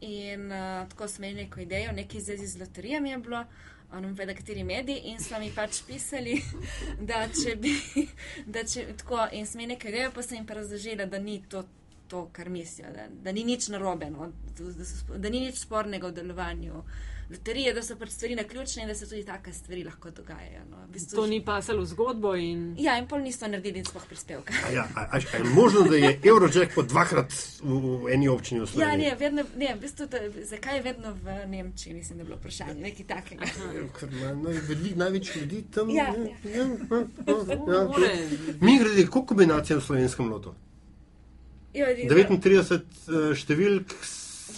in 0.02 0.52
uh, 0.52 0.90
tako 0.90 1.08
smo 1.08 1.26
imeli 1.26 1.44
neko 1.44 1.60
idejo, 1.60 1.92
nekaj 1.92 2.22
zvezi 2.22 2.48
z 2.48 2.60
loterijami 2.60 3.10
je 3.10 3.18
bilo, 3.18 3.46
ono 3.94 4.14
ve, 4.14 4.26
da 4.26 4.34
kateri 4.34 4.64
mediji 4.64 5.02
in 5.12 5.20
so 5.20 5.40
mi 5.40 5.52
pač 5.56 5.82
pisali, 5.88 6.42
da 7.10 7.26
če 7.28 7.56
bi, 7.56 7.74
da 8.54 8.64
če 8.64 8.88
tako, 8.98 9.28
in 9.32 9.48
smo 9.48 9.62
imeli 9.62 9.76
neko 9.76 9.88
idejo, 9.88 10.12
pa 10.16 10.24
sem 10.24 10.38
jim 10.38 10.46
pa 10.46 10.62
razložila, 10.62 11.06
da 11.06 11.20
ni 11.20 11.42
to. 11.50 11.66
To, 12.06 12.28
kar 12.32 12.52
mislijo, 12.54 12.92
da, 12.94 13.08
da 13.10 13.32
ni 13.34 13.42
nič 13.44 13.66
narobe, 13.74 14.12
no, 14.14 14.28
da, 14.58 14.66
da, 14.78 15.16
da 15.18 15.30
ni 15.34 15.40
nič 15.48 15.58
spornega 15.58 16.12
v 16.12 16.14
delovanju 16.14 16.84
loterije, 17.30 17.74
da 17.74 17.82
so 17.84 17.96
pač 17.96 18.10
stvari 18.10 18.36
na 18.36 18.44
ključne 18.44 18.84
in 18.84 18.88
da 18.88 18.96
se 18.96 19.10
tudi 19.10 19.24
take 19.26 19.54
stvari 19.54 19.84
lahko 19.84 20.12
dogajajo. 20.12 20.62
No. 20.70 20.78
V 20.86 20.92
bistvu, 20.94 21.16
to 21.16 21.28
ni 21.28 21.46
pasalo 21.46 21.82
v 21.82 21.86
zgodbo. 21.86 22.36
In... 22.36 22.76
Ja, 22.80 22.98
in 22.98 23.08
pol 23.08 23.22
niso 23.22 23.48
naredili 23.48 23.84
sploh 23.86 24.06
prispevka. 24.10 24.54
Ja, 24.74 24.88
a, 24.96 25.02
a, 25.02 25.20
a 25.34 25.38
je 25.38 25.44
možno, 25.44 25.82
da 25.90 25.96
je 25.96 26.20
Eurojack 26.24 26.76
po 26.76 26.84
dvakrat 26.84 27.34
v, 27.64 27.80
v 28.04 28.14
eni 28.14 28.30
občini 28.30 28.62
v 28.62 28.68
Sloveniji? 28.68 29.08
Ja, 29.08 29.14
ne, 29.14 29.20
vedno, 29.20 29.46
ne, 29.58 29.72
v 29.76 29.82
bistvu, 29.82 30.08
to, 30.08 30.22
zakaj 30.44 30.78
je 30.78 30.82
vedno 30.82 31.16
v 31.24 31.40
Nemčiji, 31.48 31.94
mislim, 31.94 32.18
da 32.18 32.22
je 32.22 32.26
bilo 32.26 32.38
vprašanje, 32.38 32.82
nekaj 32.82 33.08
takega. 33.08 33.46
Ja, 33.46 33.88
ker 34.00 34.14
ima 34.14 34.34
največ 34.96 35.36
ljudi 35.36 35.64
tam. 35.74 35.90
Ja, 35.90 36.12
ja. 36.14 36.28
Ja, 36.46 36.68
ja, 37.28 37.82
ja, 37.98 38.12
ja. 38.12 38.54
Mi 38.62 38.78
gre, 38.80 38.94
koliko 39.08 39.26
kombinacij 39.26 39.78
v 39.78 39.82
slovenskem 39.82 40.30
lotu? 40.30 40.54
39 41.76 43.36
številk. 43.36 43.98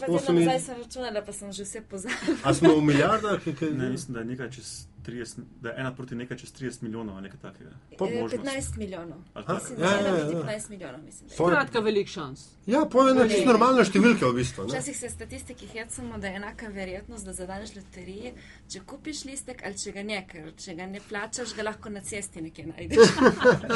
Osem... 0.07 0.41
Zdaj 0.43 0.59
sem 0.59 0.77
računala, 0.77 1.21
pa 1.25 1.33
sem 1.33 1.51
že 1.51 1.63
vse 1.63 1.81
pozabila. 1.81 2.37
A 2.43 2.53
smo 2.53 2.75
v 2.75 2.81
milijardah? 2.81 3.47
Ne, 3.61 3.89
mislim, 3.89 4.13
da 4.13 4.19
je 4.19 4.25
nekaj 4.25 4.51
čez 4.51 4.87
30, 5.07 5.39
da 5.61 5.69
je 5.69 5.75
ena 5.77 5.95
proti 5.95 6.15
nekaj 6.15 6.37
čez 6.37 6.53
30 6.53 6.83
milijonov 6.83 7.15
ali 7.15 7.23
nekaj 7.23 7.39
takega. 7.39 7.69
15 7.99 8.77
milijonov. 8.77 9.19
Mislim, 9.53 9.79
ja, 9.79 9.91
ja, 9.91 10.17
ja. 10.17 10.25
15 10.25 10.69
milijonov, 10.69 11.01
mislim. 11.05 11.29
Skratka, 11.29 11.79
velik 11.79 12.07
šans. 12.07 12.45
Ja, 12.65 12.85
povedano, 12.91 13.29
čisto 13.29 13.47
normalna 13.47 13.85
številka 13.87 14.27
v 14.27 14.39
bistvu. 14.41 14.67
Včasih 14.67 14.97
se 14.97 15.09
statistiki 15.09 15.67
hecamo, 15.71 16.19
da 16.19 16.27
je 16.27 16.41
enaka 16.41 16.67
verjetnost, 16.73 17.25
da 17.25 17.33
zadaneš 17.33 17.75
loterije, 17.75 18.33
če 18.69 18.83
kupiš 18.85 19.23
listek 19.29 19.63
ali 19.65 19.79
če 19.79 19.95
ga 19.95 20.03
ne, 20.03 20.19
ker 20.27 20.51
če 20.59 20.75
ga 20.75 20.89
ne 20.91 20.99
plačaš, 21.09 21.55
ga 21.55 21.69
lahko 21.69 21.93
na 21.93 22.03
cesti 22.03 22.43
nekje 22.43 22.67
najdeš. 22.73 23.15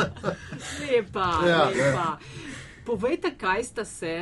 lepa, 0.82 1.32
ja, 1.48 1.64
lepa. 1.72 2.10
Ja. 2.12 2.20
Povejte, 2.86 3.36
kaj 3.38 3.64
sta 3.64 3.86
se 3.86 4.14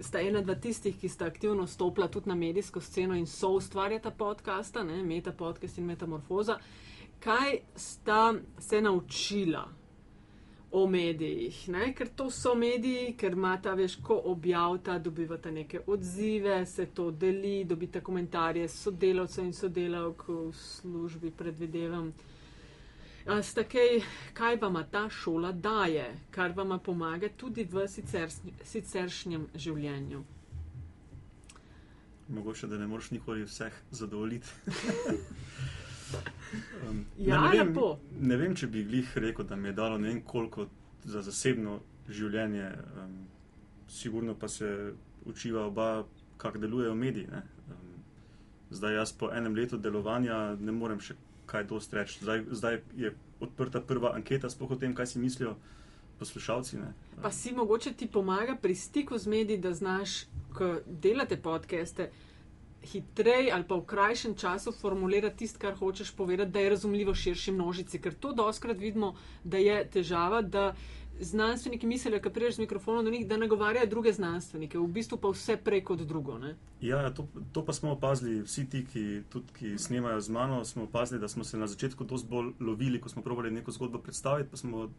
sta 0.00 0.20
ena 0.20 0.38
od 0.38 0.60
tistih, 0.60 0.96
ki 1.00 1.08
sta 1.08 1.26
aktivno 1.26 1.66
stopila 1.66 2.08
tudi 2.08 2.28
na 2.28 2.34
medijsko 2.34 2.80
sceno 2.80 3.14
in 3.14 3.26
so 3.26 3.48
ustvarjata 3.48 4.10
podcasta, 4.10 4.84
ne, 4.84 5.02
Meta 5.02 5.32
podcast 5.32 5.78
in 5.78 5.84
Metamorfoza. 5.84 6.58
Kaj 7.20 7.58
sta 7.76 8.34
se 8.58 8.80
naučila 8.80 9.68
o 10.72 10.86
medijih? 10.86 11.68
Ne? 11.68 11.92
Ker 11.94 12.08
to 12.16 12.30
so 12.30 12.54
mediji, 12.54 13.14
ker 13.18 13.32
imata 13.32 13.74
veš, 13.74 13.96
ko 14.02 14.20
objavta, 14.24 14.98
dobivata 14.98 15.50
neke 15.50 15.80
odzive, 15.86 16.66
se 16.66 16.86
to 16.86 17.10
deli, 17.10 17.64
dobita 17.64 18.00
komentarje 18.00 18.68
sodelavcev 18.68 19.44
in 19.44 19.52
sodelavk 19.52 20.28
v 20.28 20.52
službi, 20.52 21.30
predvidevam. 21.30 22.12
Ste 23.28 23.64
kaj, 23.68 24.00
kaj 24.32 24.56
vam 24.56 24.76
ta 24.90 25.10
šola 25.10 25.52
daje, 25.52 26.14
kar 26.30 26.52
vam 26.56 26.78
pomaga 26.80 27.28
tudi 27.36 27.64
v 27.64 27.84
sicer, 27.88 28.30
siceršnjem 28.64 29.44
življenju? 29.54 30.22
Mogoče, 32.28 32.66
da 32.66 32.78
ne 32.78 32.86
moreš 32.88 33.10
nikoli 33.10 33.44
vseh 33.44 33.76
zadovoljiti. 33.90 34.48
um, 36.88 37.04
ja, 37.18 37.42
ne, 37.42 37.58
vem, 37.58 37.76
ne 38.20 38.40
vem, 38.40 38.56
če 38.56 38.70
bi 38.72 38.86
jih 38.96 39.12
rekel, 39.20 39.44
da 39.44 39.56
mi 39.56 39.68
je 39.68 39.76
dalo 39.76 39.98
ne 39.98 40.08
vem 40.08 40.24
koliko 40.24 40.68
za 41.04 41.20
zasebno 41.22 41.82
življenje. 42.08 42.72
Um, 42.96 43.14
sigurno 43.88 44.38
pa 44.40 44.48
se 44.48 44.94
učiva 45.28 45.66
oba, 45.68 46.06
kako 46.40 46.64
delujejo 46.64 46.94
mediji. 46.94 47.28
Um, 47.28 47.88
Zdaj, 48.70 48.94
jaz 48.94 49.12
po 49.12 49.28
enem 49.32 49.54
letu 49.56 49.76
delovanja 49.76 50.56
ne 50.60 50.72
morem 50.72 51.00
še 51.00 51.14
kaj 51.48 51.64
dosti 51.64 51.96
reči. 51.96 52.20
Zdaj, 52.22 52.44
zdaj 52.50 52.80
je 52.96 53.14
odprta 53.40 53.80
prva 53.80 54.12
anketa, 54.14 54.50
spoh 54.50 54.70
o 54.70 54.76
tem, 54.76 54.94
kaj 54.94 55.14
si 55.14 55.22
mislijo 55.22 55.56
poslušalci. 56.18 56.78
Ne. 56.78 56.92
Pa 57.22 57.30
si 57.30 57.52
mogoče 57.54 57.92
ti 57.92 58.06
pomaga 58.06 58.56
pri 58.56 58.74
stiku 58.74 59.18
z 59.18 59.26
mediji, 59.26 59.58
da 59.58 59.72
znaš, 59.72 60.24
ko 60.54 60.76
delate 60.86 61.36
podcaste, 61.36 62.10
hitreje 62.82 63.52
ali 63.52 63.64
pa 63.68 63.76
v 63.76 63.86
krajšem 63.86 64.34
času 64.34 64.72
formulirati 64.72 65.36
tisto, 65.36 65.58
kar 65.58 65.74
hočeš 65.74 66.12
povedati, 66.16 66.50
da 66.50 66.60
je 66.60 66.70
razumljivo 66.70 67.14
širši 67.14 67.52
množici. 67.52 67.98
Ker 67.98 68.14
to 68.14 68.32
doskrat 68.32 68.78
vidimo, 68.78 69.14
da 69.44 69.58
je 69.58 69.84
težava, 69.90 70.42
da 70.42 70.74
znanstveniki 71.20 71.86
mislijo, 71.86 72.20
da 72.20 72.30
priješ 72.30 72.54
z 72.54 72.58
mikrofonom 72.58 73.04
do 73.04 73.10
njih, 73.10 73.26
da 73.26 73.36
nagovarjajo 73.36 73.86
druge 73.86 74.12
znanstvenike, 74.12 74.78
v 74.78 74.86
bistvu 74.86 75.18
pa 75.18 75.28
vse 75.28 75.56
prej 75.56 75.84
kot 75.84 76.00
drugo. 76.00 76.38
Ne? 76.38 76.54
Ja, 76.80 77.10
to, 77.14 77.26
to 77.52 77.64
pa 77.64 77.72
smo 77.72 77.90
opazili, 77.92 78.42
vsi 78.42 78.68
ti, 78.70 78.84
ki, 78.92 79.22
tudi, 79.28 79.52
ki 79.58 79.78
snemajo 79.78 80.20
z 80.20 80.30
mano, 80.30 80.64
smo 80.64 80.84
opazili, 80.84 81.20
da 81.20 81.28
smo 81.28 81.44
se 81.44 81.58
na 81.58 81.66
začetku 81.66 82.04
dosti 82.04 82.28
bolj 82.30 82.52
lovili, 82.60 83.00
ko 83.00 83.08
smo 83.08 83.22
probali 83.22 83.50
neko 83.50 83.70
zgodbo 83.70 83.98
predstaviti, 83.98 84.50
pa 84.50 84.56
smo 84.56 84.90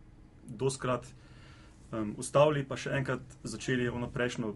doskrat 0.47 1.07
um, 1.91 2.15
ustavili, 2.17 2.65
pa 2.67 2.77
še 2.77 2.91
enkrat 2.99 3.21
začeli 3.43 3.89
ono 3.89 4.09
prejšnjo 4.11 4.53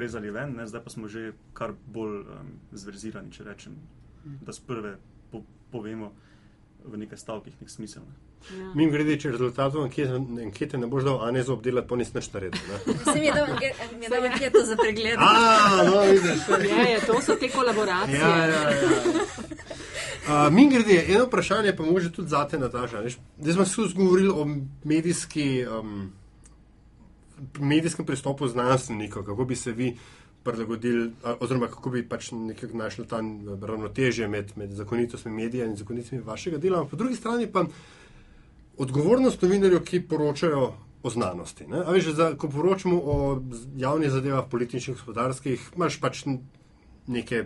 rezali 0.00 0.30
ven, 0.30 0.56
ne? 0.56 0.66
zdaj 0.66 0.84
pa 0.84 0.90
smo 0.90 1.08
že 1.08 1.32
kar 1.52 1.74
bolj 1.86 2.20
um, 2.20 2.52
zverzirani, 2.72 3.32
če 3.32 3.44
rečem, 3.44 3.76
da 4.44 4.52
sprve 4.52 4.96
po, 5.30 5.42
povemo 5.72 6.12
v 6.84 7.00
nekaj 7.00 7.18
stavkih 7.18 7.60
nek 7.60 7.70
smisel. 7.70 8.02
Ne? 8.02 8.24
Ja. 8.52 8.66
Mi 8.76 8.86
grede, 8.92 9.16
če 9.20 9.30
rezultatov 9.32 9.86
ankete, 9.86 10.78
ne 10.78 10.88
boš 10.90 11.06
dal, 11.06 11.22
a 11.24 11.30
ne 11.32 11.42
za 11.42 11.54
obdelati, 11.54 11.88
pa 11.88 11.96
nisi 11.96 12.12
nič 12.16 12.26
naredil. 12.34 12.60
Se 13.08 13.14
mi 13.16 13.28
je 13.30 14.10
dal 14.12 14.26
anketo 14.28 14.64
za 14.68 14.76
pregled. 14.76 15.16
A, 15.16 15.84
no, 15.88 16.02
vidiš. 16.10 16.44
Ja, 16.68 16.82
ja, 16.90 16.98
to 17.06 17.20
so 17.24 17.38
te 17.40 17.48
kolaboracije. 17.48 18.20
Ja, 18.20 18.36
ja, 18.36 18.60
ja. 18.68 19.22
Uh, 20.24 20.52
Mi 20.52 20.68
grede, 20.70 21.04
eno 21.08 21.24
vprašanje 21.24 21.76
pa 21.76 21.82
može 21.82 22.12
tudi 22.12 22.28
zate, 22.28 22.58
Nataša. 22.58 23.02
Zdaj 23.38 23.52
smo 23.52 23.64
se 23.64 23.88
zgovorili 23.88 24.28
o 24.28 24.46
medijski, 24.84 25.66
um, 25.66 26.12
medijskem 27.60 28.06
pristopu 28.06 28.48
znanstvenikov, 28.48 29.24
kako 29.24 29.44
bi 29.44 29.56
se 29.56 29.72
vi 29.72 29.96
prilagodili, 30.44 31.12
oziroma 31.40 31.66
kako 31.66 31.90
bi 31.90 32.08
pač 32.08 32.30
nekako 32.32 32.76
našli 32.76 33.06
ta 33.08 33.20
ravnotežje 33.62 34.28
med, 34.28 34.52
med 34.56 34.72
zakonitostmi 34.72 35.32
medija 35.32 35.66
in 35.66 35.76
zakonitostmi 35.76 36.20
vašega 36.20 36.58
dela. 36.58 36.84
Po 36.84 36.96
drugi 36.96 37.16
strani 37.16 37.46
pa 37.52 37.64
odgovornost 38.76 39.42
novinarjev, 39.42 39.84
ki 39.84 40.02
poročajo 40.08 40.72
o 41.02 41.10
znanosti. 41.10 41.66
Veš, 41.68 42.10
za, 42.16 42.30
ko 42.36 42.48
poročamo 42.48 42.96
o 43.04 43.42
javnih 43.76 44.10
zadevah, 44.10 44.44
političnih, 44.50 44.96
gospodarskih, 44.96 45.70
imaš 45.76 46.00
pač 46.00 46.24
neke, 47.06 47.44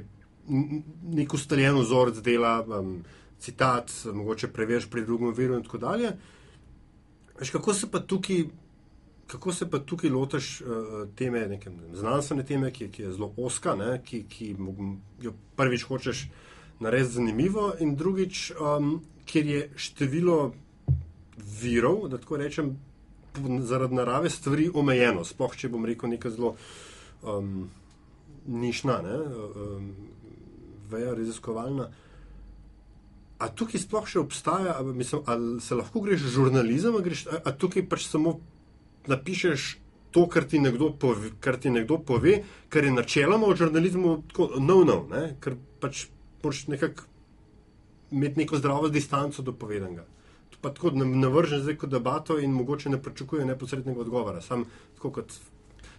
nek 0.49 1.35
ustaljen 1.35 1.79
vzorec 1.79 2.23
dela, 2.25 2.61
um, 2.63 3.01
citat, 3.41 3.91
mogoče 4.15 4.53
preveriš 4.55 4.87
pri 4.91 5.05
drugem 5.07 5.35
viru 5.35 5.59
in 5.59 5.67
tako 5.67 5.79
dalje. 5.79 6.13
Veš, 7.41 7.51
kako 7.51 7.75
se 7.75 7.91
pa 7.91 8.01
tukaj. 8.01 8.49
Kako 9.29 9.53
se 9.53 9.69
pa 9.71 9.79
tukaj 9.79 10.11
lotiš 10.11 10.61
uh, 10.61 10.69
teme, 11.17 11.45
neke 11.49 11.71
znanstvene 11.93 12.45
teme, 12.49 12.71
ki, 12.73 12.89
ki 12.89 13.03
je 13.03 13.13
zelo 13.13 13.33
oska, 13.37 13.75
ne, 13.77 13.99
ki, 14.05 14.23
ki 14.29 14.55
jo 15.23 15.35
prvič 15.57 15.85
hočeš 15.85 16.29
narediti 16.81 17.19
zanimivo, 17.19 17.73
in 17.81 17.97
drugič, 17.97 18.53
um, 18.57 18.99
ker 19.29 19.47
je 19.47 19.69
število 19.77 20.39
virov, 21.61 22.09
da 22.09 22.19
tako 22.19 22.41
rečem, 22.41 22.77
zaradi 23.61 23.95
narave 23.95 24.31
stvari 24.31 24.71
omejeno. 24.75 25.25
Sploh, 25.25 25.57
če 25.57 25.71
bom 25.73 25.85
rekel 25.87 26.11
nekaj 26.15 26.35
zelo 26.35 26.55
um, 27.23 27.69
nišna, 28.47 29.01
ne, 29.05 29.17
um, 29.21 29.91
veja 30.91 31.15
raziskovalna. 31.15 31.89
A 33.39 33.49
tukaj 33.55 33.85
sploh 33.85 34.07
še 34.09 34.19
obstaja, 34.19 34.79
mislim, 34.83 35.23
ali 35.31 35.61
se 35.63 35.77
lahko 35.79 36.01
greš 36.03 36.27
žurnalizem, 36.35 36.97
ali 36.97 37.11
greš, 37.11 37.27
a, 37.31 37.43
a 37.45 37.53
tukaj 37.55 37.85
pač 37.91 38.09
samo 38.09 38.39
napišeš 39.09 39.69
to, 40.11 40.27
kar 40.29 40.45
ti 40.49 40.59
nekdo 40.59 40.91
pove, 41.01 41.33
kar, 41.41 41.59
ti 41.61 41.71
nekdo 41.71 41.99
pove, 41.99 42.43
kar 42.69 42.85
je 42.85 42.93
načeloma 42.93 43.49
v 43.51 43.57
žurnalizmu 43.57 44.15
tako 44.31 44.61
no-no, 44.61 45.03
ker 45.41 45.59
pač 45.81 46.07
moraš 46.43 46.67
nekako 46.73 47.05
imeti 48.11 48.41
neko 48.41 48.57
zdravo 48.57 48.89
distanco 48.89 49.43
do 49.43 49.53
povedanega 49.53 50.07
pa 50.61 50.73
tako 50.75 50.91
navržen 50.91 51.61
zdaj 51.61 51.77
kot 51.77 51.91
debato 51.91 52.39
in 52.39 52.51
mogoče 52.51 52.91
ne 52.91 53.03
pričakuje 53.03 53.47
neposrednega 53.47 54.01
odgovora. 54.01 54.41
Sam, 54.41 54.65
kot, 54.99 55.33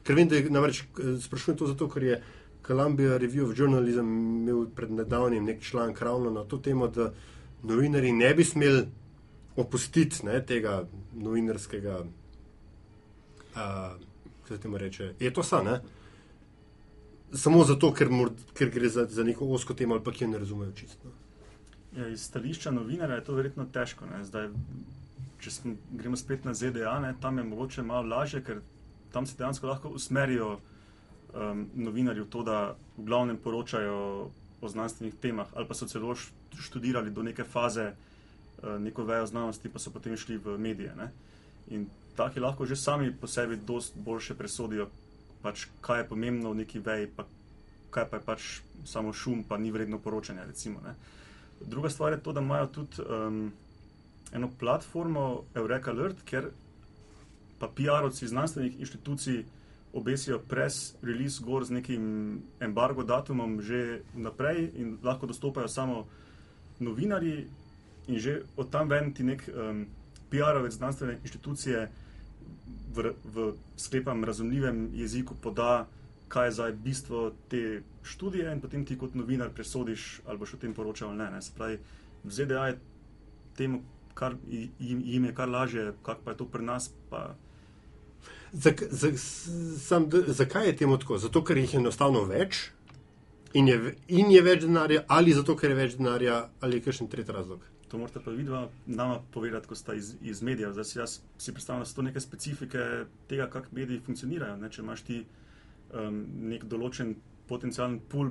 ker 0.04 0.16
vem, 0.16 0.28
da 0.28 0.36
je 0.36 0.50
namreč 0.50 0.84
sprašujem 1.24 1.58
to 1.58 1.68
zato, 1.68 1.88
ker 1.90 2.04
je 2.04 2.22
Columbia 2.68 3.18
Review 3.18 3.48
of 3.48 3.58
Journalism 3.58 4.10
imel 4.42 4.66
pred 4.76 4.92
nedavnim 4.92 5.46
nek 5.46 5.62
članek 5.64 6.02
ravno 6.02 6.32
na 6.32 6.44
to 6.44 6.58
temo, 6.58 6.88
da 6.88 7.14
novinari 7.64 8.12
ne 8.12 8.34
bi 8.34 8.44
smeli 8.44 8.86
opustiti 9.56 10.26
ne, 10.26 10.42
tega 10.46 10.84
novinarskega, 11.16 12.04
kako 13.60 14.48
se 14.48 14.62
temu 14.62 14.78
reče, 14.78 15.14
etosa. 15.20 15.64
Ne? 15.64 15.80
Samo 17.34 17.64
zato, 17.64 17.92
ker, 17.94 18.10
mor, 18.10 18.32
ker 18.58 18.72
gre 18.74 18.90
za, 18.90 19.06
za 19.06 19.24
neko 19.24 19.46
osko 19.54 19.74
temo 19.74 19.96
ali 19.96 20.04
pa 20.04 20.12
ki 20.12 20.24
jo 20.24 20.30
ne 20.30 20.40
razumejo 20.40 20.72
čisto. 20.72 21.10
No. 21.10 21.18
Ja, 21.98 22.08
iz 22.08 22.24
stališča 22.26 22.72
novinarja 22.72 23.16
je 23.16 23.24
to 23.24 23.36
verjetno 23.38 23.66
težko. 23.74 24.06
Zdaj, 24.24 24.50
če 25.42 25.52
smo, 25.52 25.76
gremo 25.92 26.18
spet 26.18 26.46
na 26.46 26.54
ZDA, 26.54 27.00
ne, 27.02 27.14
tam 27.22 27.38
je 27.38 27.46
mogoče 27.48 27.84
malo 27.84 28.10
lažje, 28.10 28.44
ker 28.46 28.62
tam 29.14 29.26
se 29.26 29.38
dejansko 29.38 29.68
lahko 29.68 29.90
usmerijo 29.98 30.52
um, 30.58 31.66
novinarji 31.74 32.26
v 32.26 32.30
to, 32.30 32.44
da 32.44 32.60
v 32.98 33.06
glavnem 33.10 33.38
poročajo 33.38 34.30
o 34.62 34.70
znanstvenih 34.70 35.16
temah, 35.22 35.50
ali 35.56 35.68
pa 35.68 35.74
so 35.74 35.88
celo 35.88 36.14
študirali 36.60 37.12
do 37.12 37.24
neke 37.24 37.44
faze 37.44 37.92
uh, 37.94 38.78
neko 38.82 39.06
vejo 39.08 39.26
znanosti, 39.26 39.70
pa 39.70 39.80
so 39.80 39.94
potem 39.96 40.18
šli 40.18 40.38
v 40.38 40.58
medije. 40.62 40.94
Ne. 40.98 41.10
In 41.74 41.88
taki 42.20 42.44
lahko 42.44 42.68
že 42.68 42.76
sami 42.76 43.12
po 43.16 43.28
sebi 43.28 43.56
dost 43.56 43.96
boljše 43.96 44.36
presodijo, 44.36 44.90
pač, 45.42 45.70
kaj 45.82 46.04
je 46.04 46.10
pomembno 46.12 46.52
v 46.52 46.64
neki 46.64 46.84
veji, 46.84 47.08
pa 47.16 47.24
kaj 47.90 48.10
pa 48.10 48.20
je 48.20 48.24
pač 48.28 48.50
samo 48.86 49.14
šum, 49.14 49.44
pa 49.48 49.58
ni 49.58 49.72
vredno 49.72 50.00
poročanja. 50.00 50.46
Recimo, 50.46 50.84
Druga 51.60 51.90
stvar 51.90 52.14
je 52.14 52.22
to, 52.24 52.32
da 52.32 52.42
imajo 52.42 52.68
tudi 52.68 53.04
um, 53.04 53.52
eno 54.32 54.50
platformo 54.60 55.44
Eureka 55.56 55.92
Alert, 55.92 56.22
kjer 56.26 56.52
pa 57.60 57.68
PR-ovci 57.68 58.28
znanstvenih 58.28 58.80
inštitucij 58.80 59.44
obesijo 59.94 60.40
press 60.40 60.94
release 61.02 61.44
gor 61.44 61.66
z 61.66 61.72
nekim 61.72 62.42
embargo 62.60 63.04
datumom 63.04 63.62
že 63.62 64.02
naprej 64.14 64.70
in 64.76 64.98
lahko 65.04 65.28
dostopajo 65.28 65.68
samo 65.68 66.06
novinarji 66.80 67.48
in 68.08 68.20
že 68.20 68.42
od 68.58 68.70
tam 68.70 68.90
ven 68.90 69.14
ti 69.14 69.24
nek 69.24 69.50
um, 69.50 69.86
PR-ovec 70.32 70.72
znanstvene 70.72 71.20
inštitucije 71.24 71.90
v, 72.96 73.14
v 73.24 73.54
sklepam 73.78 74.24
razumljivem 74.24 74.90
jeziku 74.94 75.36
poda 75.42 75.88
kaj 76.30 76.48
je 76.48 76.52
zdaj 76.52 76.72
bistvo 76.72 77.32
te 77.50 77.82
študije, 78.04 78.54
in 78.54 78.62
potem 78.62 78.86
ti 78.86 78.98
kot 78.98 79.16
novinar 79.16 79.50
presodiš, 79.54 80.22
ali 80.26 80.38
boš 80.38 80.54
o 80.54 80.58
tem 80.58 80.74
poročal 80.74 81.10
ali 81.10 81.18
ne. 81.18 81.30
ne. 81.32 81.42
Spravi, 81.42 81.80
v 82.24 82.32
ZDA 82.32 82.68
je 82.68 82.80
temu, 83.58 83.82
kar 84.14 84.36
jim, 84.48 85.02
jim 85.06 85.26
je 85.26 85.36
kar 85.36 85.50
lažje, 85.50 85.94
kako 86.04 86.22
pa 86.26 86.32
je 86.32 86.38
to 86.38 86.46
pri 86.46 86.64
nas. 86.64 86.92
Pa... 87.10 87.36
Zak, 88.54 88.84
zak, 88.92 89.18
sam, 89.78 90.10
zakaj 90.28 90.68
je 90.68 90.76
temu 90.76 90.98
tako? 90.98 91.18
Zato, 91.18 91.44
ker 91.44 91.58
jih 91.58 91.74
je 91.74 91.80
enostavno 91.80 92.24
več 92.30 92.70
in 93.54 93.68
je, 93.68 93.96
in 94.08 94.32
je 94.32 94.42
več 94.42 94.64
denarja, 94.64 95.04
ali 95.08 95.34
zato, 95.34 95.56
ker 95.58 95.74
je 95.74 95.82
več 95.82 95.98
denarja, 95.98 96.50
ali 96.62 96.78
je 96.78 96.86
kakšen 96.86 97.10
tretji 97.10 97.34
razlog. 97.34 97.66
To 97.90 97.98
morate 97.98 98.22
pa 98.22 98.32
vidva 98.32 98.68
nama 98.86 99.20
povedati, 99.32 99.68
ko 99.68 99.76
sta 99.76 99.94
iz, 99.98 100.14
iz 100.22 100.42
medijev. 100.42 100.74
Zdaj 100.74 100.86
si 100.86 101.00
jaz 101.00 101.20
si 101.38 101.54
predstavljam, 101.54 101.82
da 101.82 101.90
so 101.90 101.96
to 101.96 102.06
neke 102.06 102.20
specifike 102.20 102.86
tega, 103.28 103.50
kako 103.50 103.68
mediji 103.72 104.02
funkcionirajo. 104.06 104.58
Ne? 104.58 104.70
Če 104.70 104.82
imaš 104.82 105.02
ti 105.08 105.24
um, 105.94 106.24
nek 106.52 106.66
določen 106.70 107.16
potencijalen 107.50 107.98
pul 108.12 108.30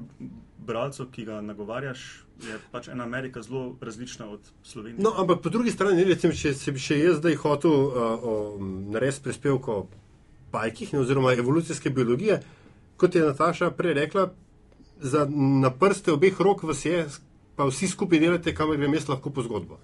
bralcev, 0.66 1.08
ki 1.10 1.24
ga 1.26 1.40
nagovarjaš, 1.42 2.04
je 2.46 2.58
pač 2.70 2.86
ena 2.92 3.02
Amerika 3.04 3.42
zelo 3.42 3.76
različna 3.82 4.28
od 4.30 4.50
Slovenije. 4.62 5.02
No, 5.02 5.10
ampak 5.18 5.42
po 5.42 5.50
drugi 5.50 5.74
strani, 5.74 6.04
recimo, 6.06 6.32
če 6.32 6.54
se 6.54 6.74
bi 6.74 6.82
še 6.82 7.00
jaz 7.00 7.18
zdaj 7.18 7.40
hotel 7.42 7.74
uh, 7.74 8.60
narediti 8.94 9.24
prispevek 9.26 9.68
o 9.74 9.78
pajkih, 10.54 10.92
ne, 10.94 11.00
oziroma 11.02 11.34
evolucijske 11.34 11.90
biologije, 11.90 12.38
kot 12.96 13.14
je 13.14 13.24
Nataša 13.26 13.72
prej 13.74 13.98
rekla, 13.98 14.28
za, 15.00 15.26
na 15.62 15.70
prste 15.70 16.14
obeh 16.14 16.40
rok 16.40 16.62
vas 16.66 16.84
je, 16.86 17.02
pa 17.58 17.66
vsi 17.66 17.88
skupaj 17.90 18.20
delate, 18.22 18.54
kamor 18.54 18.78
grem 18.78 18.94
jaz 18.94 19.08
lahko 19.10 19.32
po 19.34 19.42
zgodbo. 19.42 19.80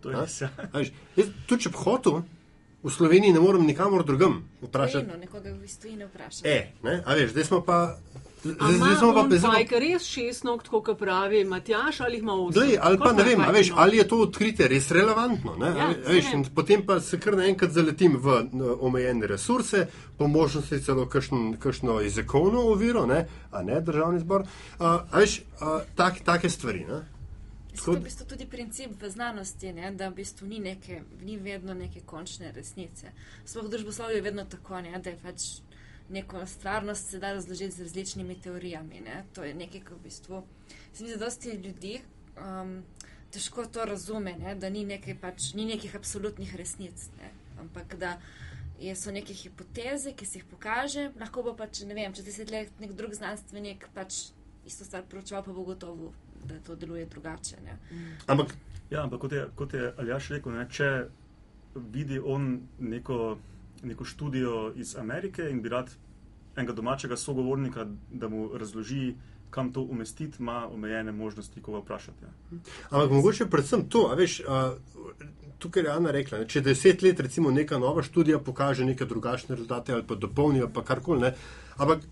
To 0.00 0.10
je. 0.10 0.22
Ja. 0.40 1.26
Tudi 1.46 1.66
če 1.66 1.72
bi 1.74 1.82
hotel, 1.84 2.22
v 2.82 2.90
Sloveniji 2.90 3.34
ne 3.36 3.42
morem 3.42 3.66
nikamor 3.68 4.02
drugam 4.08 4.40
vprašati. 4.62 5.04
Eno, 5.06 5.18
nekoga 5.20 5.52
v 5.52 5.60
bistvu 5.60 5.92
ne 6.00 6.08
vprašati. 6.08 6.48
E, 6.48 6.72
ne, 6.82 6.96
a 7.04 7.18
veš, 7.18 7.34
zdaj 7.36 7.50
smo 7.50 7.60
pa 7.62 7.98
Zdaj 8.44 8.96
smo 8.98 9.14
pa 9.14 9.22
bezumni. 9.22 9.66
Je 9.70 9.80
res 9.80 10.02
šest 10.02 10.44
nog, 10.44 10.62
kot 10.68 10.98
pravi 10.98 11.44
Matjaš, 11.44 12.00
ali 12.00 12.18
ima 12.18 12.34
osem? 12.34 12.62
Glej, 12.62 12.78
ali 12.82 12.98
pa 12.98 13.12
ne 13.12 13.22
vem, 13.22 13.44
veš, 13.52 13.72
ali 13.76 13.96
je 13.96 14.08
to 14.08 14.18
odkritje 14.26 14.68
res 14.68 14.90
relevantno. 14.90 15.54
Ja, 15.62 15.92
veš, 16.06 16.32
potem 16.54 16.86
pa 16.86 17.00
se 17.00 17.20
kar 17.20 17.36
naenkrat 17.38 17.70
zaletim 17.70 18.16
v 18.22 18.40
omejene 18.80 19.26
resurse, 19.26 19.86
po 20.18 20.26
možnosti 20.26 20.80
celo 20.82 21.06
kakšno 21.08 22.00
jezikovno 22.00 22.66
oviro, 22.74 23.06
ne? 23.06 23.26
a 23.50 23.62
ne 23.62 23.80
državni 23.80 24.20
zbor. 24.20 24.46
A, 24.78 24.98
veš, 25.14 25.40
a, 25.60 25.80
tak, 25.96 26.20
take 26.24 26.50
stvari. 26.50 26.86
Ne? 26.88 27.02
To 27.84 27.92
je 27.92 28.00
v 28.00 28.04
bistvu 28.04 28.26
tudi 28.28 28.46
princip 28.46 29.02
v 29.02 29.08
znanosti, 29.10 29.72
ne? 29.72 29.90
da 29.96 30.10
v 30.10 30.20
bistvu 30.20 30.46
ni, 30.46 30.58
neke, 30.60 31.02
ni 31.24 31.38
vedno 31.38 31.74
neke 31.74 32.02
končne 32.06 32.52
resnice. 32.52 33.12
Sploh 33.44 33.64
v 33.64 33.72
družboslovju 33.76 34.18
je 34.18 34.22
vedno 34.22 34.44
tako, 34.44 34.80
ne? 34.80 34.98
da 34.98 35.10
je 35.10 35.18
pač 35.22 35.46
neko 36.12 36.46
stvarnost 36.46 37.10
se 37.10 37.18
da 37.18 37.32
razložiti 37.32 37.76
z 37.76 37.82
različnimi 37.88 38.40
teorijami. 38.40 39.00
Ne? 39.00 39.24
To 39.34 39.44
je 39.44 39.54
nekaj, 39.54 39.80
kar 39.80 39.96
v 39.96 40.02
bistvu 40.04 40.42
se 40.92 41.04
mi 41.04 41.10
da 41.10 41.16
dosti 41.16 41.50
ljudi 41.50 42.00
um, 42.36 42.82
težko 43.32 43.64
to 43.66 43.84
razume, 43.84 44.36
ne? 44.38 44.54
da 44.54 44.70
ni, 44.70 44.84
nekaj 44.84 45.16
pač, 45.20 45.52
ni 45.54 45.64
nekih 45.64 45.96
absolutnih 45.96 46.56
resnic, 46.56 47.08
ne? 47.18 47.30
ampak 47.60 47.96
da 47.96 48.18
je, 48.80 48.94
so 48.96 49.12
neke 49.12 49.34
hipoteze, 49.34 50.12
ki 50.12 50.26
se 50.26 50.38
jih 50.38 50.44
pokaže. 50.50 51.10
Lahko 51.20 51.42
bo 51.46 51.54
pač, 51.56 51.84
ne 51.86 51.94
vem, 51.94 52.12
če 52.12 52.24
deset 52.26 52.50
let 52.50 52.80
nek 52.82 52.92
drug 52.98 53.14
znanstvenik 53.14 53.88
pač 53.94 54.32
isto 54.66 54.84
stvar 54.84 55.06
poročal, 55.10 55.42
pa 55.42 55.54
bo 55.54 55.64
gotovo, 55.66 56.12
da 56.44 56.58
to 56.66 56.76
deluje 56.76 57.06
drugače. 57.06 57.56
Mm. 57.62 58.12
Ampak, 58.26 58.54
ja, 58.90 59.02
ampak 59.02 59.20
kot 59.20 59.32
je, 59.32 59.46
kot 59.56 59.74
je 59.74 59.92
Aljaš 59.98 60.30
rekel, 60.36 60.54
ne? 60.58 60.66
če 60.70 60.90
vidi 61.74 62.18
on 62.18 62.60
neko 62.78 63.38
neko 63.82 64.04
študijo 64.04 64.72
iz 64.76 64.96
Amerike 64.96 65.50
in 65.50 65.62
bi 65.62 65.68
rad 65.68 65.90
enega 66.56 66.72
domačega 66.72 67.16
sogovornika, 67.16 67.86
da 68.12 68.28
mu 68.28 68.50
razloži, 68.58 69.14
kam 69.50 69.72
to 69.72 69.80
umestiti, 69.80 70.36
ima 70.38 70.68
omejene 70.68 71.12
možnosti, 71.12 71.62
ko 71.62 71.72
ga 71.72 71.78
vprašate. 71.78 72.24
Ja. 72.24 72.58
Ampak 72.90 73.10
mogoče 73.10 73.46
predvsem 73.46 73.88
to, 73.88 74.08
a 74.12 74.14
veš. 74.14 74.40
A... 74.48 74.74
Tukaj 75.58 75.82
je 75.82 75.90
Ana 75.90 76.10
rekla, 76.10 76.38
ne, 76.42 76.46
če 76.50 76.60
deset 76.60 77.02
let 77.02 77.20
recimo 77.20 77.50
neka 77.50 77.78
nova 77.78 78.02
študija 78.02 78.40
pokaže 78.42 78.84
neke 78.84 79.06
drugačne 79.06 79.54
rezultate 79.54 79.92
ali 79.92 80.02
pa 80.06 80.16
dopolnijo 80.18 80.66
pa 80.74 80.82
karkoli, 80.82 81.30
ampak 81.76 82.02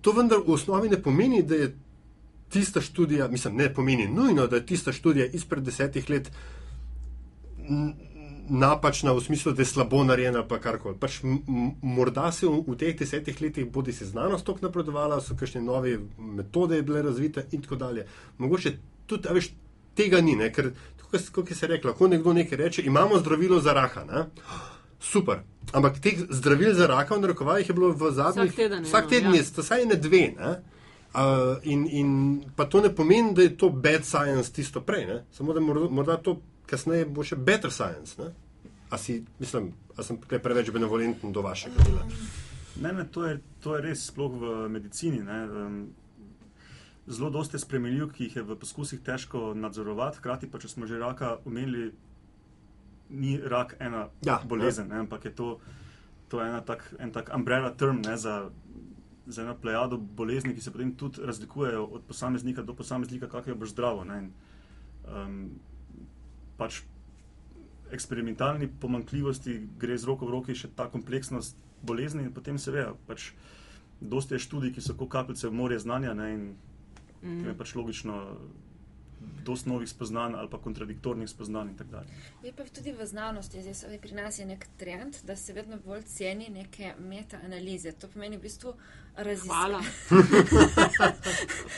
to 0.00 0.12
vendar 0.12 0.40
v 0.42 0.56
osnovi 0.56 0.88
ne 0.88 0.98
pomeni, 1.02 1.42
da 1.46 1.54
je 1.54 1.68
tista 2.50 2.80
študija, 2.80 3.28
mislim, 3.28 3.56
ne 3.56 3.68
pomeni 3.74 4.08
nujno, 4.08 4.46
da 4.46 4.56
je 4.56 4.66
tista 4.66 4.92
študija 4.92 5.26
izpred 5.26 5.62
desetih 5.62 6.10
let 6.10 6.32
napačna 8.50 9.12
v 9.12 9.20
smislu, 9.20 9.52
da 9.52 9.62
je 9.62 9.66
slabo 9.66 10.02
narejena, 10.04 10.42
pa 10.48 10.58
karkoli. 10.58 10.98
Pač 11.00 11.20
morda 11.82 12.32
se 12.32 12.46
v, 12.46 12.62
v 12.66 12.76
teh 12.76 12.96
desetih 12.98 13.40
letih 13.42 13.70
bodi 13.70 13.92
se 13.92 14.06
znanost 14.06 14.46
tako 14.46 14.66
napredovala, 14.66 15.20
so 15.20 15.36
kakšne 15.38 15.62
nove 15.62 15.98
metode 16.18 16.82
bile 16.82 17.02
razvite 17.02 17.46
in 17.52 17.62
tako 17.62 17.76
dalje. 17.76 18.06
Mogoče 18.38 18.74
tudi, 19.06 19.28
a 19.28 19.36
veš, 19.36 19.52
tega 19.94 20.20
ni, 20.20 20.36
ne? 20.36 20.50
ker, 20.52 20.72
kot 21.10 21.54
se 21.54 21.66
je 21.66 21.70
reklo, 21.70 21.94
lahko 21.94 22.08
nekdo 22.08 22.32
nekaj 22.32 22.58
reče, 22.58 22.82
imamo 22.86 23.18
zdravilo 23.18 23.60
za 23.60 23.72
raka. 23.72 24.04
Ne? 24.04 24.26
Super. 25.00 25.42
Ampak 25.72 26.00
teh 26.02 26.18
zdravil 26.30 26.74
za 26.74 26.86
raka 26.86 27.14
v 27.14 27.20
narekovajih 27.20 27.68
je 27.68 27.74
bilo 27.74 27.92
v 27.94 28.12
zadnjih 28.12 28.50
vsak 28.50 28.56
teden, 28.56 28.84
vsak 28.84 29.08
teden 29.08 29.34
je, 29.34 29.44
to 29.54 29.62
saj 29.62 29.86
ne 29.86 29.96
dve. 29.96 30.26
Ne? 30.36 30.58
Uh, 31.10 31.58
in, 31.66 31.86
in 31.90 32.10
pa 32.56 32.68
to 32.70 32.80
ne 32.80 32.90
pomeni, 32.94 33.34
da 33.34 33.42
je 33.42 33.56
to 33.58 33.70
bad 33.70 34.04
science 34.06 34.52
tisto 34.52 34.80
prej, 34.80 35.06
ne? 35.06 35.24
samo 35.32 35.52
da 35.52 35.60
morda, 35.60 35.88
morda 35.90 36.16
to 36.16 36.36
kasneje 36.70 37.08
bo 37.10 37.26
še 37.26 37.36
better 37.36 37.72
science. 37.74 38.16
Ne? 38.20 38.30
A 38.90 38.98
si, 38.98 39.20
mislim, 39.38 39.70
a 39.96 40.02
sem 40.06 40.18
preveč 40.18 40.70
benevolenten 40.74 41.34
do 41.34 41.42
vašega 41.46 41.86
dela? 41.86 42.06
Ne, 42.80 42.92
ne, 42.92 43.04
to 43.04 43.26
je, 43.26 43.40
to 43.62 43.76
je 43.76 43.82
res, 43.84 44.06
sploh 44.10 44.34
v 44.40 44.54
medicini. 44.72 45.20
Ne, 45.26 45.40
um, 45.46 45.80
zelo 47.10 47.30
doste 47.30 47.58
spremenljiv, 47.58 48.10
ki 48.14 48.28
jih 48.28 48.36
je 48.40 48.44
v 48.46 48.56
poskusih 48.58 49.02
težko 49.04 49.50
nadzorovati, 49.58 50.18
hkrati 50.22 50.50
pa, 50.50 50.60
če 50.62 50.70
smo 50.70 50.88
že 50.90 50.98
raka 50.98 51.36
omenili, 51.46 51.90
ni 53.10 53.36
rak 53.38 53.74
ena 53.82 54.06
ja, 54.26 54.38
bolezen, 54.46 54.90
ne, 54.90 55.02
ampak 55.04 55.26
je 55.26 55.34
to, 55.34 55.48
to 56.30 56.42
ena 56.42 56.60
tak, 56.62 56.86
en 56.98 57.10
tak 57.10 57.32
umbrella 57.34 57.72
term 57.74 58.02
ne, 58.04 58.14
za, 58.18 58.44
za 59.26 59.42
eno 59.42 59.56
plejado 59.58 59.98
bolezni, 59.98 60.54
ki 60.54 60.62
se 60.62 60.70
potem 60.70 60.94
tudi 60.94 61.26
razlikujejo 61.26 61.82
od 61.98 62.06
posameznika 62.06 62.62
do 62.62 62.74
posameznika, 62.78 63.26
kakor 63.26 63.54
je 63.54 63.58
boš 63.58 63.74
zdravo. 63.74 64.06
Ne, 64.06 64.22
in, 64.22 64.30
um, 65.10 65.42
pač 66.60 66.82
eksperimentalni 67.90 68.68
pomankljivosti 68.80 69.56
gre 69.80 69.96
z 69.98 70.06
roko 70.06 70.28
v 70.28 70.36
roki 70.36 70.54
še 70.54 70.70
ta 70.76 70.86
kompleksnost 70.92 71.56
bolezni 71.82 72.26
in 72.26 72.34
potem 72.36 72.58
se 72.58 72.70
ve, 72.74 72.84
pač 73.08 73.32
dosti 74.00 74.36
je 74.36 74.44
študij, 74.46 74.74
ki 74.76 74.84
so 74.84 74.94
kot 74.96 75.10
kapljice 75.12 75.48
v 75.48 75.56
morje 75.56 75.80
znanja 75.82 76.14
ne, 76.14 76.28
in 76.34 76.44
mm. 77.22 77.46
je 77.48 77.56
pač 77.56 77.74
logično 77.76 78.20
dosti 79.44 79.68
novih 79.68 79.88
spoznanj 79.88 80.34
ali 80.36 80.50
pa 80.50 80.58
kontradiktornih 80.58 81.28
spoznanj 81.28 81.68
in 81.68 81.76
tako 81.76 81.90
dalje. 81.90 82.08
Je 82.42 82.52
pa 82.52 82.64
tudi 82.64 82.92
v 82.92 83.06
znanosti, 83.06 83.62
zdaj 83.62 83.98
pri 83.98 84.14
nas 84.14 84.38
je 84.38 84.46
nek 84.46 84.66
trend, 84.76 85.16
da 85.22 85.36
se 85.36 85.52
vedno 85.52 85.78
bolj 85.84 86.02
ceni 86.02 86.48
neke 86.48 86.94
metaanalize. 86.98 87.92
To 87.92 88.08
pomeni 88.08 88.36
v 88.36 88.40
bistvu 88.40 88.74
raziskave. 89.16 89.82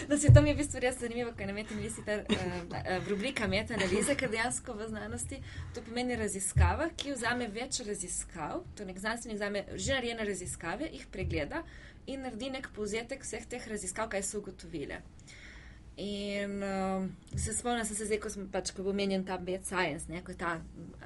da 0.08 0.18
se 0.18 0.28
to 0.34 0.42
mi 0.42 0.50
je 0.50 0.54
v 0.54 0.58
bistvu 0.58 0.80
res 0.80 0.98
zanimivo, 1.00 1.32
kaj 1.36 1.46
na 1.46 1.52
metaanalizi 1.52 2.04
ta 2.04 2.18
uh, 2.20 3.08
rubrika 3.08 3.48
metaanalize, 3.48 4.14
ker 4.14 4.30
dejansko 4.30 4.74
v 4.74 4.88
znanosti 4.88 5.40
to 5.74 5.82
pomeni 5.82 6.16
raziskava, 6.16 6.90
ki 6.96 7.16
vzame 7.16 7.48
več 7.48 7.80
raziskav, 7.86 8.62
to 8.76 8.84
nek 8.84 8.98
znanstvenik 8.98 9.40
vzame 9.40 9.64
že 9.74 10.02
narejene 10.02 10.24
raziskave, 10.24 10.88
jih 10.92 11.06
pregleda 11.12 11.62
in 12.06 12.24
naredi 12.26 12.50
nek 12.50 12.72
povzetek 12.74 13.22
vseh 13.22 13.46
teh 13.46 13.68
raziskav, 13.70 14.08
kaj 14.10 14.22
so 14.26 14.40
ugotovile. 14.42 14.98
In 16.04 16.62
uh, 16.62 17.38
se 17.38 17.54
spomnim, 17.54 17.84
se 17.84 18.04
zdaj, 18.04 18.18
ko 18.18 18.30
smo 18.30 18.48
pač, 18.50 18.72
ko 18.74 18.82
bo 18.82 18.92
menjen 18.96 19.22
ta 19.24 19.36
Bad 19.38 19.62
Science, 19.68 20.08
ne, 20.10 20.22
ko 20.26 20.32
je 20.32 20.38
ta 20.40 20.56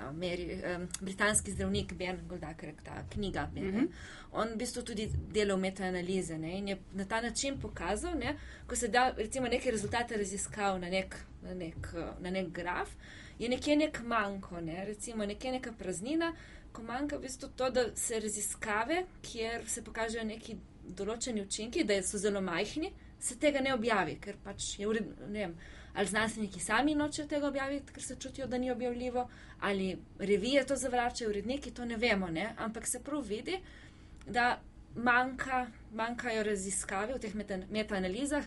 Ameri, 0.06 0.46
um, 0.56 0.86
britanski 1.00 1.52
zdravnik 1.52 1.92
Ben 1.98 2.22
Goldaker, 2.28 2.72
ta 2.84 3.02
knjiga. 3.12 3.44
Ben, 3.54 3.64
mm 3.64 3.76
-hmm. 3.76 3.88
On 4.32 4.48
v 4.48 4.56
bistvu 4.56 4.82
tudi 4.82 5.10
delal 5.32 5.58
metaanalize 5.58 6.38
ne, 6.38 6.58
in 6.58 6.68
je 6.68 6.78
na 6.94 7.04
ta 7.04 7.20
način 7.20 7.60
pokazal, 7.60 8.18
ne, 8.18 8.36
ko 8.66 8.76
se 8.76 8.88
da 8.88 9.10
recimo 9.16 9.48
neke 9.48 9.70
rezultate 9.70 10.16
raziskav 10.16 10.80
na 10.80 10.88
nek, 10.88 11.16
na 11.42 11.54
nek, 11.54 11.92
na 12.20 12.30
nek 12.30 12.48
graf, 12.48 12.88
je 13.38 13.48
nekje 13.48 13.76
nek 13.76 14.00
manjko, 14.04 14.60
ne, 14.60 14.84
recimo 14.84 15.26
nekje 15.26 15.52
neka 15.52 15.72
praznina, 15.72 16.32
ko 16.72 16.82
manjka 16.82 17.16
v 17.16 17.20
bistvu 17.20 17.48
to, 17.56 17.70
da 17.70 17.96
se 17.96 18.20
raziskave, 18.20 19.04
kjer 19.22 19.68
se 19.68 19.84
pokažejo 19.84 20.24
neki 20.24 20.56
določeni 20.88 21.42
učinki, 21.42 21.84
da 21.84 22.02
so 22.02 22.18
zelo 22.18 22.40
majhni 22.40 22.92
se 23.20 23.38
tega 23.38 23.60
ne 23.60 23.74
objavi, 23.74 24.18
ker 24.20 24.36
pač 24.44 24.78
je 24.78 24.88
uredno, 24.88 25.28
ne 25.28 25.46
vem, 25.46 25.56
ali 25.96 26.06
znanstveniki 26.06 26.60
sami 26.60 26.94
nočejo 26.94 27.28
tega 27.28 27.48
objaviti, 27.48 27.92
ker 27.92 28.02
se 28.02 28.16
čutijo, 28.20 28.46
da 28.46 28.58
ni 28.58 28.70
objavljivo, 28.70 29.28
ali 29.60 29.96
revije 30.18 30.66
to 30.66 30.76
zavračajo, 30.76 31.30
uredniki 31.30 31.70
to 31.70 31.84
ne 31.84 31.96
vemo, 31.96 32.28
ne? 32.28 32.54
ampak 32.58 32.86
se 32.86 33.02
prav 33.02 33.22
vidi, 33.24 33.58
da 34.26 34.60
manjka, 34.94 35.66
manjkajo 35.94 36.42
raziskave 36.42 37.14
v 37.14 37.18
teh 37.18 37.34
metaanalizah 37.70 38.44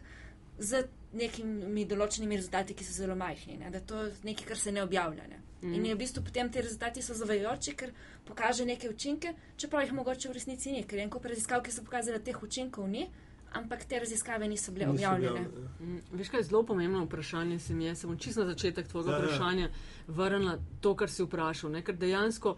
z 0.60 0.84
nekimi 1.14 1.86
določenimi 1.90 2.38
rezultati, 2.38 2.76
ki 2.78 2.86
so 2.86 2.94
zelo 2.94 3.16
majhni, 3.16 3.58
ne? 3.58 3.72
da 3.74 3.82
to 3.82 4.04
je 4.06 4.12
nekaj, 4.24 4.48
kar 4.52 4.58
se 4.58 4.72
ne 4.72 4.84
objavlja. 4.84 5.26
Ne? 5.30 5.42
Mm. 5.62 5.74
In 5.74 5.86
je 5.90 5.96
v 5.96 6.00
bistvu 6.04 6.24
potem 6.24 6.52
ti 6.52 6.62
rezultati 6.62 7.02
so 7.02 7.18
zavajajoči, 7.18 7.74
ker 7.76 7.94
pokaže 8.28 8.66
neke 8.66 8.90
učinke, 8.90 9.34
čeprav 9.58 9.88
jih 9.88 9.96
mogoče 9.98 10.30
v 10.30 10.38
resnici 10.38 10.76
ni, 10.76 10.86
ker 10.86 11.02
en 11.02 11.10
kup 11.10 11.26
raziskav, 11.26 11.64
ki 11.66 11.74
so 11.74 11.84
pokazali, 11.88 12.20
da 12.20 12.30
teh 12.30 12.44
učinkov 12.46 12.86
ni 12.88 13.08
ampak 13.54 13.86
te 13.86 14.00
raziskave 14.00 14.48
niso 14.48 14.72
bile 14.72 14.90
objavljene. 14.90 15.46
Mm, 15.80 16.00
veš, 16.12 16.30
kaj 16.30 16.40
je 16.40 16.44
zelo 16.44 16.64
pomembno 16.64 17.06
vprašanje, 17.06 17.60
se 17.60 17.74
mi 17.74 17.86
je, 17.86 17.96
sem 17.96 18.18
čisto 18.18 18.44
na 18.44 18.54
začetek 18.54 18.88
tvojega 18.88 19.12
ja, 19.12 19.18
ja. 19.18 19.24
vprašanja 19.24 19.64
ja. 19.64 19.72
vrnila 20.08 20.58
to, 20.82 20.96
kar 20.96 21.10
si 21.10 21.24
vprašal. 21.24 21.72
Ne? 21.72 21.84
Ker 21.84 21.96
dejansko 21.96 22.58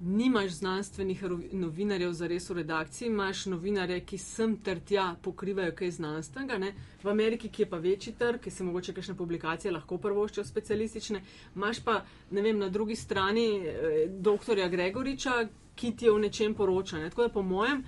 nimaš 0.00 0.50
znanstvenih 0.50 1.24
novinarjev 1.52 2.12
za 2.12 2.26
res 2.26 2.50
v 2.50 2.54
redakciji, 2.60 3.08
imaš 3.08 3.46
novinarje, 3.46 4.00
ki 4.06 4.18
sem 4.18 4.56
ter 4.62 4.80
tja 4.80 5.08
pokrivajo 5.22 5.74
kaj 5.74 5.90
znanstvenega. 5.98 6.58
Ne? 6.58 6.72
V 7.02 7.10
Ameriki, 7.10 7.48
ki 7.48 7.62
je 7.62 7.70
pa 7.70 7.78
večji 7.82 8.14
trg, 8.18 8.40
ki 8.40 8.50
se 8.50 8.64
mogoče 8.64 8.94
kakšne 8.94 9.16
publikacije 9.18 9.72
lahko 9.74 9.98
prvoščijo 9.98 10.44
specialistične, 10.44 11.22
imaš 11.56 11.82
pa, 11.84 12.02
ne 12.30 12.42
vem, 12.42 12.58
na 12.58 12.68
drugi 12.68 12.96
strani 12.96 13.48
eh, 13.58 14.04
doktorja 14.08 14.68
Gregoriča, 14.68 15.40
ki 15.74 15.96
ti 15.96 16.06
je 16.06 16.12
v 16.12 16.22
nečem 16.26 16.54
poroča. 16.54 16.98
Ne? 16.98 17.10
Tako 17.10 17.26
da 17.26 17.34
po 17.34 17.42
mojem 17.42 17.82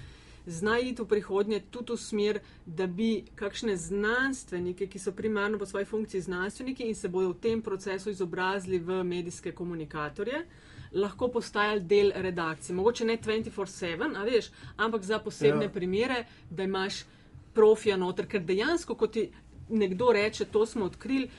zna 0.46 0.78
iti 0.78 1.02
v 1.02 1.06
prihodnje 1.06 1.60
tudi 1.70 1.92
v 1.92 1.96
smer, 1.96 2.40
da 2.66 2.86
bi 2.86 3.24
kakšne 3.34 3.76
znanstvenike, 3.76 4.86
ki 4.86 4.98
so 4.98 5.12
primarno 5.12 5.58
po 5.58 5.66
svoji 5.66 5.84
funkciji 5.84 6.20
znanstveniki 6.20 6.88
in 6.88 6.94
se 6.94 7.08
bodo 7.08 7.28
v 7.28 7.40
tem 7.40 7.62
procesu 7.62 8.10
izobrazili 8.10 8.78
v 8.78 9.04
medijske 9.04 9.52
komunikatorje, 9.52 10.44
lahko 10.92 11.28
postajali 11.28 11.80
del 11.80 12.12
redakcije. 12.14 12.76
Mogoče 12.76 13.04
ne 13.04 13.18
24-7, 13.18 14.16
a 14.16 14.24
veš, 14.24 14.50
ampak 14.76 15.02
za 15.02 15.18
posebne 15.18 15.64
ja. 15.64 15.70
primere, 15.70 16.24
da 16.50 16.62
imaš 16.62 17.04
profija 17.54 17.96
noter, 17.96 18.26
ker 18.26 18.42
dejansko, 18.42 18.94
kot 18.94 19.12
ti 19.12 19.30
nekdo 19.68 20.12
reče, 20.12 20.44
to 20.44 20.66
smo 20.66 20.84
odkrili. 20.84 21.30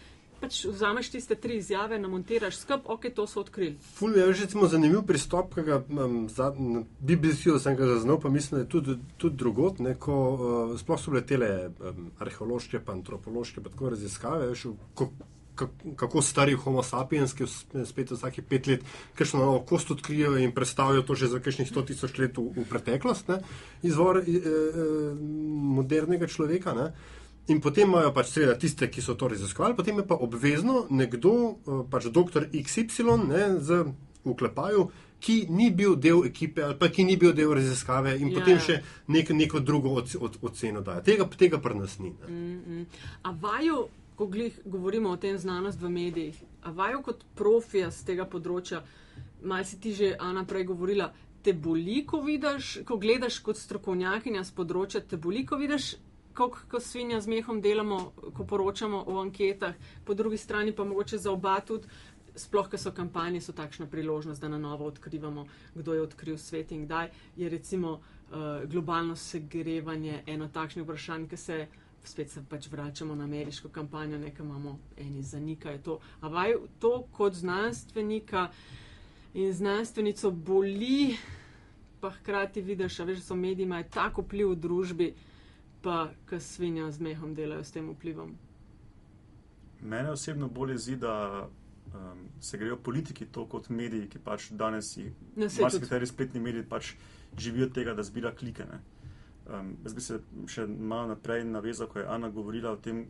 Pač 0.42 0.64
vzameš 0.66 1.12
tiste 1.14 1.36
tri 1.36 1.60
izjave, 1.62 2.00
namontiraš 2.02 2.58
skup, 2.64 2.90
ok, 2.90 3.08
to 3.16 3.28
so 3.30 3.44
odkrili. 3.46 3.76
Ful 3.96 4.18
je 4.18 4.26
recimo 4.34 4.68
zanimiv 4.68 5.04
pristop, 5.08 5.54
ki 5.56 5.66
ga 5.68 5.82
um, 5.88 6.24
na 6.58 6.84
BBC-u 7.00 7.60
sem 7.62 7.78
ga 7.78 7.90
zaznal, 7.94 8.20
pa 8.22 8.30
mislim, 8.30 8.60
da 8.60 8.64
je 8.66 8.70
tudi, 8.70 8.98
tudi 9.22 9.38
drugot, 9.38 9.80
ne, 9.80 9.96
ko 10.00 10.18
uh, 10.32 10.80
sploh 10.80 11.02
so 11.02 11.14
bile 11.14 11.26
tele 11.28 11.52
um, 11.70 12.10
arheološke, 12.20 12.82
pa 12.86 12.98
antropološke, 12.98 13.62
pa 13.62 13.74
tako 13.74 13.94
raziskave, 13.94 14.50
veš, 14.52 14.68
ko, 14.98 15.12
kako 15.96 16.22
stari 16.22 16.56
homo 16.58 16.84
sapiens, 16.84 17.34
ki 17.38 17.46
spet 17.86 18.12
vsake 18.16 18.42
pet 18.42 18.68
let 18.68 18.86
kakšno 19.16 19.40
novo 19.44 19.60
kost 19.68 19.92
odkrijejo 19.92 20.38
in 20.42 20.54
predstavijo 20.56 21.04
to 21.06 21.16
že 21.16 21.28
za 21.28 21.40
kakšnih 21.40 21.70
sto 21.70 21.84
tisoč 21.86 22.18
let 22.18 22.38
v, 22.38 22.50
v 22.56 22.68
preteklost, 22.70 23.28
ne, 23.30 23.42
izvor 23.84 24.24
e, 24.24 24.24
e, 24.26 24.60
modernega 25.82 26.28
človeka. 26.28 26.74
Ne. 26.74 26.92
In 27.52 27.60
potem 27.60 27.90
imajo 27.90 28.14
pač 28.16 28.32
seveda 28.32 28.56
tiste, 28.56 28.88
ki 28.88 29.04
so 29.04 29.18
to 29.20 29.28
raziskovali, 29.28 29.76
potem 29.76 29.98
je 30.00 30.08
pa 30.08 30.16
obvezno 30.16 30.86
nekdo, 30.90 31.34
eh, 31.52 31.84
pač 31.92 32.08
doktor 32.08 32.48
XY, 32.48 33.18
ne, 33.28 33.60
z 33.60 33.84
uklepaju, 34.24 34.90
ki 35.22 35.36
ni 35.50 35.70
bil 35.70 35.96
del 35.96 36.26
ekipe 36.26 36.64
ali 36.64 36.78
pa 36.80 36.90
ki 36.90 37.04
ni 37.06 37.18
bil 37.18 37.34
del 37.34 37.54
raziskave 37.54 38.16
in 38.18 38.32
ja. 38.32 38.40
potem 38.40 38.60
še 38.60 38.78
nek, 39.08 39.30
neko 39.30 39.60
drugo 39.60 39.94
oceno 40.42 40.82
daje. 40.82 41.04
Tega, 41.12 41.28
tega 41.38 41.60
pa 41.62 41.74
nas 41.74 42.00
ni. 42.00 42.10
Mm 42.10 42.62
-hmm. 42.62 42.86
A 43.24 43.32
vaju, 43.32 43.88
ko 44.16 44.26
glih, 44.26 44.60
govorimo 44.66 45.10
o 45.10 45.18
tem 45.18 45.38
znanost 45.38 45.82
v 45.82 45.90
medijih, 45.90 46.42
a 46.64 46.72
vaju 46.72 47.02
kot 47.02 47.26
profija 47.36 47.92
z 47.92 48.04
tega 48.06 48.26
področja, 48.26 48.84
mal 49.44 49.64
si 49.64 49.80
ti 49.80 49.94
že 49.94 50.16
Ana 50.20 50.46
prej 50.46 50.64
govorila, 50.64 51.14
te 51.44 51.54
boli, 51.54 52.06
ko 52.06 52.22
vidiš, 52.22 52.84
ko 52.86 52.98
gledaš 52.98 53.40
kot 53.40 53.58
strokovnjakinja 53.58 54.44
z 54.44 54.52
področja, 54.52 55.02
te 55.02 55.18
boli, 55.18 55.46
ko 55.46 55.58
vidiš 55.58 55.96
kako 56.50 56.80
svinja 56.80 57.22
z 57.22 57.28
mehom 57.28 57.62
delamo, 57.62 58.14
ko 58.34 58.46
poročamo 58.46 59.04
o 59.08 59.20
anketah, 59.20 59.76
po 60.06 60.14
drugi 60.14 60.38
strani 60.38 60.72
pa 60.72 60.84
mogoče 60.84 61.18
za 61.18 61.32
oba 61.32 61.60
tudi, 61.60 61.88
sploh, 62.36 62.70
ker 62.70 62.80
so 62.80 62.92
kampanje, 62.92 63.42
so 63.42 63.54
takšna 63.54 63.86
priložnost, 63.92 64.42
da 64.42 64.48
na 64.48 64.58
novo 64.58 64.86
odkrivamo, 64.86 65.46
kdo 65.76 65.94
je 65.94 66.02
odkril 66.02 66.38
svet 66.38 66.72
in 66.72 66.86
kdaj 66.86 67.10
je 67.36 67.50
recimo 67.50 67.92
uh, 67.92 68.64
globalno 68.66 69.16
segrevanje 69.16 70.24
eno 70.26 70.48
takšnih 70.48 70.86
vprašanj, 70.86 71.28
ki 71.28 71.38
se. 71.38 71.68
Spet 72.02 72.32
se 72.34 72.42
pač 72.50 72.66
vračamo 72.66 73.14
na 73.16 73.28
ameriško 73.30 73.70
kampanjo, 73.70 74.18
nekaj 74.18 74.46
imamo, 74.46 74.72
eni 74.98 75.22
zanikajo 75.22 75.78
to. 75.86 75.98
Ampak 76.22 76.64
to 76.80 77.04
kot 77.14 77.34
znanstvenika 77.38 78.48
in 79.34 79.54
znanstvenico 79.54 80.32
boli, 80.32 81.14
pa 82.02 82.10
hkrati 82.10 82.62
vidiš, 82.62 82.98
da 82.98 83.16
so 83.22 83.36
mediji 83.36 83.70
imajo 83.70 83.86
tako 83.94 84.26
vpliv 84.26 84.50
v 84.50 84.56
družbi, 84.56 85.12
uh, 85.12 85.31
pa 85.82 86.12
ki 86.30 86.40
svinja 86.40 86.92
z 86.92 87.00
mehom 87.00 87.36
delajo 87.36 87.64
s 87.64 87.72
tem 87.72 87.90
vplivom. 87.90 88.36
Mene 89.82 90.12
osebno 90.12 90.48
bolj 90.48 90.78
zdi, 90.78 90.96
da 91.02 91.48
um, 91.94 92.28
se 92.40 92.58
grejo 92.58 92.78
politiki 92.78 93.26
to 93.26 93.46
kot 93.50 93.70
mediji, 93.70 94.10
ki 94.10 94.20
pač 94.20 94.52
danes 94.52 94.94
jih 94.98 95.14
vsi 95.38 95.80
ti 95.82 96.06
spletni 96.08 96.40
mediji 96.40 96.68
pač 96.70 96.94
živijo 97.38 97.66
od 97.66 97.74
tega, 97.74 97.94
da 97.94 98.04
zbira 98.04 98.32
klike. 98.36 98.68
Um, 99.50 99.76
jaz 99.84 99.94
bi 99.94 100.02
se 100.02 100.20
še 100.48 100.68
malo 100.68 101.16
naprej 101.16 101.44
navezal, 101.50 101.90
ko 101.90 102.00
je 102.00 102.08
Ana 102.08 102.30
govorila 102.30 102.72
o 102.72 102.78
tem, 102.78 103.08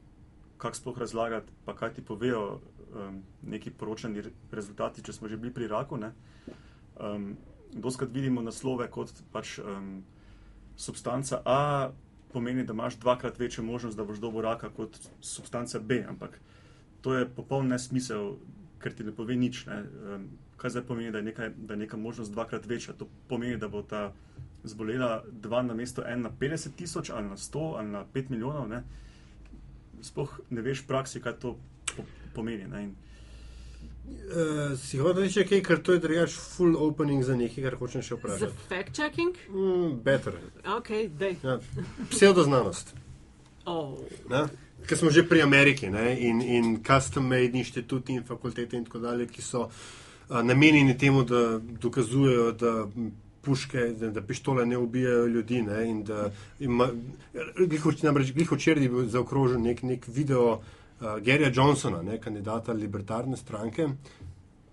kako 0.57 0.77
sploh 0.77 0.97
razlagati, 1.03 1.51
pa 1.65 1.75
kaj 1.75 1.93
ti 1.97 2.05
povejo 2.05 2.61
um, 2.95 3.23
neki 3.43 3.71
poročani 3.71 4.23
rezultati, 4.51 5.03
če 5.03 5.13
smo 5.13 5.27
že 5.27 5.37
bili 5.37 5.53
pri 5.53 5.67
raku. 5.67 5.99
Um, 6.99 7.33
Doskrat 7.71 8.11
vidimo 8.11 8.41
naslove 8.43 8.89
kot 8.91 9.11
pač 9.31 9.57
um, 9.59 10.03
substanca 10.75 11.39
A 11.45 11.91
pomeni, 12.33 12.63
da 12.63 12.73
imaš 12.73 12.97
dvakrat 12.99 13.39
večjo 13.39 13.63
možnost, 13.63 13.97
da 13.97 14.05
boš 14.05 14.19
dobil 14.19 14.41
raka 14.41 14.69
kot 14.69 14.97
substanca 15.21 15.79
B. 15.79 16.03
Ampak 16.07 16.39
to 17.01 17.15
je 17.15 17.29
popoln 17.29 17.67
nesmisel, 17.67 18.35
ker 18.79 18.93
ti 18.93 19.03
ne 19.03 19.11
pove 19.15 19.35
nič. 19.35 19.65
Ne. 19.65 19.83
Kaj 20.57 20.75
zdaj 20.75 20.85
pomeni, 20.85 21.11
da 21.11 21.17
je, 21.17 21.23
nekaj, 21.23 21.49
da 21.57 21.73
je 21.73 21.83
neka 21.85 21.97
možnost 21.97 22.31
dvakrat 22.31 22.65
večja? 22.65 22.93
To 22.93 23.07
pomeni, 23.27 23.57
da 23.57 23.67
bo 23.67 23.81
ta 23.81 24.11
zbolela 24.63 25.23
dva 25.31 25.61
na 25.65 25.73
mesto 25.73 26.03
en 26.05 26.21
na 26.21 26.29
50 26.29 26.75
tisoč 26.77 27.09
ali 27.09 27.27
na 27.27 27.37
100 27.37 27.77
ali 27.77 27.87
na 27.87 28.05
5 28.13 28.29
milijonov. 28.29 28.67
Ne. 28.69 28.83
Sploh 30.01 30.39
ne 30.49 30.61
veš 30.61 30.85
praksi, 30.87 31.21
kaj 31.21 31.39
to 31.39 31.55
pomeni. 32.35 32.67
Ne. 32.67 32.83
In, 32.83 32.95
Uh, 34.31 34.77
si 34.79 34.97
hočeš 34.97 35.21
reči, 35.21 35.43
kaj, 35.49 35.61
ker 35.65 35.79
to 35.83 35.95
je 35.95 35.99
drugač 35.99 36.35
full 36.39 36.77
opening 36.79 37.23
za 37.23 37.35
nekaj, 37.35 37.63
kar 37.65 37.75
hočeš 37.79 38.11
še 38.11 38.17
vprašati. 38.19 38.51
Za 38.51 38.67
fact 38.69 38.93
checking? 38.95 39.35
Mm, 39.49 39.97
better. 40.03 40.37
Ok, 40.77 40.91
dej. 41.19 41.35
Ja, 41.43 41.57
pseudoznanost. 42.13 42.93
Oh. 43.65 43.99
Ker 44.87 44.97
smo 44.97 45.11
že 45.13 45.23
pri 45.27 45.43
Ameriki 45.43 45.91
ne? 45.93 46.15
in, 46.17 46.41
in 46.41 46.79
custom-made 46.81 47.59
inštituti 47.59 48.15
in 48.17 48.23
fakultete 48.25 48.79
in 48.79 48.87
tako 48.87 49.03
dalje, 49.03 49.27
ki 49.29 49.43
so 49.45 49.67
uh, 49.67 50.39
namenjeni 50.41 50.97
temu, 50.97 51.23
da 51.27 51.59
dokazujejo, 51.59 52.51
da 52.51 52.87
puške, 53.41 53.77
da, 53.99 54.09
da 54.09 54.21
pištole 54.21 54.65
ne 54.65 54.77
ubijajo 54.77 55.25
ljudi. 55.25 55.61
Ne? 55.61 55.89
In 55.89 56.03
da 56.03 56.31
ima, 56.59 56.89
namreč, 58.03 58.31
glih 58.33 58.51
včeraj 58.51 58.83
je 58.83 58.89
bil 58.89 59.09
zaokrožen 59.09 59.61
nek, 59.61 59.83
nek 59.83 60.05
video 60.07 60.61
Gerija 61.21 61.51
Johnsona, 61.53 62.01
ne, 62.01 62.19
kandidata 62.21 62.73
libertarne 62.73 63.37
stranke. 63.37 63.87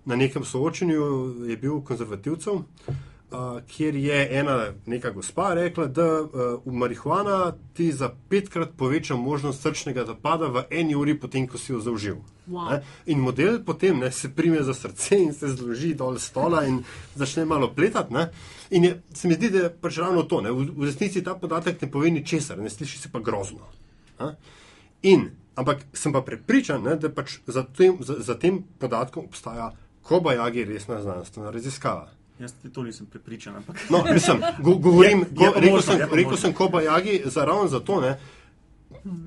Na 0.05 0.17
nekem 0.17 0.45
soočenju 0.45 1.03
je 1.49 1.57
bil 1.57 1.81
konzervativcev, 1.81 2.55
uh, 2.55 3.61
kjer 3.67 3.97
je 3.97 4.39
ena 4.39 4.73
neka 4.87 5.11
gospa 5.11 5.55
rekla, 5.55 5.87
da 5.87 6.23
uh, 6.23 6.73
marihuana 6.73 7.53
ti 7.75 7.93
za 7.93 8.11
petkrat 8.29 8.71
poveča 8.77 9.17
možnost 9.17 9.63
srčnega 9.63 10.05
zapada 10.05 10.47
v 10.47 10.65
eni 10.71 10.97
uri, 10.97 11.19
potem 11.21 11.47
ko 11.47 11.59
si 11.59 11.73
jo 11.73 11.81
zaužil. 11.81 12.17
Wow. 12.49 12.81
In 13.07 13.21
model 13.21 13.61
potem 13.65 13.99
ne, 13.99 14.13
se 14.13 14.29
prime 14.35 14.63
za 14.63 14.75
srce 14.75 15.19
in 15.19 15.33
se 15.35 15.49
zloži 15.49 15.95
dol 15.95 16.19
stola 16.19 16.65
in 16.65 16.83
začne 17.15 17.45
malo 17.45 17.73
pletati. 17.75 18.15
Ne. 18.15 18.31
In 18.71 18.85
je, 18.85 19.03
se 19.15 19.29
mi 19.29 19.35
zdi, 19.35 19.51
da 19.51 19.59
je 19.59 19.75
pač 19.81 19.99
ravno 19.99 20.23
to. 20.23 20.41
Ne. 20.41 20.53
V, 20.53 20.71
v 20.77 20.89
resnici 20.89 21.25
ta 21.25 21.35
podatek 21.35 21.83
ne 21.83 21.91
pove 21.91 22.11
ničesar, 22.11 22.59
ne 22.59 22.71
sliši 22.71 22.99
se 22.99 23.13
pa 23.13 23.21
grozno. 23.21 23.69
Ne. 24.21 24.33
In 25.03 25.29
Ampak 25.59 25.83
sem 25.93 26.13
pa 26.15 26.23
prepričan, 26.23 26.85
ne, 26.87 26.95
da 26.97 27.11
pač 27.11 27.41
za, 27.47 27.65
tem, 27.67 27.97
za, 28.01 28.21
za 28.23 28.39
tem 28.39 28.63
podatkom 28.79 29.27
obstaja 29.27 29.73
Kobajagi 30.07 30.65
resna 30.65 31.01
znanstvena 31.03 31.51
raziskava. 31.51 32.07
Jaz 32.39 32.55
ti 32.63 32.71
to 32.73 32.83
nisem 32.87 33.07
prepričan. 33.11 33.57
Ampak... 33.57 33.81
No, 33.91 34.05
mislim, 34.13 34.39
go, 34.63 34.75
govorim, 34.75 35.19
je, 35.25 35.27
je 35.27 35.51
go, 35.51 35.53
rekel, 35.55 35.71
možno, 35.71 35.93
sem, 35.93 36.15
rekel 36.15 36.37
sem 36.37 36.55
Kobajagi 36.55 37.23
za 37.25 37.45
ravno 37.45 37.67
zato, 37.69 38.01
ne, 38.01 38.15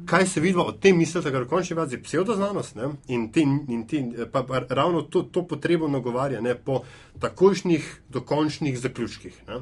kaj 0.06 0.26
se 0.28 0.40
vidi 0.40 0.58
o 0.58 0.72
tem, 0.72 0.98
mislite, 0.98 1.32
da 1.32 1.38
je 1.38 1.48
končni 1.48 1.76
vazi 1.76 2.00
pseudoznanost 2.00 2.76
ne, 2.76 2.94
in, 3.08 3.28
ti, 3.32 3.44
in 3.68 3.86
ti, 3.88 4.04
pa, 4.32 4.44
pa 4.44 4.64
ravno 4.70 5.02
to, 5.02 5.22
to 5.24 5.44
potrebo 5.48 5.88
nagovarja 5.88 6.42
ne, 6.42 6.56
po 6.56 6.82
takojšnjih 7.20 7.94
dokončnih 8.10 8.80
zaključkih, 8.80 9.44
ne, 9.48 9.62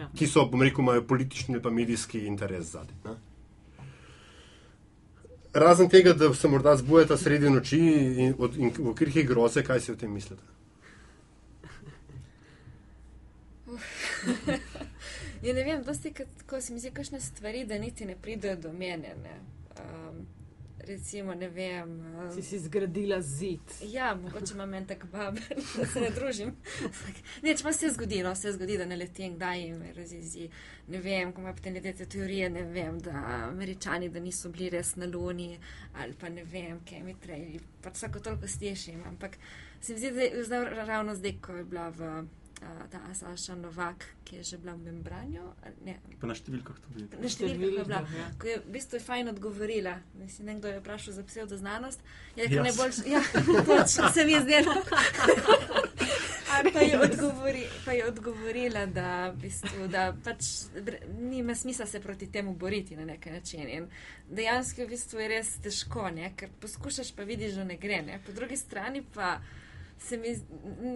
ja. 0.00 0.08
ki 0.16 0.26
so, 0.26 0.48
bom 0.48 0.64
rekel, 0.64 0.84
imajo 0.84 1.04
politični 1.06 1.62
pa 1.62 1.70
medijski 1.70 2.26
interes 2.26 2.72
zadnji 2.72 3.16
razen 5.58 5.88
tega, 5.88 6.12
da 6.12 6.34
se 6.34 6.48
morda 6.48 6.76
zbujete 6.76 7.16
sredi 7.16 7.50
noči 7.50 7.78
in, 7.78 8.34
in 8.56 8.72
v 8.78 8.92
okviru 8.92 9.24
groze, 9.28 9.64
kaj 9.64 9.80
si 9.80 9.92
o 9.92 9.96
tem 9.96 10.12
mislite? 10.12 10.42
ja, 15.42 15.54
ne 15.54 15.64
vem, 15.64 15.82
dosti, 15.82 16.14
ko 16.46 16.60
se 16.60 16.72
mi 16.72 16.80
zdi, 16.80 16.90
kakšne 16.90 17.20
stvari, 17.20 17.64
da 17.64 17.78
niti 17.78 18.06
ne 18.06 18.16
pridejo 18.22 18.56
do 18.56 18.72
mene. 18.72 19.14
Um, 19.76 20.26
recimo, 20.86 21.34
ne 21.34 21.48
vem. 21.48 21.90
Um, 21.90 22.30
si 22.34 22.42
si 22.42 22.58
zgradila 22.58 23.20
zid. 23.20 23.60
Ja, 23.82 24.14
mogoče 24.14 24.54
imam 24.54 24.74
en 24.74 24.86
tak 24.86 25.04
baben, 25.12 25.42
da 25.76 25.86
se 25.86 26.00
ne 26.00 26.10
družim. 26.10 26.54
Neč 27.42 27.62
pa 27.62 27.72
se 27.72 27.86
je 27.86 27.92
zgodilo, 27.92 28.34
se 28.34 28.48
je 28.48 28.52
zgodilo, 28.52 28.78
da 28.78 28.88
ne 28.90 28.96
letim, 28.96 29.34
kdaj 29.36 29.60
jim 29.60 29.82
razizi. 29.96 30.48
Ne 30.88 31.00
vem, 31.02 31.32
ko 31.32 31.40
imate 31.40 31.80
te 31.92 32.06
teorije, 32.06 32.50
ne 32.50 32.62
vem, 32.62 32.98
da 33.00 33.24
američani, 33.50 34.08
da 34.08 34.20
niso 34.20 34.48
bili 34.48 34.70
res 34.70 34.96
na 34.96 35.06
luni 35.06 35.58
ali 35.94 36.14
pa 36.14 36.28
ne 36.28 36.44
vem, 36.44 36.80
kemitrej, 36.84 37.60
pač 37.82 38.00
vsako 38.00 38.20
toliko 38.20 38.48
stešim. 38.48 39.02
Ampak 39.06 39.38
se 39.80 39.92
mi 39.92 39.98
zdi, 39.98 40.10
da 40.48 40.56
je 40.56 40.84
ravno 40.86 41.14
zdaj, 41.14 41.38
ko 41.42 41.56
je 41.56 41.64
bila 41.64 41.88
v 41.88 42.26
ta 42.90 43.00
Asaša 43.10 43.54
Novak, 43.54 44.04
ki 44.24 44.36
je 44.36 44.42
že 44.42 44.56
bila 44.58 44.72
v 44.74 44.88
membranju. 44.88 45.44
Pa 46.20 46.26
na 46.26 46.34
številkah 46.34 46.78
tudi. 46.86 47.08
Na 47.20 47.28
številkah 47.28 47.80
je 47.80 47.84
bila. 47.84 48.00
Ja. 48.16 48.28
Ko 48.40 48.48
je 48.48 48.56
v 48.62 48.72
bistvu 48.72 49.00
fajn 49.00 49.32
odgovorila. 49.34 49.98
Mislim, 50.20 50.52
nekdo 50.54 50.72
je 50.72 50.80
vprašal 50.80 51.18
za 51.18 51.24
pseudo 51.28 51.58
znanost. 51.60 52.00
Je 52.36 52.46
rekel, 52.46 52.64
yes. 52.64 52.66
najboljš, 52.70 52.96
ja, 53.12 53.20
točno 53.68 54.10
se 54.12 54.24
mi 54.24 54.32
je 54.32 54.40
zdelo. 54.48 54.74
pa, 56.72 56.80
je 56.80 57.00
odgovori, 57.00 57.64
pa 57.84 57.92
je 57.92 58.06
odgovorila, 58.08 58.86
da, 58.86 59.28
v 59.30 59.36
bistvu, 59.42 59.88
da 59.92 60.14
pač 60.24 60.70
nima 61.18 61.54
smisla 61.54 61.86
se 61.86 62.00
proti 62.00 62.30
temu 62.32 62.54
boriti 62.54 62.96
na 62.96 63.04
nek 63.04 63.26
način. 63.26 63.68
In 63.68 63.88
dejansko 64.30 64.84
v 64.84 64.88
bistvu 64.96 65.20
je 65.20 65.28
res 65.28 65.52
težko, 65.62 66.08
ne? 66.10 66.32
ker 66.36 66.48
poskušaš 66.60 67.12
pa 67.16 67.28
vidiš, 67.28 67.60
da 67.60 67.64
ne 67.64 67.76
gre. 67.76 68.02
Ne? 68.02 68.20
Po 68.26 68.32
drugi 68.32 68.56
strani 68.56 69.04
pa 69.14 69.36
se 69.98 70.16
mi, 70.16 70.34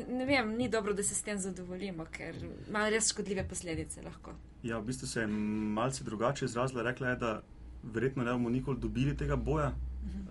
ne 0.09 0.27
vem, 0.27 0.55
ni 0.57 0.69
dobro, 0.69 0.95
da 0.95 1.03
se 1.03 1.15
s 1.15 1.23
tem 1.23 1.39
zadovoljimo, 1.39 2.05
ker 2.13 2.37
ima 2.69 2.89
res 2.89 3.13
škodljive 3.13 3.49
posledice. 3.49 4.03
Lahko. 4.03 4.35
Ja, 4.63 4.79
v 4.79 4.91
bistvu 4.91 5.09
se 5.09 5.21
je 5.21 5.27
malce 5.27 6.05
drugače 6.05 6.45
izrazila. 6.45 6.83
Rekla 6.83 7.15
je, 7.15 7.17
da 7.17 7.43
verjetno 7.83 8.25
ne 8.25 8.33
bomo 8.33 8.51
nikoli 8.51 8.81
dobili 8.81 9.17
tega 9.17 9.37
boja, 9.37 9.73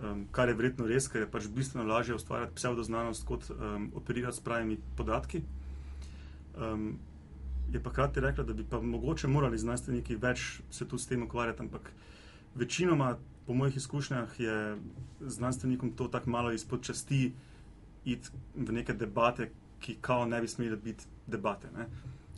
Um, 0.02 0.24
kar 0.32 0.48
je 0.48 0.56
verjetno 0.56 0.86
res, 0.88 1.06
ker 1.12 1.22
je 1.22 1.28
pač 1.30 1.46
bistveno 1.52 1.84
lažje 1.86 2.16
ustvarjati 2.16 2.56
pseudoznanost 2.56 3.26
kot 3.28 3.50
um, 3.52 3.90
operirati 3.94 4.38
s 4.38 4.42
pravimi 4.42 4.78
podatki. 4.96 5.42
Um, 6.56 6.94
je 7.70 7.82
pa 7.82 7.92
hkrati 7.92 8.22
rekla, 8.24 8.44
da 8.48 8.56
bi 8.56 8.64
pa 8.64 8.80
mogoče 8.80 9.28
morali 9.28 9.58
znanstveniki 9.58 10.16
več 10.16 10.62
se 10.72 10.88
tu 10.88 10.98
s 10.98 11.06
tem 11.06 11.22
ukvarjati, 11.22 11.62
ampak 11.62 11.92
večinoma, 12.54 13.12
po 13.46 13.54
mojih 13.54 13.76
izkušnjah, 13.76 14.40
je 14.40 14.56
znanstvenikom 15.20 15.92
to 15.96 16.08
tako 16.08 16.30
malo 16.30 16.52
izpod 16.52 16.82
časti 16.82 17.32
iti 18.04 18.28
v 18.54 18.72
neke 18.72 18.94
debate, 18.94 19.50
ki 19.80 19.96
kao 20.00 20.26
ne 20.26 20.40
bi 20.40 20.48
smeli 20.48 20.76
biti 20.76 21.04
debate. 21.26 21.68
Ne? 21.76 21.86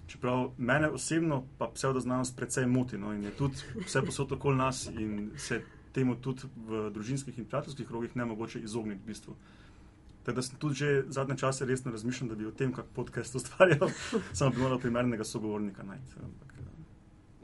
Čeprav 0.06 0.50
mene 0.58 0.90
osebno 0.90 1.44
pa 1.58 1.70
pseudoznanost 1.74 2.36
precej 2.36 2.66
moti 2.66 2.98
no, 2.98 3.12
in 3.12 3.24
je 3.24 3.30
tudi 3.30 3.56
vse 3.86 4.02
posod 4.02 4.32
okoli 4.32 4.56
nas 4.56 4.86
in 4.86 5.30
se 5.36 5.62
temu 5.92 6.16
tudi 6.16 6.48
v 6.66 6.90
družinskih 6.90 7.38
in 7.38 7.44
prijateljskih 7.44 7.88
krogih 7.88 8.16
ne 8.16 8.24
mogoče 8.24 8.60
izogniti 8.60 9.02
v 9.04 9.06
bistvu. 9.06 9.36
Tako 10.22 10.36
da 10.36 10.42
sem 10.42 10.58
tudi 10.58 10.74
že 10.74 11.04
zadnje 11.08 11.36
čase 11.36 11.66
resno 11.66 11.92
razmišljal, 11.92 12.28
da 12.28 12.34
bi 12.34 12.46
o 12.46 12.50
tem, 12.50 12.72
kako 12.72 12.88
podcast 12.94 13.34
ustvarjal, 13.34 13.90
samo 14.38 14.50
bi 14.50 14.60
moral 14.60 14.78
primernega 14.78 15.24
sogovornika 15.24 15.82
najti. 15.82 16.14
Ampak, 16.22 16.51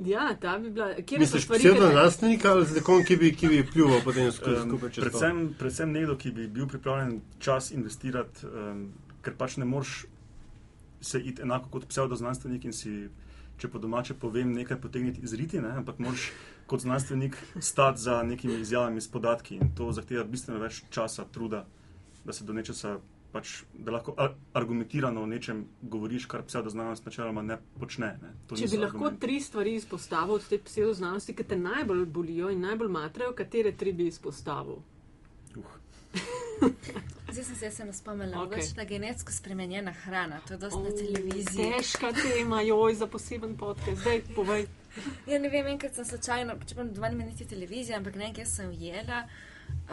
Ja, 0.04 0.36
ta 0.40 0.58
bi 0.58 0.70
bila. 0.70 0.94
Kje 0.94 1.18
Misliš, 1.18 1.48
pseudo 1.48 1.88
znanstvenik 1.90 2.44
ali 2.44 2.66
z 2.66 2.74
nekom, 2.74 3.04
ki 3.04 3.16
bi, 3.16 3.32
ki 3.34 3.48
bi 3.48 3.64
pljuval 3.72 4.00
potem 4.04 4.30
skupaj 4.32 4.90
čez 4.94 5.04
predvsem, 5.04 5.40
predvsem 5.58 5.92
nekdo, 5.92 6.14
ki 6.16 6.30
bi 6.30 6.46
bil 6.46 6.68
pripravljen 6.70 7.20
čas 7.38 7.72
investirati, 7.74 8.46
um, 8.46 8.84
ker 9.22 9.34
pač 9.34 9.56
ne 9.58 9.66
moreš 9.66 10.04
se 11.00 11.18
iti 11.18 11.42
enako 11.42 11.68
kot 11.70 11.88
pseudo 11.88 12.16
znanstvenik 12.16 12.64
in 12.64 12.72
si, 12.72 13.08
če 13.58 13.68
po 13.68 13.78
domače 13.78 14.14
povem, 14.14 14.52
nekaj 14.54 14.80
potegniti 14.80 15.22
iz 15.22 15.34
riti, 15.34 15.60
ne? 15.60 15.74
ampak 15.82 15.98
moraš 15.98 16.30
kot 16.66 16.80
znanstvenik 16.80 17.36
stati 17.60 18.00
za 18.00 18.22
nekimi 18.22 18.60
izjavami 18.60 19.00
s 19.00 19.10
podatki 19.10 19.56
in 19.56 19.74
to 19.74 19.92
zahteva 19.92 20.24
bistveno 20.24 20.60
več 20.60 20.82
časa, 20.90 21.24
truda, 21.32 21.64
da 22.24 22.32
se 22.32 22.44
do 22.44 22.52
nečesa 22.52 22.98
pač, 23.32 23.62
da 23.74 23.92
lahko 23.92 24.14
argumentirano 24.56 25.22
o 25.22 25.26
nečem 25.26 25.64
govoriš, 25.82 26.26
kar 26.26 26.42
pseudoznanost 26.48 27.06
načeloma 27.06 27.42
ne 27.42 27.58
počne. 27.80 28.14
Ne. 28.22 28.32
Če 28.48 28.70
bi 28.70 28.80
lahko 28.80 29.04
argumenti. 29.04 29.20
tri 29.26 29.40
stvari 29.40 29.74
izpostavil 29.76 30.38
od 30.38 30.48
te 30.48 30.58
pseudoznanosti, 30.64 31.36
ki 31.36 31.44
te 31.44 31.58
najbolj 31.60 32.06
bolijo 32.06 32.50
in 32.54 32.64
najbolj 32.64 32.88
matrajo, 32.88 33.34
katere 33.36 33.74
tri 33.76 33.92
bi 33.92 34.08
izpostavil? 34.08 34.80
Uh. 35.56 35.76
Zdaj 37.32 37.44
sem 37.44 37.70
se 37.70 37.82
eno 37.82 37.92
spomnila, 37.92 38.38
okay. 38.38 38.74
da 38.74 38.80
je 38.80 38.86
genetsko 38.88 39.32
spremenjena 39.32 39.92
hrana, 39.92 40.40
to 40.48 40.54
je 40.54 40.58
dosti 40.58 40.78
oh, 40.78 40.84
na 40.84 40.90
televiziji. 40.90 41.72
Težka 41.76 42.12
tema, 42.12 42.62
joj, 42.62 42.94
za 42.94 43.06
poseben 43.06 43.56
podcast, 43.56 44.00
zdaj 44.00 44.22
povej. 44.34 44.66
Ja, 45.30 45.38
ne 45.38 45.48
vem, 45.48 45.66
enkrat 45.66 45.94
sem 45.94 46.04
slučajno, 46.04 46.56
če 46.66 46.84
dva 46.90 47.10
ne 47.12 47.14
meniti 47.20 47.44
televizije, 47.46 47.94
ampak 48.00 48.16
nekaj 48.18 48.46
sem 48.50 48.72
jela. 48.74 49.28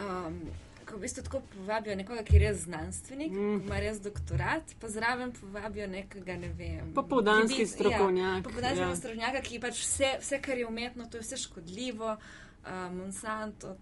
Um, 0.00 0.40
ko 0.86 0.96
v 0.96 1.00
bistvu 1.00 1.22
tako 1.26 1.40
povabijo 1.54 1.96
nekoga, 1.96 2.22
ki 2.22 2.36
je 2.36 2.40
res 2.40 2.62
znanstvenik, 2.64 3.32
mm. 3.32 3.60
ima 3.66 3.80
res 3.82 4.00
doktorat, 4.02 4.74
pa 4.80 4.88
zraven 4.88 5.32
povabijo 5.34 5.88
nekega, 5.90 6.38
ne 6.38 6.50
vem. 6.58 6.92
Popoldanski 6.94 7.64
ja, 7.64 7.68
strokovnjak. 7.74 8.36
Ja, 8.36 8.42
popoldanski 8.48 8.84
ja. 8.84 8.96
strokovnjak, 8.96 9.38
ki 9.50 9.62
pač 9.62 9.80
vse, 9.82 10.10
vse, 10.22 10.40
kar 10.42 10.58
je 10.58 10.66
umetno, 10.66 11.08
to 11.10 11.20
je 11.20 11.26
vse 11.26 11.40
škodljivo. 11.46 12.16
Uh, 12.66 12.90
Monsanto, 12.90 13.76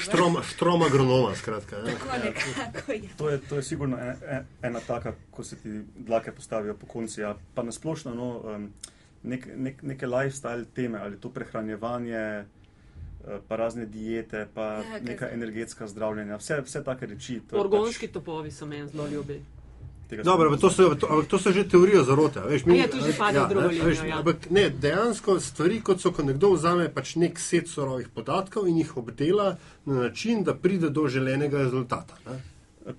štroma, 0.00 0.40
štroma 0.48 0.86
agronoma, 0.88 1.34
skratka. 1.36 1.76
Ja. 1.76 1.84
Tako 1.92 2.20
nekako 2.24 2.92
je. 2.92 3.08
To 3.18 3.28
je, 3.28 3.40
to 3.48 3.56
je 3.60 3.62
sigurno 3.62 3.98
en, 4.00 4.16
en, 4.24 4.46
ena 4.62 4.80
taka, 4.80 5.12
ko 5.30 5.44
se 5.44 5.58
ti 5.60 5.82
dlake 5.96 6.32
postavijo 6.32 6.74
po 6.74 6.86
konci. 6.86 7.20
Ja. 7.20 7.34
Pa 7.54 7.62
nasplošno 7.62 8.14
no, 8.14 8.30
um, 8.54 8.70
nek, 9.22 9.44
nek, 9.56 9.82
neke 9.82 10.06
lifestyle 10.06 10.64
teme 10.64 10.98
ali 10.98 11.20
to 11.20 11.28
prehranjevanje. 11.30 12.16
Eh, 12.16 12.44
pa 13.48 13.56
razne 13.56 13.86
diete, 13.86 14.48
pa 14.54 14.62
ja, 14.62 15.00
neka 15.02 15.28
energetska 15.32 15.86
zdravljenja, 15.88 16.36
vse, 16.36 16.60
vse 16.66 16.84
take 16.84 17.06
reči. 17.06 17.40
To 17.50 17.60
Orgonski 17.60 18.06
pač... 18.06 18.14
topovi 18.14 18.50
so 18.50 18.66
meni 18.66 18.88
zelo 18.88 19.08
ljubi. 19.08 19.40
Dobro, 20.24 20.56
to 20.56 20.70
so, 20.70 20.94
to, 20.94 21.22
to 21.28 21.38
so 21.38 21.52
že 21.52 21.68
teorije 21.68 22.04
zarote. 22.04 22.40
Veš, 22.40 22.64
mi, 22.66 22.78
ja, 22.78 22.88
tu 22.88 23.00
že 23.00 23.16
pade 23.18 23.38
ja, 23.38 23.46
drugo 23.48 23.68
linijo. 23.68 24.04
Ja. 24.04 24.18
Ampak 24.18 24.50
ne, 24.50 24.68
dejansko 24.70 25.40
stvari, 25.40 25.80
kot 25.80 26.00
so, 26.00 26.12
ko 26.12 26.22
nekdo 26.22 26.52
vzame 26.54 26.90
pač 26.92 27.14
nek 27.16 27.40
set 27.40 27.68
surovih 27.72 28.08
podatkov 28.14 28.68
in 28.68 28.76
jih 28.78 28.96
obdela 29.00 29.56
na 29.84 29.94
način, 29.94 30.44
da 30.44 30.54
pride 30.54 30.90
do 30.90 31.08
želenega 31.08 31.58
rezultata. 31.58 32.20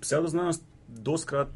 Pseudoznanost 0.02 0.64
doskrat, 0.88 1.54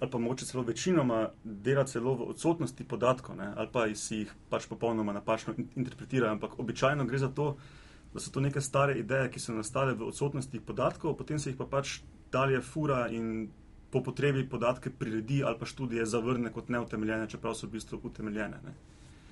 ali 0.00 0.10
pa 0.10 0.18
mogoče 0.18 0.46
celo 0.46 0.64
večinoma, 0.64 1.28
dela 1.44 1.84
celo 1.84 2.14
v 2.14 2.30
odsotnosti 2.32 2.84
podatkov, 2.84 3.36
ne? 3.36 3.52
ali 3.56 3.68
pa 3.72 3.84
si 3.94 4.24
jih 4.24 4.32
pač 4.48 4.66
popolnoma 4.66 5.12
napačno 5.12 5.54
interpretira. 5.76 6.32
Ampak 6.32 6.58
običajno 6.58 7.04
gre 7.04 7.18
za 7.18 7.28
to, 7.28 7.52
da 7.52 7.79
so 8.18 8.30
to 8.30 8.40
neke 8.40 8.60
stare 8.60 8.98
ideje, 8.98 9.30
ki 9.30 9.40
so 9.40 9.52
nastale 9.52 9.94
v 9.94 10.08
odsotnosti 10.08 10.60
podatkov, 10.60 11.16
potem 11.16 11.38
se 11.38 11.50
jih 11.50 11.58
pa 11.58 11.66
pač 11.66 12.00
dalje 12.32 12.60
fura 12.60 13.08
in 13.08 13.50
po 13.90 14.02
potrebi 14.02 14.48
podatke 14.48 14.90
priredi 14.90 15.42
ali 15.44 15.58
pa 15.58 15.66
študije 15.66 16.06
zavrne 16.06 16.52
kot 16.52 16.68
neutemeljene, 16.68 17.28
čeprav 17.28 17.54
so 17.54 17.66
v 17.66 17.70
bistvu 17.70 18.00
utemeljene. 18.02 18.58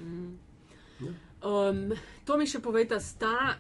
Mm. 0.01 0.39
Um, 1.47 1.93
to 2.25 2.39
mi 2.39 2.47
še 2.47 2.61
povejte, 2.61 2.99
sta 3.01 3.59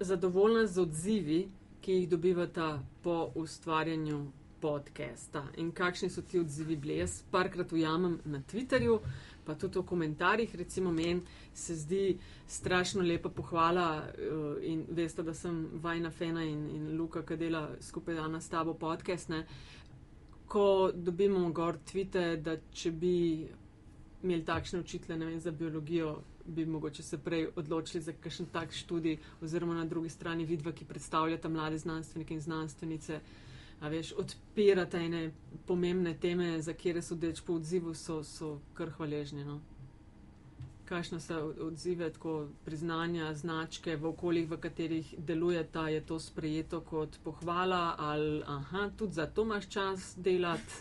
zadovoljna 0.00 0.66
z 0.66 0.82
odzivi, 0.82 1.40
ki 1.80 1.92
jih 1.92 2.08
dobivata 2.08 2.78
po 3.02 3.32
ustvarjanju 3.34 4.20
podcasta 4.60 5.44
in 5.56 5.72
kakšni 5.72 6.10
so 6.10 6.22
ti 6.22 6.38
odzivi 6.38 6.76
bili. 6.76 6.98
Jaz 7.00 7.22
parkrat 7.30 7.72
ujamem 7.72 8.18
na 8.24 8.42
Twitterju, 8.52 9.00
pa 9.44 9.54
tudi 9.54 9.78
v 9.78 9.86
komentarjih, 9.86 10.54
recimo 10.54 10.92
meni 10.92 11.22
se 11.54 11.76
zdi 11.76 12.18
strašno 12.46 13.02
lepa 13.02 13.28
pohvala 13.28 14.04
uh, 14.04 14.56
in 14.62 14.84
veste, 14.90 15.22
da 15.22 15.34
sem 15.34 15.68
vajna 15.82 16.10
fena 16.10 16.44
in, 16.44 16.68
in 16.70 16.96
Luka, 16.98 17.22
ki 17.22 17.36
dela 17.36 17.68
skupaj 17.80 18.14
danes 18.14 18.44
s 18.44 18.48
tabo 18.48 18.74
podcast. 18.74 19.28
Ne? 19.28 19.44
Ko 20.46 20.90
dobimo 20.94 21.50
gor 21.52 21.78
tvite, 21.86 22.36
da 22.36 22.56
če 22.72 22.90
bi 22.90 23.16
imeli 24.22 24.44
takšne 24.44 24.80
učitele 24.80 25.24
vem, 25.24 25.40
za 25.40 25.50
biologijo, 25.50 26.18
bi 26.44 26.66
mogoče 26.66 27.02
se 27.02 27.18
prej 27.18 27.48
odločili 27.56 28.02
za 28.02 28.12
kakšen 28.12 28.46
tak 28.52 28.72
študij, 28.72 29.18
oziroma 29.42 29.74
na 29.74 29.84
drugi 29.84 30.08
strani 30.08 30.44
vidva, 30.44 30.72
ki 30.72 30.84
predstavljata 30.84 31.48
mlade 31.48 31.78
znanstvenike 31.78 32.34
in 32.34 32.40
znanstvenice. 32.40 33.20
A 33.80 33.88
veš, 33.88 34.12
odpirata 34.12 35.00
ene 35.00 35.30
pomembne 35.66 36.14
teme, 36.20 36.60
za 36.62 36.72
kere 36.72 37.02
so 37.02 37.16
deč 37.16 37.40
po 37.40 37.56
odzivu, 37.56 37.94
so, 37.94 38.22
so 38.24 38.58
kar 38.74 38.90
hvaležni. 38.96 39.44
No? 39.44 39.60
kakšne 40.90 41.20
so 41.20 41.54
odzive, 41.62 42.10
tako 42.10 42.48
priznanja, 42.64 43.30
značke 43.34 43.94
v 43.96 44.10
okoljih, 44.10 44.48
v 44.50 44.58
katerih 44.58 45.14
deluje 45.18 45.62
ta, 45.72 45.86
je 45.88 46.00
to 46.02 46.18
sprejeto 46.18 46.80
kot 46.82 47.20
pohvala 47.24 47.94
ali 47.98 48.42
aha, 48.46 48.90
tudi 48.98 49.14
za 49.14 49.26
to 49.26 49.46
imaš 49.46 49.68
čas 49.68 50.14
delati. 50.16 50.74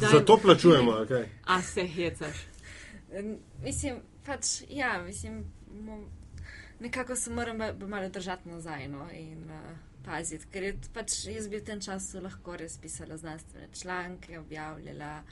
Za 0.00 0.24
to 0.24 0.38
plačujemo, 0.42 0.92
okay. 1.04 1.26
a 1.44 1.60
se 1.62 1.84
hecaš. 1.84 2.46
Mislim, 3.60 4.00
pač, 4.24 4.62
ja, 4.70 5.02
mislim, 5.04 5.44
nekako 6.80 7.16
se 7.16 7.30
moram 7.30 7.58
malo 7.88 8.08
držati 8.08 8.48
nazaj 8.48 8.88
no, 8.88 9.10
in 9.12 9.44
uh, 9.44 9.91
paziti, 10.04 10.48
ker 10.52 10.66
je 10.68 10.74
pač 10.94 11.16
jaz 11.30 11.48
bi 11.48 11.60
v 11.60 11.66
tem 11.66 11.80
času 11.80 12.22
lahko 12.24 12.56
res 12.60 12.76
pisala 12.82 13.16
znanstvene 13.16 13.70
članke, 13.76 14.38
objavljala. 14.38 15.22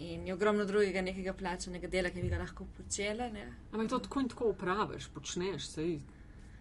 In 0.00 0.22
je 0.26 0.34
ogromno 0.34 0.64
drugega 0.64 1.02
nekega 1.02 1.32
plačanega 1.34 1.88
dela, 1.90 2.10
ki 2.14 2.22
bi 2.22 2.30
ga 2.30 2.38
lahko 2.38 2.64
počela. 2.76 3.26
Ne? 3.34 3.48
Ampak 3.72 3.90
to 3.90 3.98
tako 4.06 4.20
in 4.22 4.28
tako 4.30 4.52
upraviš, 4.54 5.10
počneš 5.14 5.66
se. 5.66 5.86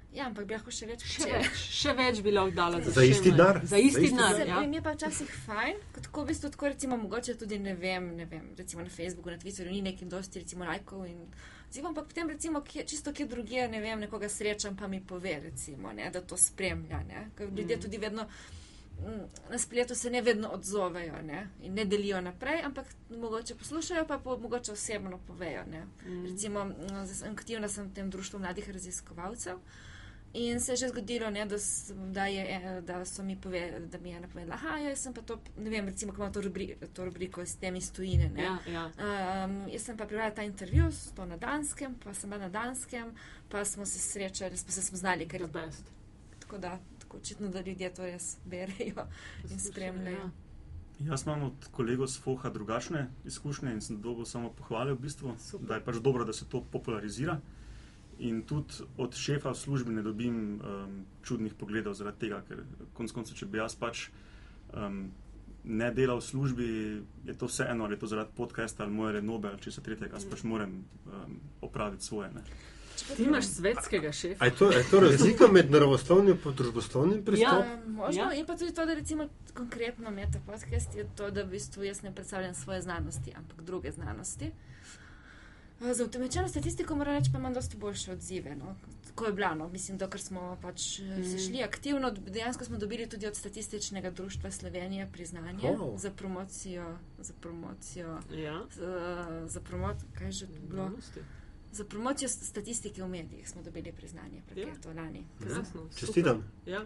Ja, 0.09 0.25
ampak 0.25 0.47
bi 0.49 0.55
lahko 0.55 0.73
še 0.73 0.87
več 0.89 1.03
še 1.05 1.27
več, 1.29 1.59
še 1.83 1.93
več 1.93 2.23
bi 2.25 2.31
lahko 2.33 2.55
dala 2.57 2.79
za, 2.81 2.95
za 2.95 3.03
isti 3.05 3.33
dar. 3.37 3.59
Za 3.61 3.77
isti 3.77 4.09
dar. 4.17 4.41
Ja. 4.41 4.63
Mi 4.65 4.79
je 4.79 4.81
pa 4.81 4.95
včasih 4.95 5.29
fajn, 5.45 5.83
kot 5.93 6.07
tako 6.07 6.23
v 6.23 6.31
bistvu 6.31 6.49
tako 6.55 6.71
recimo 6.73 6.97
mogoče 6.97 7.35
tudi 7.37 7.59
ne 7.61 7.75
vem, 7.77 8.09
ne 8.17 8.25
vem, 8.31 8.47
recimo 8.57 8.81
na 8.81 8.89
Facebooku, 8.89 9.29
na 9.29 9.37
Twitterju 9.37 9.75
ni 9.75 9.83
nekim 9.85 10.09
dosti 10.09 10.41
recimo 10.41 10.65
lajkov 10.65 11.05
in 11.05 11.21
zivam 11.71 11.95
pa 11.95 12.01
potem 12.01 12.29
recimo 12.29 12.61
kje, 12.61 12.85
čisto 12.85 13.13
kje 13.13 13.25
drugje, 13.25 13.67
ne 13.67 13.81
vem, 13.81 13.99
nekoga 13.99 14.29
srečam 14.29 14.77
pa 14.77 14.87
mi 14.87 15.01
pove 15.07 15.39
recimo, 15.39 15.93
ne, 15.93 16.09
da 16.11 16.21
to 16.21 16.37
spremlja, 16.37 17.03
ne, 17.07 17.29
ker 17.37 17.49
ljudje 17.49 17.77
mm. 17.77 17.81
tudi 17.81 17.97
vedno 17.97 18.25
na 19.49 19.57
spletu 19.57 19.95
se 19.95 20.09
ne 20.09 20.21
vedno 20.21 20.49
odzovejo 20.49 21.21
ne? 21.21 21.49
in 21.61 21.73
ne 21.73 21.85
delijo 21.85 22.21
naprej, 22.21 22.61
ampak 22.61 22.85
mogoče 23.09 23.55
poslušajo, 23.55 24.05
pa 24.07 24.17
po, 24.17 24.37
mogoče 24.37 24.71
osebno 24.71 25.19
povejo. 25.27 25.63
Mm. 26.05 26.25
Recimo, 26.25 26.71
aktivna 27.31 27.69
sem 27.69 27.87
v 27.87 27.93
tem 27.93 28.09
društvu 28.09 28.39
mladih 28.39 28.69
raziskovalcev. 28.69 29.57
In 30.33 30.59
se 30.61 30.71
je 30.71 30.77
že 30.77 30.89
zgodilo, 30.89 31.29
ne, 31.29 31.45
da, 31.45 31.55
da, 32.11 32.25
je, 32.25 32.43
e, 32.55 32.81
da 32.81 33.05
so 33.05 33.23
mi 33.23 33.35
povedali, 33.35 33.87
da 33.87 33.97
mi 33.97 34.09
je 34.09 34.19
napovedala, 34.19 34.59
da 34.61 34.77
ja, 34.77 34.95
sem 34.95 35.13
pa 35.13 35.21
to, 35.21 35.39
ne 35.57 35.69
vem, 35.69 35.85
recimo, 35.85 36.11
kako 36.11 36.23
ima 36.23 36.31
to, 36.31 36.41
rubri, 36.41 36.75
to 36.93 37.05
rubriko 37.05 37.41
s 37.45 37.55
temi 37.55 37.81
stojine. 37.81 38.31
Ja, 38.37 38.57
ja. 38.71 38.85
Um, 38.85 39.67
jaz 39.67 39.81
sem 39.81 39.97
pa 39.97 40.05
pripravila 40.05 40.35
ta 40.35 40.43
intervju, 40.43 40.91
to 41.15 41.25
na 41.25 41.37
Danskem, 41.37 41.95
pa 42.03 42.13
sem 42.13 42.29
bila 42.29 42.41
na 42.41 42.49
Danskem, 42.49 43.11
pa 43.49 43.65
smo 43.65 43.85
se 43.85 43.99
srečali, 43.99 44.55
pa 44.65 44.71
se 44.71 44.81
smo 44.81 44.97
znali, 44.97 45.27
ker 45.27 45.41
je 45.41 45.47
to 45.47 45.53
best. 45.53 45.83
Tako 46.39 46.57
da, 46.57 46.79
očitno, 47.09 47.49
da 47.49 47.61
ljudje 47.61 47.93
to 47.93 48.05
res 48.05 48.37
berejo 48.45 49.07
in 49.51 49.59
spremljajo. 49.59 50.17
Ja. 50.17 50.29
Jaz 50.99 51.23
imam 51.25 51.43
od 51.43 51.67
kolegov 51.71 52.07
z 52.07 52.19
Foha 52.19 52.49
drugačne 52.49 53.07
izkušnje 53.25 53.71
in 53.71 53.81
sem 53.81 54.01
dolgo 54.01 54.25
samo 54.25 54.49
pohvalil, 54.53 54.95
v 54.95 55.07
bistvu, 55.07 55.35
da 55.59 55.75
je 55.79 55.83
pač 55.83 55.95
dobro, 55.95 56.25
da 56.25 56.33
se 56.33 56.45
to 56.45 56.61
popularizira. 56.71 57.39
In 58.19 58.41
tudi 58.43 58.83
od 58.97 59.15
šefa 59.15 59.53
v 59.53 59.57
službi 59.57 59.93
ne 59.95 60.03
dobim 60.03 60.59
um, 60.59 60.95
čudnih 61.23 61.53
pogledov 61.55 61.95
zaradi 61.95 62.25
tega, 62.25 62.41
ker 62.47 62.65
konec 62.93 63.13
koncev, 63.15 63.37
če 63.39 63.47
bi 63.47 63.61
jaz 63.61 63.77
pač 63.79 64.09
um, 64.73 65.05
ne 65.63 65.91
delal 65.95 66.19
v 66.19 66.25
službi, 66.25 66.67
je 67.25 67.37
to 67.37 67.47
vseeno, 67.47 67.85
ali 67.85 67.95
je 67.95 67.99
to 68.03 68.09
zaradi 68.11 68.35
podcasta 68.35 68.83
ali 68.83 68.93
moje 68.93 69.13
renobe 69.19 69.47
ali 69.47 69.61
če 69.61 69.71
se 69.71 69.83
tretjega, 69.85 70.19
jaz 70.19 70.27
pač 70.27 70.43
moram 70.43 70.83
um, 71.05 71.39
opraviti 71.61 72.05
svoje. 72.05 72.31
Ne. 72.35 72.43
Ti 73.15 73.23
imaš 73.23 73.45
svetskega 73.45 74.11
šefa. 74.11 74.45
Je 74.45 74.55
to, 74.55 74.71
je 74.71 74.83
to 74.91 74.99
razlika 74.99 75.47
med 75.47 75.71
naravoslovnim 75.71 76.37
in 76.45 76.55
družboslovnim 76.55 77.23
pristopom? 77.25 77.67
Ja, 77.67 77.77
možno. 77.87 78.21
Ja. 78.21 78.33
In 78.33 78.45
pa 78.45 78.57
tudi 78.57 78.73
to, 78.73 78.85
da 78.85 78.93
recimo 78.93 79.27
konkretno 79.53 80.11
meta 80.11 80.39
podcast 80.45 80.95
je 80.95 81.05
to, 81.15 81.31
da 81.31 81.43
v 81.43 81.55
bistvu 81.55 81.83
jaz 81.83 82.01
ne 82.03 82.15
predstavljam 82.15 82.53
svoje 82.53 82.81
znanosti, 82.81 83.33
ampak 83.35 83.61
druge 83.61 83.91
znanosti. 83.91 84.51
Za 85.81 86.05
utemečeno 86.05 86.47
statistiko 86.47 86.95
moram 86.95 87.15
reči, 87.15 87.29
pa 87.33 87.39
imam 87.39 87.53
dosti 87.53 87.77
boljše 87.77 88.11
odzive. 88.11 88.55
No. 88.55 88.75
Ko 89.15 89.25
je 89.25 89.33
bilo, 89.33 89.55
no. 89.55 89.69
mislim, 89.69 89.97
da 89.97 90.09
smo 90.17 90.57
pač 90.61 90.99
mm. 90.99 91.23
se 91.23 91.39
šli 91.39 91.63
aktivno, 91.63 92.11
dejansko 92.11 92.65
smo 92.65 92.77
dobili 92.77 93.09
tudi 93.09 93.27
od 93.27 93.35
Statističnega 93.35 94.11
društva 94.11 94.51
Slovenije 94.51 95.09
priznanje 95.13 95.69
oh. 95.69 95.99
za 95.99 96.11
promocijo, 96.11 96.97
za 97.19 97.33
promocijo, 97.41 98.19
ja. 98.31 98.61
za, 98.75 99.45
za 99.47 99.61
promocijo, 99.61 100.09
kaj 100.17 100.31
že 100.31 100.47
bilo. 100.47 100.87
Znanosti. 100.87 101.19
Za 101.71 101.85
promocijo 101.85 102.29
statistike 102.29 103.03
v 103.03 103.07
medijih 103.07 103.49
smo 103.49 103.61
dobili 103.61 103.91
priznanje 103.91 104.41
pred 104.49 104.67
ja. 104.67 104.73
to 104.83 104.89
lani. 104.89 105.25
Čestitam. 105.99 106.43
Ja. 106.65 106.85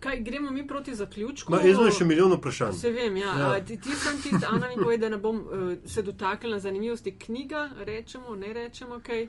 Kaj, 0.00 0.20
gremo 0.20 0.50
mi 0.50 0.66
proti 0.66 0.94
zaključku? 0.94 1.52
Ma, 1.52 1.60
jaz 1.60 1.78
imam 1.78 1.92
še 1.92 2.04
milijon 2.04 2.32
vprašanj. 2.36 2.76
Se 2.78 2.90
vem, 2.94 3.16
ja. 3.16 3.32
ja. 3.38 3.52
A, 3.52 3.60
ti, 3.60 3.80
ti 3.82 3.94
sem 3.98 4.20
ti, 4.22 4.30
Ana 4.46 4.68
mi 4.68 4.76
pove, 4.78 4.98
da 4.98 5.08
ne 5.08 5.18
bom 5.18 5.40
uh, 5.40 5.72
se 5.86 6.02
dotaknila 6.02 6.60
zanimivosti 6.62 7.16
knjiga, 7.18 7.70
rečemo, 7.86 8.36
ne 8.36 8.52
rečemo 8.52 9.00
kaj. 9.06 9.26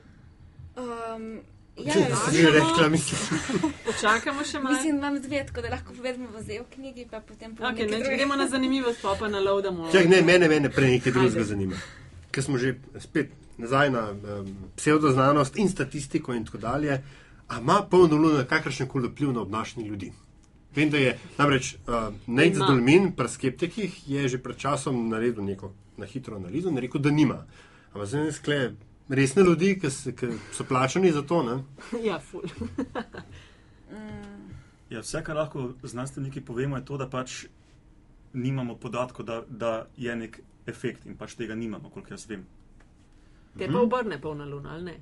Um, 0.76 1.32
Ja, 1.80 1.94
že 2.32 2.50
rekla, 2.50 2.88
mislim. 2.92 3.40
Počakamo 3.86 4.44
še 4.44 4.58
malo. 4.60 4.74
Mislim, 4.74 4.96
imam 4.98 5.14
dve, 5.22 5.38
tako 5.46 5.62
da 5.64 5.70
lahko 5.72 5.94
povedemo 5.96 6.28
v 6.34 6.42
zel 6.44 6.64
knjigi, 6.74 7.06
pa 7.10 7.22
potem 7.24 7.54
povemo. 7.56 7.72
Okay, 7.72 7.88
ne, 7.88 8.00
gremo 8.04 8.36
na 8.36 8.48
zanimivost, 8.48 9.00
pa 9.00 9.14
pa 9.16 9.30
na 9.32 9.40
laudamo. 9.40 9.88
Čak, 9.92 10.08
ne, 10.10 10.20
mene, 10.22 10.48
mene 10.50 10.68
prej 10.68 10.98
nekaj 10.98 11.14
drugega 11.14 11.44
zanima. 11.46 11.78
Ker 12.30 12.44
smo 12.44 12.60
že 12.60 12.74
spet 13.00 13.32
nazaj 13.56 13.90
na 13.94 14.02
um, 14.12 14.50
pseudoznanost 14.76 15.56
in 15.56 15.70
statistiko 15.72 16.34
in 16.36 16.44
tako 16.44 16.58
dalje, 16.58 17.00
a 17.48 17.60
ima 17.62 17.80
polno 17.90 18.16
luno 18.16 18.44
kakršen 18.48 18.88
koli 18.88 19.08
vpliv 19.08 19.32
na 19.32 19.40
obnašanje 19.46 19.86
ljudi. 19.86 20.12
Vem, 20.76 20.90
da 20.90 20.98
je 20.98 21.18
namreč 21.38 21.74
uh, 21.74 22.14
Nate 22.26 22.58
Dolmin, 22.58 23.12
pri 23.16 23.28
skeptikih, 23.28 24.08
je 24.08 24.28
že 24.28 24.38
pred 24.38 24.56
časom 24.56 25.08
naredil 25.08 25.44
neko 25.44 25.72
na 25.98 26.06
hitro 26.06 26.36
analizo 26.36 26.70
in 26.70 26.78
rekel, 26.78 27.00
da 27.00 27.10
nima. 27.10 27.44
Ampak 27.92 28.06
zdaj 28.08 28.24
ne 28.24 28.32
skle 28.32 28.58
resne 29.08 29.42
ljudi, 29.42 29.74
ki 29.80 29.90
so 30.52 30.64
plačani 30.64 31.12
za 31.12 31.22
to. 31.22 31.42
Ne? 31.42 31.62
Ja, 32.08 32.20
ful. 32.20 32.46
ja, 34.92 35.00
vse, 35.00 35.24
kar 35.26 35.36
lahko 35.36 35.72
znanstveniki 35.82 36.40
povemo, 36.40 36.76
je 36.76 36.84
to, 36.84 36.96
da 36.96 37.10
pač 37.10 37.44
nimamo 38.32 38.76
podatkov, 38.78 39.26
da, 39.26 39.42
da 39.48 39.86
je 39.96 40.16
nek 40.16 40.40
efekt 40.66 41.06
in 41.06 41.16
pač 41.18 41.34
tega 41.34 41.54
nimamo, 41.54 41.90
koliko 41.90 42.14
jaz 42.14 42.28
vem. 42.30 42.46
Te 43.58 43.66
pa 43.66 43.72
mhm. 43.72 43.80
obrne 43.82 44.20
polna 44.20 44.46
luna, 44.46 44.74
ali 44.74 44.84
ne? 44.84 44.98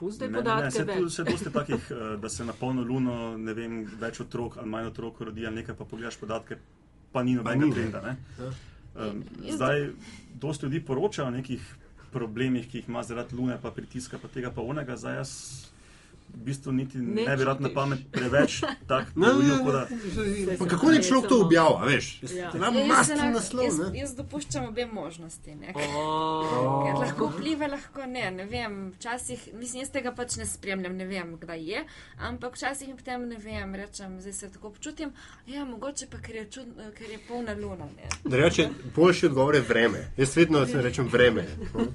Pusti 0.00 0.28
podatke. 0.32 0.84
Ne, 0.84 0.96
ne, 0.96 1.10
se 1.10 1.24
dosti 1.24 1.52
takih, 1.52 1.90
eh, 1.92 2.16
da 2.16 2.28
se 2.28 2.44
na 2.44 2.52
polno 2.56 2.84
luno, 2.84 3.36
ne 3.38 3.54
vem, 3.54 3.82
več 4.00 4.22
otrok 4.24 4.56
ali 4.62 4.72
manj 4.72 4.88
otrok 4.90 5.20
rodi, 5.28 5.46
ali 5.46 5.60
nekaj 5.60 5.76
pa 5.76 5.84
pogledaš 5.84 6.16
podatke, 6.20 6.56
pa 7.12 7.22
ni 7.22 7.36
nobenega 7.36 7.74
trenda. 7.74 8.16
Um, 8.90 9.20
zdaj, 9.44 9.90
dosti 10.40 10.66
ljudi 10.66 10.80
poroča 10.84 11.26
o 11.28 11.30
nekih 11.30 11.66
problemih, 12.12 12.64
ki 12.70 12.80
jih 12.80 12.88
ima 12.88 13.04
zaradi 13.06 13.36
lune, 13.36 13.58
pa 13.62 13.70
pritiska, 13.70 14.18
pa 14.18 14.28
tega 14.28 14.50
pa 14.50 14.64
onega, 14.66 14.96
zdaj 14.96 15.20
jaz 15.20 15.34
v 16.34 16.44
bistvu 16.44 16.72
niti 16.72 16.98
ne, 16.98 17.24
ne 17.26 17.36
bi 17.36 17.44
rad 17.44 17.60
na 17.60 17.70
pamet 17.74 18.06
preveč 18.12 18.60
tako 18.90 19.10
naredil. 19.14 20.66
Kako 20.68 20.90
je 20.90 21.02
človek 21.02 21.28
to 21.28 21.40
objavil, 21.44 21.86
veš? 21.86 22.08
Ja. 22.22 22.50
Ja, 22.54 22.70
jaz, 22.86 23.10
naslov, 23.18 23.64
jaz, 23.64 23.80
jaz 23.94 24.14
dopuščam 24.18 24.68
obe 24.70 24.86
možnosti. 24.86 25.56
Oh. 25.74 26.88
Lahko 27.00 27.30
vpliva, 27.34 27.68
lahko 27.70 28.06
ne. 28.06 28.30
ne 28.30 28.46
vem, 28.46 28.78
včasih, 28.96 29.48
mislim, 29.54 29.84
jaz 29.84 29.92
tega 29.94 30.12
pač 30.16 30.36
ne 30.40 30.46
spremljam, 30.46 30.96
ne 30.96 31.06
vem, 31.06 31.34
kdaj 31.40 31.64
je, 31.64 31.84
ampak 32.28 32.56
včasih 32.56 32.88
jim 32.88 32.96
potem 32.96 33.28
ne 33.28 33.38
vem, 33.40 33.74
rečem, 33.74 34.20
zdaj 34.20 34.32
se 34.32 34.52
tako 34.54 34.72
občutim, 34.74 35.12
ja, 35.46 35.64
mogoče 35.64 36.08
pa, 36.10 36.22
ker 36.22 36.40
je, 36.42 36.46
čud, 36.56 36.72
ker 36.96 37.10
je 37.10 37.18
polna 37.28 37.54
luna. 37.58 37.88
Reče, 38.24 38.68
boljši 38.96 39.26
odgovor 39.26 39.54
je 39.54 39.64
vreme. 39.68 40.06
Jaz 40.16 40.36
vedno 40.36 40.64
rečem 40.72 41.08
vreme. 41.08 41.46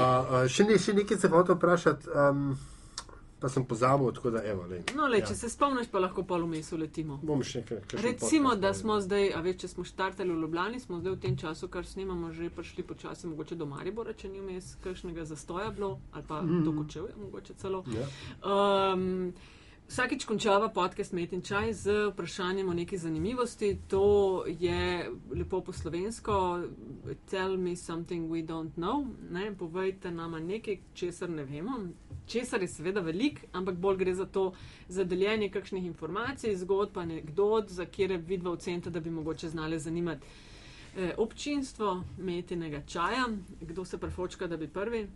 Uh, 0.00 0.06
uh, 0.06 0.46
še, 0.48 0.64
ne, 0.64 0.78
še 0.80 0.94
nekaj 0.96 1.18
se 1.20 1.28
hoče 1.28 1.52
vprašati. 1.58 2.08
Um, 2.16 2.54
pa 3.40 3.48
sem 3.48 3.64
pozabil, 3.64 4.12
tako 4.12 4.30
da 4.30 4.42
evo. 4.44 4.66
Lej. 4.70 4.82
No, 4.96 5.06
le, 5.06 5.18
ja. 5.18 5.26
če 5.26 5.34
se 5.34 5.48
spomniš, 5.48 5.88
pa 5.92 6.02
lahko 6.02 6.24
pol 6.28 6.44
umesu 6.44 6.76
letimo. 6.76 7.18
Bom 7.22 7.42
še 7.46 7.62
kaj. 7.68 7.82
Recimo, 8.02 8.54
da 8.56 8.74
smo 8.76 9.00
zdaj, 9.00 9.30
a 9.36 9.40
več, 9.44 9.62
če 9.64 9.72
smo 9.74 9.84
štartali 9.88 10.32
v 10.32 10.40
Ljubljani, 10.42 10.80
smo 10.80 11.00
zdaj 11.00 11.16
v 11.16 11.20
tem 11.24 11.38
času, 11.40 11.68
kar 11.72 11.88
snimamo, 11.88 12.32
že 12.36 12.50
prišli 12.54 12.84
počasi, 12.86 13.30
mogoče 13.30 13.56
do 13.56 13.68
Maribora, 13.70 14.12
če 14.12 14.28
ni 14.32 14.44
vmes 14.44 14.74
kakšnega 14.84 15.24
zastoja 15.30 15.70
bilo, 15.70 15.98
ali 16.12 16.24
pa 16.28 16.42
mm 16.42 16.50
-hmm. 16.50 16.64
do 16.64 16.76
Kočevja, 16.82 17.16
mogoče 17.16 17.54
celo. 17.54 17.84
Ja. 17.96 18.06
Um, 18.44 19.32
Vsakič 19.90 20.22
končava 20.24 20.68
podcast 20.68 21.12
Met 21.12 21.32
in 21.32 21.40
Čaj 21.42 21.72
z 21.74 21.94
vprašanjem 22.12 22.68
o 22.68 22.74
neki 22.74 22.98
zanimivosti. 22.98 23.78
To 23.88 24.44
je 24.46 25.10
lepo 25.34 25.60
po 25.66 25.72
slovensko. 25.72 26.62
Tell 27.30 27.56
me 27.58 27.76
something 27.76 28.30
we 28.30 28.46
don't 28.46 28.70
know. 28.76 29.06
Ne? 29.30 29.50
Povejte 29.58 30.10
nam 30.10 30.36
nekaj, 30.46 30.78
česar 30.94 31.30
ne 31.30 31.44
vemo. 31.44 31.88
Česar 32.26 32.62
je 32.62 32.68
seveda 32.68 33.00
velik, 33.00 33.40
ampak 33.52 33.74
bolj 33.82 33.96
gre 33.96 34.14
za 34.14 34.26
to, 34.26 34.52
za 34.88 35.04
deljenje 35.04 35.50
kakšnih 35.50 35.86
informacij, 35.86 36.54
zgodb, 36.56 36.98
anegdot, 36.98 37.70
za 37.70 37.84
kjer 37.84 38.14
vidva 38.26 38.52
v 38.52 38.62
centru, 38.62 38.92
da 38.92 39.00
bi 39.00 39.10
mogoče 39.10 39.48
znali 39.48 39.78
zanimati 39.78 40.26
eh, 40.96 41.14
občinstvo 41.18 42.04
metinega 42.18 42.86
čaja. 42.86 43.26
Kdo 43.60 43.84
se 43.84 43.98
prefočka, 43.98 44.46
da 44.46 44.56
bi 44.56 44.68
prvi? 44.68 45.08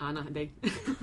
Ana, 0.00 0.24
dej. 0.30 0.48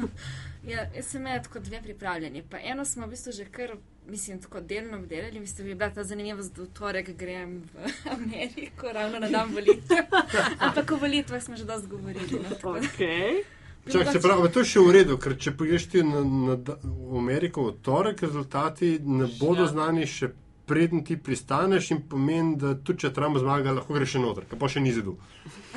ja, 0.72 0.88
jaz 0.96 1.06
sem 1.06 1.22
imel 1.22 1.44
tako 1.44 1.60
dve 1.60 1.82
pripravljeni. 1.82 2.44
Pa 2.50 2.58
eno 2.60 2.86
smo 2.86 3.06
v 3.06 3.10
bistvu 3.10 3.32
že 3.32 3.46
kar, 3.46 3.76
mislim, 4.08 4.42
tako 4.42 4.62
delno 4.62 4.98
obdelali. 4.98 5.40
Mislim, 5.40 5.68
da 5.68 5.74
bi 5.74 5.76
bila 5.76 5.90
ta 5.90 6.04
zanimivost, 6.04 6.56
da 6.56 6.64
v 6.64 6.68
torek 6.74 7.12
grem 7.18 7.62
v 7.74 7.92
Ameriko, 8.18 8.92
ravno 8.94 9.20
na 9.20 9.30
dan 9.30 9.54
volitev. 9.54 10.10
Ampak 10.66 10.92
o 10.92 10.96
volitvah 10.96 11.44
smo 11.44 11.56
že 11.56 11.66
dosti 11.66 11.88
govorili. 11.88 12.42
No, 12.42 12.74
okay. 12.74 13.44
Čak, 13.92 14.12
se 14.12 14.20
pravi, 14.20 14.50
to 14.52 14.60
je 14.60 14.66
še 14.66 14.80
v 14.80 14.92
redu, 14.92 15.16
ker 15.18 15.38
če 15.40 15.54
poješ 15.56 15.86
ti 15.94 16.02
na, 16.04 16.24
na, 16.24 16.58
v 16.84 17.22
Ameriko 17.22 17.70
v 17.70 17.78
torek, 17.82 18.22
rezultati 18.22 18.98
ne 19.00 19.30
bodo 19.40 19.64
ja. 19.64 19.72
znani 19.72 20.08
še 20.10 20.34
preden 20.68 21.04
ti 21.04 21.18
pristaneš 21.18 21.92
in 21.92 22.02
pomeni, 22.10 22.58
da 22.60 22.74
tudi 22.76 23.06
če 23.06 23.14
Trump 23.16 23.40
zmaga, 23.40 23.72
lahko 23.80 23.96
greš 23.96 24.18
še 24.18 24.24
noter, 24.24 24.48
pa 24.60 24.70
še 24.72 24.84
ni 24.84 24.92
zidu. 24.92 25.16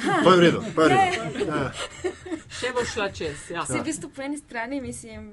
To 0.00 0.32
je 0.32 0.36
v 0.36 0.40
redu. 0.40 0.62
Je 0.66 0.88
redu. 0.90 1.46
Ja. 1.46 1.70
Še 2.50 2.72
bo 2.74 2.82
šla 2.84 3.06
čez. 3.14 3.44
Ja. 3.52 3.62
Se 3.68 3.78
v 3.78 3.84
bistvu 3.86 4.10
po 4.10 4.24
eni 4.24 4.38
strani 4.40 4.80
mislim, 4.82 5.30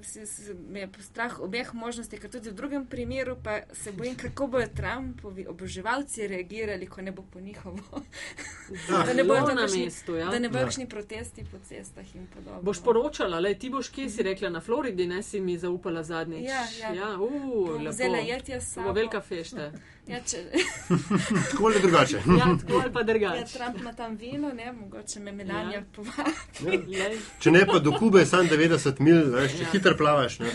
da 0.69 0.83
je 0.83 0.89
strah 1.01 1.39
obeh 1.41 1.71
možnosti, 1.73 2.19
ker 2.21 2.29
tudi 2.29 2.51
v 2.51 2.57
drugem 2.57 2.85
primeru 2.85 3.37
pa 3.43 3.59
se 3.73 3.91
bojim, 3.91 4.13
kako 4.19 4.47
bodo 4.53 4.67
Trumpovi 4.77 5.47
oboževalci 5.49 6.27
reagirali, 6.29 6.85
ko 6.85 7.01
ne 7.01 7.11
bo 7.11 7.25
po 7.25 7.41
njihovo. 7.41 8.03
Ja. 8.89 9.01
da 9.07 9.17
ne 9.17 9.23
bodo 9.23 9.55
na 9.57 9.65
mestu. 9.65 10.15
Ja. 10.15 10.29
Da 10.29 10.39
ne 10.39 10.51
kakšni 10.53 10.85
ja. 10.85 10.91
protesti 10.93 11.45
po 11.51 11.57
cestah 11.65 12.15
in 12.15 12.27
podobno. 12.33 12.61
Boš 12.61 12.83
poročala, 12.85 13.41
le 13.41 13.55
ti 13.57 13.71
boš 13.73 13.89
kje 13.89 14.09
si 14.13 14.27
rekla 14.27 14.53
na 14.53 14.61
Floridi, 14.61 15.07
ne 15.09 15.23
si 15.23 15.41
mi 15.41 15.57
zaupala 15.57 16.03
zadnjič. 16.03 16.45
Ja, 16.45 16.63
ja. 16.81 16.93
ja. 16.93 17.09
Uh, 17.17 17.81
Vzela 17.87 18.21
jetja 18.21 18.61
sama. 18.61 18.87
Bo 18.87 18.93
velika 18.93 19.21
fešta 19.21 19.46
veste. 19.55 19.71
Ja, 20.07 20.19
če... 20.23 20.37
tako 21.51 21.65
ali 21.65 21.81
drugače. 21.81 22.15
ja, 22.15 22.57
tako 22.61 22.79
ali 22.83 22.93
pa 22.93 23.03
drugače. 23.03 23.39
Ja, 23.39 23.45
Trump 23.45 23.79
ima 23.79 23.93
tam 23.93 24.15
vino, 24.15 24.53
ne, 24.53 24.71
mogoče 24.71 25.19
me 25.19 25.31
Melania 25.31 25.79
ja. 25.79 25.83
povabi. 25.95 26.97
Ja. 26.97 27.09
Če 27.43 27.51
ne 27.51 27.65
pa 27.65 27.79
do 27.79 27.91
Kube, 27.99 28.25
sam 28.25 28.47
90 28.47 29.01
mil, 29.03 29.21
veš, 29.35 29.57
če 29.57 29.63
ja. 29.63 29.69
hitro 29.75 29.97
plavaš. 29.97 30.39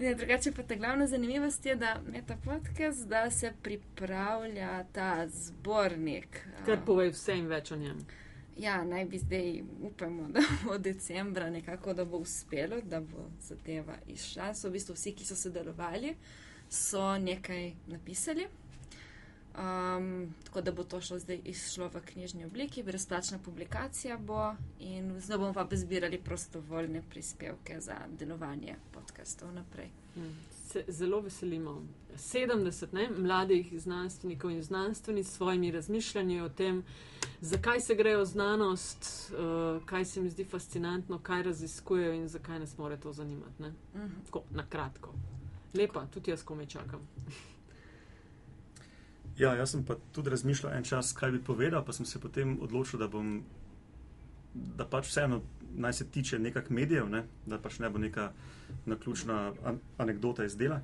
Ja, 0.00 0.14
drugače 0.16 0.54
pa 0.56 0.62
ta 0.64 0.74
glavna 0.80 1.04
zanimivost 1.06 1.66
je, 1.66 1.74
da 1.76 1.98
je 2.14 2.22
ta 2.26 2.36
podcast, 2.44 3.04
da 3.08 3.30
se 3.30 3.50
pripravlja 3.62 4.84
ta 4.92 5.26
zbornik. 5.28 6.40
Kar 6.64 6.80
povej 6.86 7.12
vse 7.12 7.36
in 7.36 7.50
več 7.52 7.68
o 7.72 7.76
njem. 7.76 7.98
Ja, 8.56 8.84
naj 8.84 9.04
bi 9.04 9.18
zdaj, 9.18 9.62
upamo, 9.80 10.28
da 10.32 10.40
bo 10.64 10.78
decembra 10.78 11.50
nekako, 11.50 11.94
da 11.94 12.04
bo 12.04 12.16
uspelo, 12.16 12.80
da 12.80 13.00
bo 13.00 13.28
zadeva 13.40 13.94
izšla. 14.06 14.54
So 14.54 14.68
v 14.68 14.78
bistvu 14.78 14.96
vsi, 14.96 15.12
ki 15.16 15.24
so 15.24 15.36
sodelovali, 15.36 16.14
so 16.70 17.18
nekaj 17.18 17.72
napisali. 17.86 18.46
Um, 19.50 20.34
tako 20.44 20.60
da 20.60 20.72
bo 20.72 20.84
to 20.84 21.00
šlo 21.00 21.18
zdaj 21.18 21.40
izšlo 21.44 21.88
v 21.88 22.00
knjižni 22.04 22.44
obliki, 22.44 22.82
brezplačna 22.82 23.38
publikacija 23.38 24.18
bo 24.18 24.54
in 24.78 25.20
zdaj 25.20 25.38
bomo 25.38 25.52
pa 25.52 25.66
zbirali 25.72 26.18
prostovoljne 26.18 27.02
prispevke 27.10 27.80
za 27.80 27.96
delovanje 28.18 28.76
podkastov 28.92 29.52
naprej. 29.52 29.90
Hmm, 30.14 30.36
se 30.68 30.84
zelo 30.88 31.20
veselimo. 31.20 31.82
70 32.16 32.86
ne, 32.92 33.08
mladih 33.18 33.80
znanstvenikov 33.80 34.50
in 34.50 34.62
znanstvenic 34.62 35.26
s 35.26 35.32
svojimi 35.32 35.70
razmišljanji 35.70 36.40
o 36.40 36.48
tem, 36.48 36.84
zakaj 37.40 37.80
se 37.80 37.94
grejo 37.94 38.24
znanost, 38.24 39.32
uh, 39.32 39.84
kaj 39.86 40.04
se 40.04 40.20
mi 40.20 40.30
zdi 40.30 40.44
fascinantno, 40.44 41.18
kaj 41.18 41.42
raziskujejo 41.42 42.12
in 42.12 42.28
zakaj 42.28 42.58
nas 42.58 42.78
more 42.78 42.96
to 42.96 43.12
zanimati. 43.12 43.62
Uh 43.62 43.66
mhm. 43.66 44.06
-huh. 44.06 44.24
Tako, 44.24 44.42
na 44.50 44.66
kratko. 44.66 45.14
Lepa, 45.74 46.06
tudi 46.10 46.30
jaz 46.30 46.42
komaj 46.42 46.66
čakam. 46.66 47.06
ja, 49.42 49.54
jaz 49.54 49.70
sem 49.70 49.84
pa 49.86 49.96
tudi 50.12 50.30
razmišljal 50.30 50.74
en 50.74 50.84
čas, 50.84 51.12
kaj 51.12 51.30
bi 51.30 51.44
povedal, 51.44 51.84
pa 51.84 51.92
sem 51.92 52.06
se 52.06 52.20
potem 52.20 52.58
odločil, 52.62 52.98
da 52.98 53.08
bom. 53.08 53.40
Da 54.54 54.82
pač 54.84 55.06
vseeno 55.06 55.42
naj 55.78 55.92
se 55.92 56.08
tiče 56.10 56.38
nekak 56.38 56.70
medijev, 56.70 57.08
ne? 57.08 57.22
da 57.46 57.58
pač 57.58 57.78
ne 57.78 57.90
bo 57.90 57.98
neka 57.98 58.32
naključna 58.86 59.52
an 59.64 59.78
anekdota 59.98 60.44
iz 60.44 60.56
dela. 60.56 60.80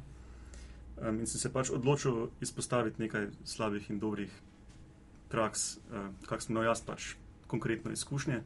Um, 0.97 1.19
in 1.21 1.27
sem 1.27 1.41
se 1.41 1.53
pač 1.53 1.71
odločil 1.71 2.29
izpostaviti 2.41 3.03
nekaj 3.03 3.27
slabih 3.45 3.91
in 3.91 3.99
dobrih 3.99 4.31
praks, 5.29 5.79
uh, 5.91 6.07
kak 6.29 6.43
sem 6.43 6.55
imel 6.55 6.69
jaz 6.71 6.85
pač 6.87 7.17
konkretno 7.47 7.91
izkušnje. 7.93 8.43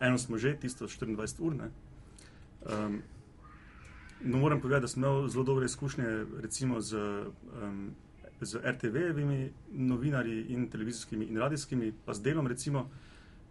Eno 0.00 0.18
smo 0.18 0.38
že, 0.38 0.54
tisto 0.60 0.88
24 0.88 1.40
ur. 1.40 1.56
Um, 1.56 3.00
no, 4.24 4.38
moram 4.38 4.60
povedati, 4.60 4.82
da 4.82 4.88
sem 4.88 5.02
imel 5.02 5.28
zelo 5.28 5.44
dobre 5.44 5.66
izkušnje 5.66 6.04
recimo 6.40 6.80
z, 6.80 6.96
um, 7.62 7.90
z 8.40 8.58
RTV-evimi 8.64 9.50
novinarji 9.72 10.46
in 10.48 10.68
televizijskimi 10.70 11.26
in 11.26 11.38
radijskimi, 11.38 11.92
pa 12.04 12.14
z 12.14 12.22
delom 12.22 12.46
recimo. 12.46 12.88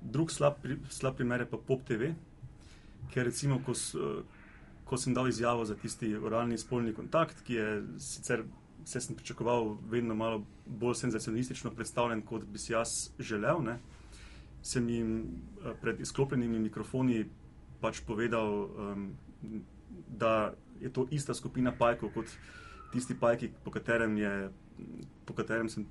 Drug 0.01 0.31
slab, 0.31 0.53
slab 0.89 1.15
primer 1.15 1.41
je 1.41 1.49
pa 1.49 1.57
Pop 1.57 1.83
TV, 1.83 2.13
ker 3.13 3.25
recimo, 3.27 3.59
ko, 3.65 3.73
ko 4.85 4.97
sem 4.97 5.13
dal 5.13 5.27
izjavo 5.27 5.65
za 5.65 5.75
tisti 5.75 6.15
oralni 6.15 6.57
spolni 6.57 6.93
kontakt, 6.93 7.43
ki 7.43 7.53
je 7.53 7.83
sicer 7.99 8.45
vse 8.83 9.01
sem 9.01 9.15
pričakoval, 9.15 9.77
vedno 9.89 10.15
malo 10.15 10.43
bolj 10.65 10.95
senzacionalistično 10.95 11.71
predstavljen, 11.71 12.21
kot 12.21 12.43
bi 12.43 12.59
si 12.59 12.73
jaz 12.73 13.09
želel. 13.19 13.61
Ne. 13.63 13.79
Sem 14.61 14.89
jim 14.89 15.11
eh, 15.19 15.73
pred 15.81 15.99
izklopljenimi 15.99 16.59
mikrofoni 16.59 17.25
pač 17.81 18.01
povedal, 18.07 18.49
um, 18.65 19.11
da 20.07 20.53
je 20.81 20.89
to 20.93 21.07
ista 21.11 21.33
skupina 21.33 21.71
pajkov 21.71 22.13
kot 22.13 22.33
tisti 22.93 23.15
pajki, 23.15 23.51
po 23.63 23.71
katerem, 23.71 24.17
je, 24.17 24.49
po 25.25 25.33
katerem 25.33 25.69
sem, 25.69 25.85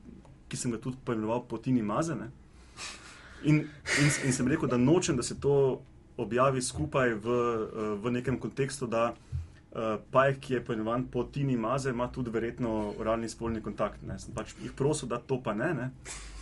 ki 0.49 0.57
sem 0.57 0.73
ga 0.73 0.81
tudi 0.83 0.99
poimenoval 1.05 1.45
Potini 1.49 1.83
Mazene. 1.83 2.31
In, 3.45 3.63
in, 4.01 4.09
in 4.27 4.33
sem 4.33 4.49
rekel, 4.49 4.69
da 4.69 4.77
nočem, 4.77 5.17
da 5.17 5.23
se 5.23 5.37
to 5.41 5.81
objavi 6.19 6.63
skupaj 6.63 7.15
v, 7.23 7.37
v 8.03 8.11
nekem 8.11 8.41
kontekstu, 8.43 8.89
da 8.91 9.13
Pajk, 10.11 10.39
ki 10.41 10.55
je 10.55 10.61
poimenovan 10.65 11.05
po 11.13 11.23
Tini 11.25 11.57
Maze, 11.57 11.91
ima 11.91 12.09
tudi 12.13 12.31
verjetno 12.31 12.95
oralni 12.99 13.29
spolni 13.29 13.61
kontakt. 13.63 14.03
Ne. 14.03 14.17
Sem 14.19 14.33
pač 14.35 14.55
jih 14.63 14.73
prosil, 14.73 15.09
da 15.09 15.19
to 15.21 15.37
pa 15.45 15.53
ne. 15.55 15.69
ne. 15.75 15.91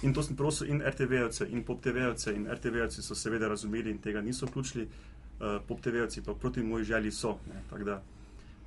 In 0.06 0.14
to 0.14 0.22
sem 0.22 0.36
prosil 0.38 0.70
in 0.70 0.80
RTV-ovce 0.80 1.48
in 1.50 1.64
PopTV-ovce 1.66 2.34
in 2.36 2.46
RTV-ovci 2.46 3.02
so 3.02 3.18
seveda 3.18 3.48
razumeli 3.50 3.90
in 3.90 3.98
tega 3.98 4.22
niso 4.22 4.46
vključili, 4.46 4.86
PopTV-ovci 5.38 6.22
pa 6.24 6.34
proti 6.34 6.62
moji 6.62 6.84
želji 6.84 7.10
so. 7.10 7.36
Tako 7.70 7.84
da 7.84 8.02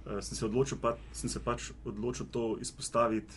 uh, 0.05 0.11
sem, 0.21 0.37
se 0.37 0.45
odločil, 0.45 0.77
pa, 0.81 0.97
sem 1.13 1.29
se 1.29 1.39
pač 1.43 1.71
odločil 1.85 2.25
to 2.31 2.57
izpostaviti 2.61 3.33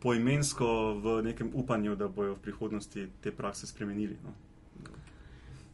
poimensko 0.00 0.94
v 0.94 1.22
nekem 1.22 1.50
upanju, 1.54 1.96
da 1.96 2.08
bojo 2.08 2.34
v 2.34 2.42
prihodnosti 2.42 3.06
te 3.20 3.32
prakse 3.32 3.66
spremenili. 3.66 4.16
No. 4.24 4.34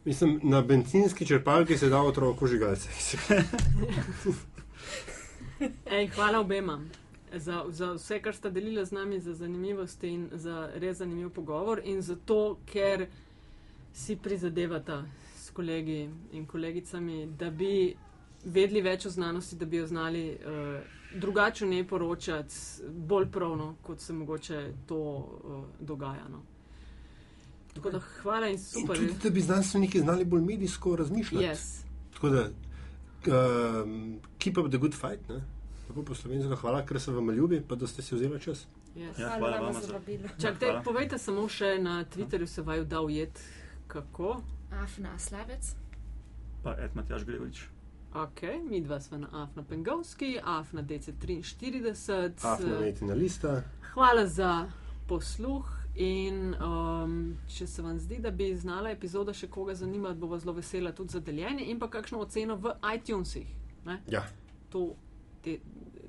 Mislim, 0.05 0.39
na 0.43 0.61
benzinski 0.61 1.25
črpalki 1.25 1.77
se 1.77 1.89
da 1.89 2.01
otroko 2.01 2.47
žigalce. 2.47 2.89
Ej, 5.85 6.07
hvala 6.07 6.39
obema 6.39 6.79
za, 7.33 7.65
za 7.69 7.93
vse, 7.93 8.21
kar 8.21 8.35
ste 8.35 8.51
delili 8.51 8.85
z 8.85 8.91
nami, 8.91 9.19
za 9.19 9.33
zanimivost 9.33 10.03
in 10.03 10.29
za 10.31 10.69
res 10.75 10.97
zanimiv 10.97 11.29
pogovor, 11.29 11.81
in 11.83 12.01
za 12.01 12.15
to, 12.25 12.57
ker 12.65 13.07
si 13.93 14.15
prizadevata 14.15 15.03
s 15.49 15.51
kolegi 15.51 16.09
in 16.31 16.45
kolegicami, 16.45 17.25
da 17.25 17.49
bi 17.49 17.95
vedeli 18.45 18.81
več 18.85 19.05
o 19.05 19.09
znanosti, 19.09 19.57
da 19.57 19.65
bi 19.65 19.81
jo 19.81 19.87
znali 19.87 20.23
uh, 20.37 20.77
drugače 21.19 21.65
ne 21.65 21.81
poročati, 21.87 22.55
bolj 23.09 23.31
pravno, 23.31 23.73
kot 23.81 24.01
se 24.01 24.13
mogoče 24.13 24.61
to 24.87 24.99
uh, 24.99 25.63
dogaja. 25.79 26.27
No. 26.29 26.43
Tako 27.73 27.91
da 27.91 28.01
hvala 28.21 28.51
in 28.53 28.59
super. 28.59 28.97
In 28.97 29.07
tudi, 29.07 29.23
da 29.23 29.29
bi 29.29 29.41
znanstveniki 29.41 29.99
znali 29.99 30.25
bolj 30.25 30.41
medijsko 30.41 30.95
razmišljati. 30.95 31.45
Yes. 31.45 31.65
Tako 32.13 32.29
da 32.29 32.43
um, 32.45 34.19
keep 34.37 34.57
up 34.57 34.69
the 34.69 34.77
good 34.77 34.93
fight. 34.93 35.29
Ne? 35.29 35.41
Tako 35.87 36.03
po 36.05 36.15
slovensko, 36.15 36.55
hvala, 36.61 36.83
ker 36.85 37.01
se 37.01 37.11
vam 37.11 37.31
ljubi, 37.33 37.63
pa 37.67 37.75
da 37.75 37.87
ste 37.87 38.05
si 38.05 38.15
vzeli 38.15 38.39
čas. 38.39 38.67
Yes. 38.95 39.19
Ja, 39.21 39.33
hvala 39.37 39.59
vam 39.65 39.81
za 39.81 39.93
vabilo. 39.93 40.29
Čakajte, 40.41 40.81
povejte 40.85 41.17
samo 41.17 41.47
še 41.49 41.77
na 41.81 42.03
Twitterju, 42.05 42.45
se 42.45 42.61
vaju 42.61 42.85
da 42.85 43.01
ujet, 43.01 43.41
kako? 43.87 44.41
Afna 44.71 45.19
Slavec. 45.19 45.75
Pa 46.63 46.75
Ed 46.79 46.95
Matjaš 46.95 47.25
Gregovič. 47.25 47.67
Ok, 48.13 48.41
mi 48.69 48.81
dva 48.81 48.99
sva 48.99 49.17
na 49.17 49.27
Afna 49.31 49.63
Pengovski, 49.63 50.39
Afna 50.43 50.83
DC43. 50.83 52.31
Afna 52.43 52.79
Metina 52.79 53.13
Lista. 53.13 53.63
Hvala 53.93 54.25
za 54.27 54.69
posluh. 55.07 55.79
In 55.95 56.55
um, 56.63 57.37
če 57.47 57.67
se 57.67 57.81
vam 57.81 57.97
zdi, 57.99 58.19
da 58.23 58.31
bi 58.31 58.53
znala 58.55 58.91
epizoda 58.93 59.33
še 59.35 59.49
koga 59.51 59.73
zanimati, 59.75 60.19
bo 60.19 60.37
zelo 60.39 60.53
vesela 60.55 60.93
tudi 60.95 61.11
za 61.11 61.19
deljenje 61.19 61.65
in 61.65 61.79
pa 61.79 61.89
kakšno 61.91 62.21
oceno 62.23 62.55
v 62.55 62.71
iTunesih. 62.95 63.49
Ja. 64.07 64.23
To 64.69 64.93
te 65.43 65.57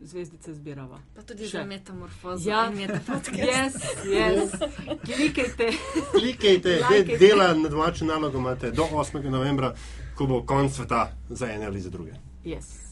zvezdice 0.03 0.55
zbirava. 0.55 1.01
Pa 1.17 1.23
tudi 1.23 1.49
še. 1.49 1.59
za 1.59 1.65
metamorfozo. 1.65 2.51
Ja, 2.51 2.71
metamorfozo. 2.71 3.31
Yes, 3.33 3.75
yes. 4.05 4.51
Klikajte. 5.05 5.73
Klikajte, 6.11 6.81
like 6.91 7.19
dela 7.19 7.55
na 7.55 7.69
domačo 7.69 8.05
nalogo 8.05 8.39
imate 8.39 8.71
do 8.71 8.83
8. 8.93 9.31
novembra, 9.31 9.75
ko 10.15 10.27
bo 10.27 10.43
konc 10.43 10.73
sveta 10.73 11.13
za 11.29 11.47
ene 11.47 11.67
ali 11.67 11.81
za 11.81 11.91
druge. 11.91 12.13
Yes. 12.45 12.90